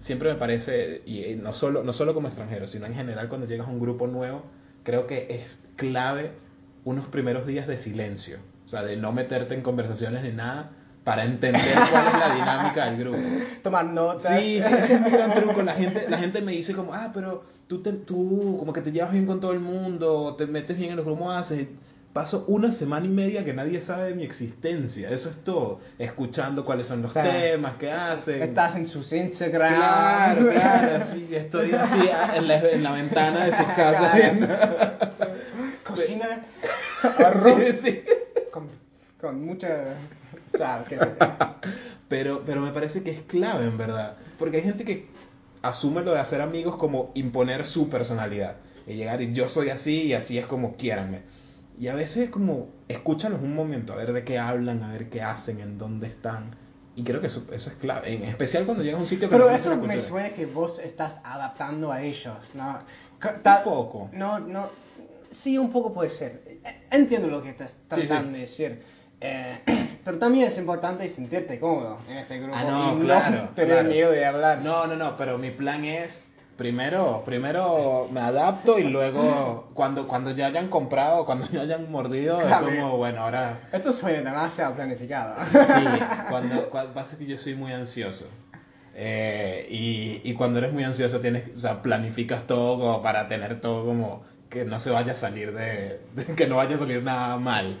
siempre 0.00 0.32
me 0.32 0.36
parece, 0.38 1.02
y 1.06 1.24
y 1.26 1.36
no 1.36 1.54
solo, 1.54 1.84
no 1.84 1.92
solo 1.92 2.14
como 2.14 2.26
extranjero, 2.26 2.66
sino 2.66 2.86
en 2.86 2.94
general 2.94 3.28
cuando 3.28 3.46
llegas 3.46 3.68
a 3.68 3.70
un 3.70 3.78
grupo 3.78 4.08
nuevo, 4.08 4.42
creo 4.82 5.06
que 5.06 5.26
es 5.30 5.56
clave 5.76 6.32
unos 6.84 7.06
primeros 7.06 7.46
días 7.46 7.68
de 7.68 7.76
silencio, 7.76 8.38
o 8.70 8.72
sea, 8.72 8.84
de 8.84 8.96
no 8.96 9.10
meterte 9.10 9.52
en 9.56 9.62
conversaciones 9.62 10.22
ni 10.22 10.30
nada 10.30 10.70
para 11.02 11.24
entender 11.24 11.74
cuál 11.90 12.06
es 12.06 12.12
la 12.20 12.34
dinámica 12.36 12.84
del 12.84 12.98
grupo. 12.98 13.18
Tomar 13.64 13.84
notas. 13.86 14.40
Sí, 14.40 14.62
sí, 14.62 14.72
ese 14.78 14.94
es 14.94 15.00
mi 15.00 15.10
gran 15.10 15.34
truco. 15.34 15.60
La 15.62 15.72
gente, 15.72 16.06
la 16.08 16.18
gente 16.18 16.40
me 16.40 16.52
dice 16.52 16.72
como, 16.72 16.94
ah, 16.94 17.10
pero 17.12 17.42
tú, 17.66 17.82
te- 17.82 17.92
tú 17.94 18.54
como 18.60 18.72
que 18.72 18.80
te 18.80 18.92
llevas 18.92 19.10
bien 19.10 19.26
con 19.26 19.40
todo 19.40 19.50
el 19.52 19.58
mundo, 19.58 20.36
te 20.38 20.46
metes 20.46 20.76
bien 20.76 20.90
en 20.90 20.96
los 20.98 21.04
grupos, 21.04 21.34
haces. 21.36 21.66
Paso 22.12 22.44
una 22.46 22.70
semana 22.72 23.06
y 23.06 23.08
media 23.08 23.44
que 23.44 23.54
nadie 23.54 23.80
sabe 23.80 24.06
de 24.10 24.14
mi 24.14 24.22
existencia. 24.22 25.10
Eso 25.10 25.30
es 25.30 25.36
todo. 25.42 25.80
Escuchando 25.98 26.64
cuáles 26.64 26.86
son 26.86 27.02
los 27.02 27.12
temas 27.12 27.74
que 27.74 27.90
hacen. 27.90 28.40
Estás 28.42 28.76
en 28.76 28.86
sus 28.86 29.12
Instagram. 29.12 29.74
Claro, 29.74 30.48
claro, 30.52 31.04
sí, 31.04 31.28
estoy 31.32 31.72
así 31.72 31.98
en 32.36 32.46
la, 32.46 32.58
en 32.68 32.82
la 32.84 32.92
ventana 32.92 33.44
de 33.46 33.52
sus 33.56 33.66
casas. 33.66 34.12
Cocina 35.84 36.26
arroz 37.18 37.58
Sí, 37.64 37.72
sí. 37.80 38.02
Con, 39.20 39.44
mucha 39.44 39.94
sal. 40.56 40.84
qué. 40.88 40.98
Pero, 42.08 42.42
pero 42.44 42.60
me 42.60 42.72
parece 42.72 43.02
que 43.02 43.10
es 43.10 43.22
clave, 43.22 43.66
en 43.66 43.78
verdad. 43.78 44.16
Porque 44.38 44.58
hay 44.58 44.62
gente 44.62 44.84
que 44.84 45.06
asume 45.62 46.02
lo 46.02 46.12
de 46.12 46.20
hacer 46.20 46.40
amigos 46.40 46.76
como 46.76 47.10
imponer 47.14 47.66
su 47.66 47.88
personalidad. 47.88 48.56
Y 48.86 48.94
llegar 48.94 49.22
y 49.22 49.32
yo 49.32 49.48
soy 49.48 49.70
así 49.70 50.02
y 50.02 50.14
así 50.14 50.38
es 50.38 50.46
como 50.46 50.76
quieranme. 50.76 51.22
Y 51.78 51.88
a 51.88 51.94
veces 51.94 52.24
es 52.24 52.30
como, 52.30 52.68
escúchalos 52.88 53.40
un 53.40 53.54
momento, 53.54 53.92
a 53.92 53.96
ver 53.96 54.12
de 54.12 54.24
qué 54.24 54.38
hablan, 54.38 54.82
a 54.82 54.92
ver 54.92 55.08
qué 55.08 55.22
hacen, 55.22 55.60
en 55.60 55.78
dónde 55.78 56.08
están. 56.08 56.56
Y 56.96 57.04
creo 57.04 57.20
que 57.20 57.28
eso, 57.28 57.46
eso 57.52 57.70
es 57.70 57.76
clave. 57.76 58.12
En 58.12 58.24
especial 58.24 58.66
cuando 58.66 58.82
llegas 58.82 58.98
a 58.98 59.02
un 59.02 59.08
sitio 59.08 59.28
que 59.28 59.34
Pero 59.36 59.48
no 59.48 59.54
eso 59.54 59.76
me 59.76 59.98
suena 59.98 60.30
que 60.30 60.44
vos 60.46 60.78
estás 60.80 61.20
adaptando 61.24 61.92
a 61.92 62.02
ellos, 62.02 62.36
¿no? 62.54 62.80
Un 63.24 63.64
poco. 63.64 64.10
No, 64.12 64.40
no. 64.40 64.68
Sí, 65.30 65.56
un 65.56 65.70
poco 65.70 65.92
puede 65.92 66.10
ser. 66.10 66.42
Eh, 66.46 66.60
Entiendo 66.90 67.28
lo 67.28 67.42
que 67.42 67.50
estás 67.50 67.70
Sí, 67.70 67.76
tratando 67.88 68.28
sí. 68.28 68.32
de 68.34 68.40
decir. 68.40 68.82
Eh, 69.20 69.58
pero 70.04 70.18
también 70.18 70.46
es 70.48 70.58
importante 70.58 71.08
sentirte 71.08 71.58
cómodo 71.60 71.98
en 72.08 72.18
este 72.18 72.38
grupo. 72.38 72.56
Ah, 72.58 72.64
no, 72.64 72.96
y 72.98 73.04
claro, 73.04 73.48
tener 73.54 73.72
claro. 73.74 73.88
miedo 73.88 74.10
de 74.12 74.24
hablar. 74.26 74.58
No, 74.62 74.86
no, 74.86 74.96
no, 74.96 75.16
pero 75.16 75.38
mi 75.38 75.50
plan 75.50 75.84
es 75.84 76.28
primero, 76.56 77.22
primero 77.24 78.08
me 78.12 78.20
adapto 78.20 78.78
y 78.78 78.84
luego 78.84 79.68
cuando, 79.74 80.06
cuando 80.06 80.30
ya 80.32 80.46
hayan 80.46 80.68
comprado, 80.68 81.24
cuando 81.24 81.48
ya 81.50 81.62
hayan 81.62 81.90
mordido, 81.90 82.38
es 82.40 82.46
Claro. 82.46 82.66
como, 82.66 82.96
bueno, 82.98 83.22
ahora 83.22 83.60
Esto 83.72 83.92
suena 83.92 84.18
demasiado 84.30 84.74
planificado. 84.74 85.36
sí, 85.42 85.84
cuando, 86.28 86.68
cuando 86.70 86.92
pasa 86.94 87.16
que 87.16 87.26
yo 87.26 87.36
soy 87.38 87.54
muy 87.54 87.72
ansioso. 87.72 88.26
Eh, 88.94 89.66
y, 89.70 90.20
y 90.28 90.34
cuando 90.34 90.58
eres 90.58 90.72
muy 90.72 90.84
ansioso 90.84 91.20
tienes, 91.20 91.44
o 91.56 91.60
sea, 91.60 91.80
planificas 91.80 92.46
todo 92.46 92.78
como 92.78 93.02
para 93.02 93.28
tener 93.28 93.60
todo 93.60 93.84
como 93.86 94.22
que 94.50 94.64
no 94.64 94.78
se 94.80 94.90
vaya 94.90 95.12
a 95.12 95.16
salir 95.16 95.54
de, 95.54 96.00
de- 96.14 96.24
que 96.36 96.46
no 96.46 96.56
vaya 96.56 96.74
a 96.74 96.78
salir 96.78 97.02
nada 97.02 97.36
mal. 97.38 97.80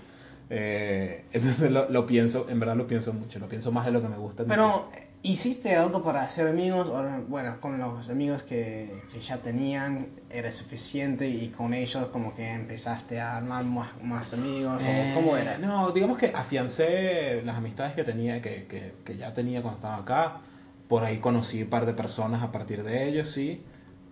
Eh, 0.52 1.24
entonces 1.32 1.70
lo, 1.70 1.88
lo 1.88 2.06
pienso, 2.06 2.46
en 2.50 2.58
verdad 2.58 2.76
lo 2.76 2.88
pienso 2.88 3.12
mucho, 3.12 3.38
lo 3.38 3.48
pienso 3.48 3.70
más 3.70 3.86
de 3.86 3.92
lo 3.92 4.02
que 4.02 4.08
me 4.08 4.16
gusta. 4.16 4.44
Pero, 4.44 4.90
¿hiciste 5.22 5.76
algo 5.76 6.02
para 6.02 6.22
hacer 6.22 6.48
amigos? 6.48 6.88
O, 6.88 7.02
bueno, 7.28 7.60
con 7.60 7.78
los 7.78 8.08
amigos 8.08 8.42
que, 8.42 8.90
que 9.12 9.20
ya 9.20 9.38
tenían, 9.38 10.08
¿era 10.28 10.50
suficiente? 10.50 11.28
Y 11.28 11.50
con 11.50 11.72
ellos 11.72 12.08
como 12.08 12.34
que 12.34 12.50
empezaste 12.50 13.20
a 13.20 13.36
armar 13.36 13.64
más, 13.64 13.90
más 14.02 14.32
amigos. 14.32 14.82
Eh, 14.84 15.12
¿O 15.12 15.20
¿Cómo 15.20 15.36
era? 15.36 15.56
No, 15.58 15.92
digamos 15.92 16.18
que 16.18 16.32
afiancé 16.34 17.42
las 17.44 17.56
amistades 17.56 17.94
que 17.94 18.02
tenía, 18.02 18.42
que, 18.42 18.66
que, 18.66 18.94
que 19.04 19.16
ya 19.16 19.32
tenía 19.32 19.62
cuando 19.62 19.78
estaba 19.78 19.98
acá. 19.98 20.40
Por 20.88 21.04
ahí 21.04 21.18
conocí 21.18 21.62
un 21.62 21.70
par 21.70 21.86
de 21.86 21.94
personas 21.94 22.42
a 22.42 22.50
partir 22.50 22.82
de 22.82 23.06
ellos, 23.08 23.30
sí. 23.30 23.62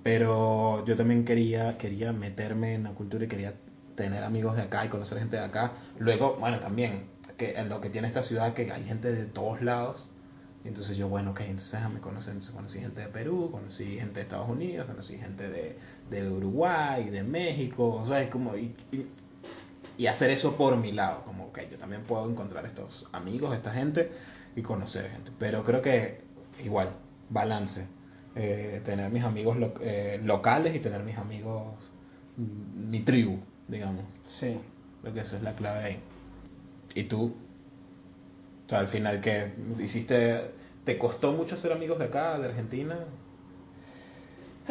Pero 0.05 0.84
yo 0.86 0.97
también 0.97 1.24
quería, 1.24 1.76
quería 1.78 2.12
meterme 2.12 2.74
en 2.74 2.84
la 2.84 2.91
cultura 2.93 3.24
y 3.24 3.28
quería 3.28 3.55
tener 3.99 4.22
amigos 4.22 4.55
de 4.57 4.62
acá 4.62 4.86
y 4.86 4.88
conocer 4.88 5.18
gente 5.18 5.36
de 5.36 5.42
acá. 5.44 5.72
Luego, 5.99 6.36
bueno, 6.38 6.61
también, 6.61 7.03
que 7.36 7.59
en 7.59 7.68
lo 7.68 7.80
que 7.80 7.90
tiene 7.90 8.07
esta 8.07 8.22
ciudad, 8.22 8.55
que 8.55 8.70
hay 8.72 8.84
gente 8.84 9.12
de 9.12 9.26
todos 9.26 9.61
lados. 9.61 10.07
Entonces 10.64 10.96
yo, 10.96 11.09
bueno, 11.09 11.32
ok, 11.32 11.40
entonces 11.40 11.72
déjame 11.72 11.99
conocer. 12.01 12.32
Entonces 12.34 12.55
conocí 12.55 12.78
gente 12.80 13.01
de 13.01 13.09
Perú, 13.09 13.49
conocí 13.51 13.99
gente 13.99 14.14
de 14.14 14.20
Estados 14.22 14.49
Unidos, 14.49 14.86
conocí 14.86 15.18
gente 15.18 15.49
de, 15.49 15.76
de 16.11 16.30
Uruguay, 16.30 17.11
de 17.11 17.24
México, 17.24 18.01
o 18.03 18.07
sea, 18.07 18.22
es 18.22 18.30
como... 18.30 18.57
y- 18.57 18.74
y- 18.92 19.07
y 19.96 20.07
hacer 20.07 20.30
eso 20.30 20.57
por 20.57 20.76
mi 20.76 20.92
lado, 20.92 21.24
como, 21.24 21.46
ok, 21.46 21.59
yo 21.72 21.76
también 21.76 22.03
puedo 22.05 22.30
encontrar 22.30 22.64
estos 22.66 23.07
amigos, 23.12 23.53
esta 23.53 23.72
gente 23.72 24.12
y 24.55 24.62
conocer 24.62 25.11
gente. 25.11 25.32
Pero 25.40 25.64
creo 25.64 25.82
que 25.82 26.20
igual, 26.64 26.90
balance. 27.30 27.84
Eh, 28.36 28.80
tener 28.84 29.11
mis 29.11 29.24
amigos 29.24 29.57
lo- 29.57 29.74
eh, 29.80 30.20
locales 30.22 30.76
y 30.76 30.78
tener 30.78 31.03
mis 31.03 31.18
amigos, 31.18 31.92
mi 32.36 33.01
tribu, 33.01 33.40
digamos. 33.69 34.05
Sí. 34.23 34.59
Creo 35.03 35.14
que 35.14 35.21
esa 35.21 35.37
es 35.37 35.43
la 35.43 35.55
clave 35.55 35.85
ahí. 35.85 36.01
¿Y 36.95 37.05
tú? 37.05 37.35
O 38.66 38.69
sea, 38.69 38.81
al 38.81 38.89
final, 38.89 39.21
que 39.21 39.53
hiciste? 39.79 40.51
¿Te 40.85 40.99
costó 40.99 41.33
mucho 41.33 41.57
ser 41.57 41.73
amigos 41.73 41.99
de 41.99 42.07
acá, 42.07 42.39
de 42.39 42.49
Argentina? 42.49 42.99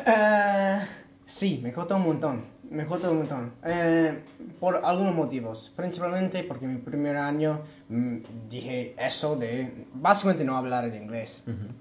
Eh, 0.05 0.79
sí, 1.25 1.59
me 1.63 1.71
costó 1.73 1.95
un 1.95 2.03
montón. 2.03 2.45
Me 2.69 2.85
costó 2.85 3.11
un 3.11 3.19
montón. 3.19 3.53
Eh, 3.63 4.19
por 4.59 4.83
algunos 4.83 5.15
motivos. 5.15 5.71
Principalmente 5.75 6.43
porque 6.43 6.67
mi 6.67 6.79
primer 6.79 7.17
año 7.17 7.61
mm, 7.89 8.17
dije 8.49 8.95
eso 8.99 9.35
de 9.35 9.85
básicamente 9.93 10.43
no 10.43 10.57
hablar 10.57 10.85
en 10.85 10.95
inglés. 11.03 11.43
Ujú. 11.47 11.71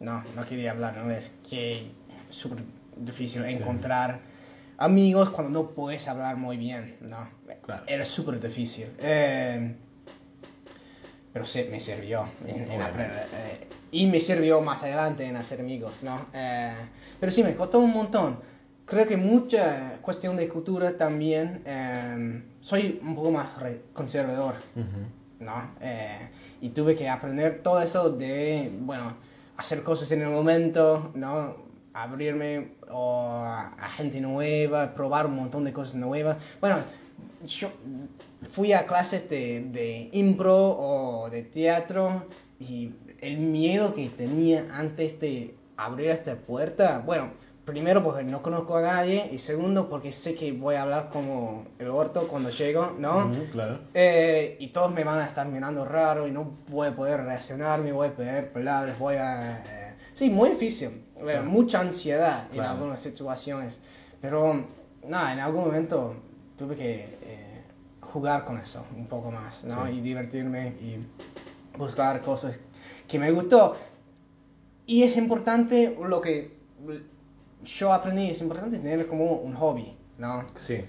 No, 0.00 0.24
no 0.34 0.46
quería 0.46 0.72
hablar 0.72 0.96
inglés. 0.96 1.30
Que 1.48 1.90
es 2.30 2.36
súper 2.36 2.62
difícil 2.96 3.44
Sí. 3.44 3.50
Amigos 4.84 5.30
cuando 5.30 5.62
no 5.62 5.68
puedes 5.70 6.08
hablar 6.08 6.36
muy 6.36 6.56
bien. 6.56 6.96
No, 7.00 7.28
Claro. 7.64 7.84
era 7.86 8.04
súper 8.04 8.40
difícil. 8.40 8.86
Eh, 8.98 9.76
pero 11.32 11.44
sí, 11.44 11.66
me 11.70 11.80
sirvió 11.80 12.28
en, 12.46 12.70
en 12.70 12.82
aprender. 12.82 13.26
eh, 13.32 13.68
y 13.92 14.06
me 14.06 14.20
sirvió 14.20 14.60
más 14.60 14.82
adelante 14.82 15.24
en 15.24 15.36
hacer 15.36 15.60
amigos, 15.60 16.02
¿no? 16.02 16.26
Eh, 16.34 16.72
pero 17.20 17.30
sí, 17.32 17.42
me 17.42 17.54
costó 17.54 17.78
un 17.78 17.92
montón. 17.92 18.38
Creo 18.84 19.06
que 19.06 19.16
mucha 19.16 19.98
cuestión 20.02 20.36
de 20.36 20.48
cultura 20.48 20.96
también. 20.96 21.62
soy 22.60 23.00
un 23.02 23.14
poco 23.14 23.30
más 23.30 23.48
conservador. 23.92 24.54
¿no? 25.40 25.70
Y 26.60 26.68
tuve 26.70 26.94
que 26.94 27.08
aprender 27.08 27.62
todo 27.62 27.80
eso 27.82 28.10
de, 28.10 28.70
bueno, 28.80 29.14
hacer 29.56 29.82
cosas 29.82 30.10
en 30.12 30.22
el 30.22 30.28
momento, 30.28 31.10
¿no? 31.14 31.56
Abrirme 31.94 32.72
o 32.90 33.44
a, 33.44 33.88
gente 33.96 34.20
nueva, 34.20 34.94
probar 34.94 35.26
un 35.26 35.36
montón 35.36 35.64
de 35.64 35.72
cosas 35.72 35.94
nuevas. 35.94 36.38
Bueno, 36.60 36.78
yo 37.46 37.68
fui 38.50 38.72
a 38.72 38.86
clases 38.86 39.28
de, 39.28 39.62
de 39.72 40.08
impro 40.12 40.56
o 40.56 41.30
de 41.30 41.42
teatro 41.42 42.26
y 42.58 42.92
el 43.20 43.38
miedo 43.38 43.94
que 43.94 44.08
tenía 44.08 44.66
antes 44.72 45.20
de 45.20 45.54
abrir 45.76 46.10
esta 46.10 46.34
puerta, 46.36 47.02
bueno, 47.04 47.30
primero 47.64 48.02
porque 48.02 48.24
no 48.24 48.42
conozco 48.42 48.76
a 48.76 48.82
nadie 48.82 49.28
y 49.32 49.38
segundo 49.38 49.88
porque 49.88 50.12
sé 50.12 50.34
que 50.34 50.52
voy 50.52 50.74
a 50.74 50.82
hablar 50.82 51.10
como 51.12 51.64
el 51.78 51.88
orto 51.88 52.26
cuando 52.28 52.50
llego, 52.50 52.94
¿no? 52.98 53.30
Claro. 53.52 53.78
Eh, 53.94 54.56
y 54.58 54.68
todos 54.68 54.92
me 54.92 55.04
van 55.04 55.20
a 55.20 55.26
estar 55.26 55.46
mirando 55.46 55.84
raro 55.84 56.26
y 56.26 56.32
no 56.32 56.50
voy 56.68 56.88
a 56.88 56.96
poder 56.96 57.22
reaccionar, 57.22 57.80
me 57.80 57.92
voy 57.92 58.08
a 58.08 58.16
perder 58.16 58.52
palabras, 58.52 58.98
voy 58.98 59.14
a... 59.16 59.58
eh, 59.58 59.94
sí, 60.14 60.30
muy 60.30 60.50
difícil, 60.50 61.01
mucha 61.44 61.80
ansiedad 61.80 62.46
en 62.50 62.54
Claro. 62.54 62.70
algunas 62.70 63.00
situaciones, 63.00 63.80
pero 64.20 64.64
nada, 65.06 65.32
en 65.32 65.38
algún 65.40 65.64
momento 65.64 66.14
tuve 66.56 66.74
que 66.76 66.94
eh, 67.22 67.62
jugar 68.00 68.44
con 68.44 68.58
eso 68.58 68.84
un 68.96 69.06
poco 69.06 69.30
más, 69.30 69.64
¿no? 69.64 69.86
Sí. 69.86 69.92
Y 69.92 70.00
divertirme 70.00 70.68
y 70.80 70.96
buscar 71.78 72.20
cosas 72.22 72.58
que 73.08 73.18
me 73.18 73.30
gustó. 73.30 73.76
Y 74.86 75.02
es 75.04 75.16
importante 75.16 75.96
lo 76.02 76.20
que 76.20 76.50
yo 77.64 77.92
aprendí, 77.92 78.30
es 78.30 78.40
importante 78.40 78.78
tener 78.78 79.06
como 79.06 79.32
un 79.36 79.54
hobby, 79.54 79.94
¿no? 80.18 80.44
Sí. 80.58 80.84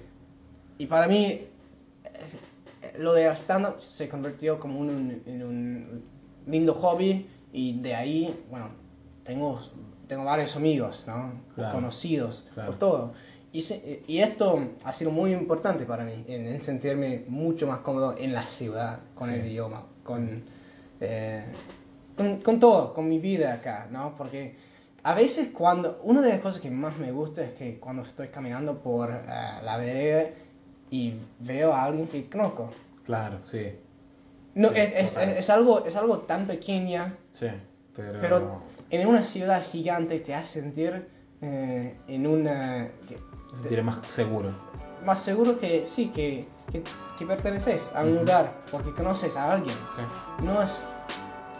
Y 0.80 0.88
para 0.88 1.08
mí, 1.08 1.48
lo 2.98 3.14
de 3.14 3.28
stand-up 3.36 3.80
se 3.82 4.10
convirtió 4.10 4.60
como 4.60 4.80
un- 4.80 5.22
en 5.26 5.44
un 5.44 6.04
lindo 6.48 6.74
hobby 6.74 7.28
y 7.52 7.80
de 7.80 7.96
ahí, 7.96 8.44
bueno, 8.50 8.70
tengo, 9.24 9.60
tengo 10.08 10.24
varios 10.26 10.56
amigos, 10.56 11.06
¿no? 11.08 11.34
Claro. 11.56 11.74
Conocidos, 11.76 12.46
Claro. 12.54 12.72
por 12.72 12.80
todo. 12.80 13.14
Y, 13.52 13.62
se- 13.62 14.02
y 14.08 14.20
esto 14.20 14.60
ha 14.84 14.94
sido 14.94 15.12
muy 15.12 15.32
importante 15.34 15.86
para 15.86 16.04
mí, 16.04 16.24
en, 16.28 16.48
en 16.48 16.64
sentirme 16.64 17.24
mucho 17.28 17.68
más 17.68 17.80
cómodo 17.80 18.16
en 18.18 18.34
la 18.34 18.46
ciudad, 18.48 19.00
con 19.16 19.30
Sí. 19.30 19.36
el 19.36 19.46
idioma, 19.46 19.84
con, 20.04 20.44
eh, 21.00 21.44
con, 22.18 22.38
con 22.42 22.60
todo, 22.60 22.94
con 22.94 23.08
mi 23.08 23.20
vida 23.20 23.54
acá, 23.54 23.88
¿no? 23.92 24.16
Porque 24.18 24.56
a 25.04 25.14
veces 25.14 25.50
cuando, 25.50 26.00
una 26.04 26.22
de 26.22 26.30
las 26.30 26.40
cosas 26.40 26.62
que 26.62 26.72
más 26.72 26.98
me 26.98 27.12
gusta 27.12 27.44
es 27.44 27.54
que 27.54 27.78
cuando 27.80 28.02
estoy 28.04 28.30
caminando 28.30 28.80
por 28.80 29.12
eh, 29.12 29.22
la 29.64 29.78
vereda 29.78 30.30
y 30.90 31.14
veo 31.40 31.74
a 31.74 31.84
alguien 31.84 32.08
que 32.08 32.28
conozco, 32.30 32.70
Claro, 33.06 33.40
sí. 33.44 33.68
No, 34.56 34.70
Sí, 34.70 34.76
es, 34.78 35.16
es- 35.18 35.18
es 35.38 35.50
algo, 35.50 35.86
es 35.86 35.96
algo 35.96 36.20
tan 36.20 36.48
pequeña, 36.48 37.16
Sí, 37.32 37.48
pero... 37.96 38.20
pero 38.22 38.62
en 39.02 39.08
una 39.08 39.24
ciudad 39.24 39.64
gigante 39.66 40.20
te 40.20 40.36
hace 40.36 40.62
sentir 40.62 41.08
eh, 41.42 41.98
en 42.08 42.28
una... 42.28 42.90
que- 43.08 43.18
se 43.52 43.58
sentiré 43.60 43.84
más 43.84 44.06
seguro. 44.08 44.52
más 45.06 45.22
seguro 45.22 45.60
que 45.60 45.86
sí, 45.86 46.08
que, 46.10 46.48
que, 46.72 46.84
que 47.18 47.26
perteneces 47.26 47.92
a 47.96 48.04
un 48.04 48.12
Ujú. 48.12 48.20
lugar, 48.22 48.64
porque 48.72 48.92
conoces 48.94 49.36
a 49.38 49.52
alguien. 49.52 49.76
Sí, 49.96 50.46
No 50.46 50.62
es, 50.62 50.82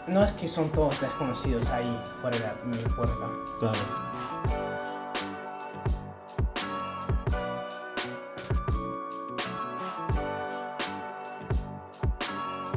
no 0.08 0.22
es 0.24 0.32
que 0.32 0.48
son 0.48 0.68
todos 0.70 1.00
desconocidos 1.00 1.68
ahí 1.70 2.00
fuera 2.20 2.36
de 2.38 2.64
mi 2.68 2.76
puerta. 2.94 3.28
claro. 3.60 3.78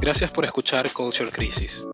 Gracias 0.00 0.30
por 0.30 0.44
escuchar 0.44 0.90
Culture 0.92 1.30
Crisis. 1.30 1.86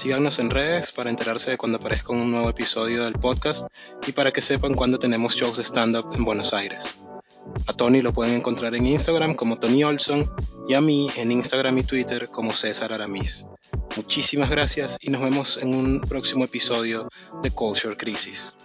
Síganos 0.00 0.38
en 0.38 0.48
redes 0.48 0.92
para 0.92 1.10
enterarse 1.10 1.50
de 1.50 1.58
cuando 1.58 1.76
aparezca 1.76 2.14
un 2.14 2.30
nuevo 2.30 2.48
episodio 2.48 3.04
del 3.04 3.18
podcast 3.18 3.66
y 4.06 4.12
para 4.12 4.32
que 4.32 4.40
sepan 4.40 4.72
cuándo 4.72 4.98
tenemos 4.98 5.34
shows 5.34 5.58
de 5.58 5.62
stand-up 5.62 6.14
en 6.14 6.24
Buenos 6.24 6.54
Aires. 6.54 6.94
A 7.66 7.74
Tony 7.74 8.00
lo 8.00 8.14
pueden 8.14 8.34
encontrar 8.34 8.74
en 8.74 8.86
Instagram 8.86 9.34
como 9.34 9.58
Tony 9.58 9.84
Olson 9.84 10.32
y 10.66 10.72
a 10.72 10.80
mí 10.80 11.10
en 11.16 11.30
Instagram 11.30 11.76
y 11.76 11.82
Twitter 11.82 12.28
como 12.28 12.54
César 12.54 12.94
Aramis. 12.94 13.44
Muchísimas 13.94 14.48
gracias 14.48 14.96
y 15.02 15.10
nos 15.10 15.20
vemos 15.20 15.58
en 15.58 15.74
un 15.74 16.00
próximo 16.00 16.46
episodio 16.46 17.10
de 17.42 17.50
Culture 17.50 17.98
Crisis. 17.98 18.56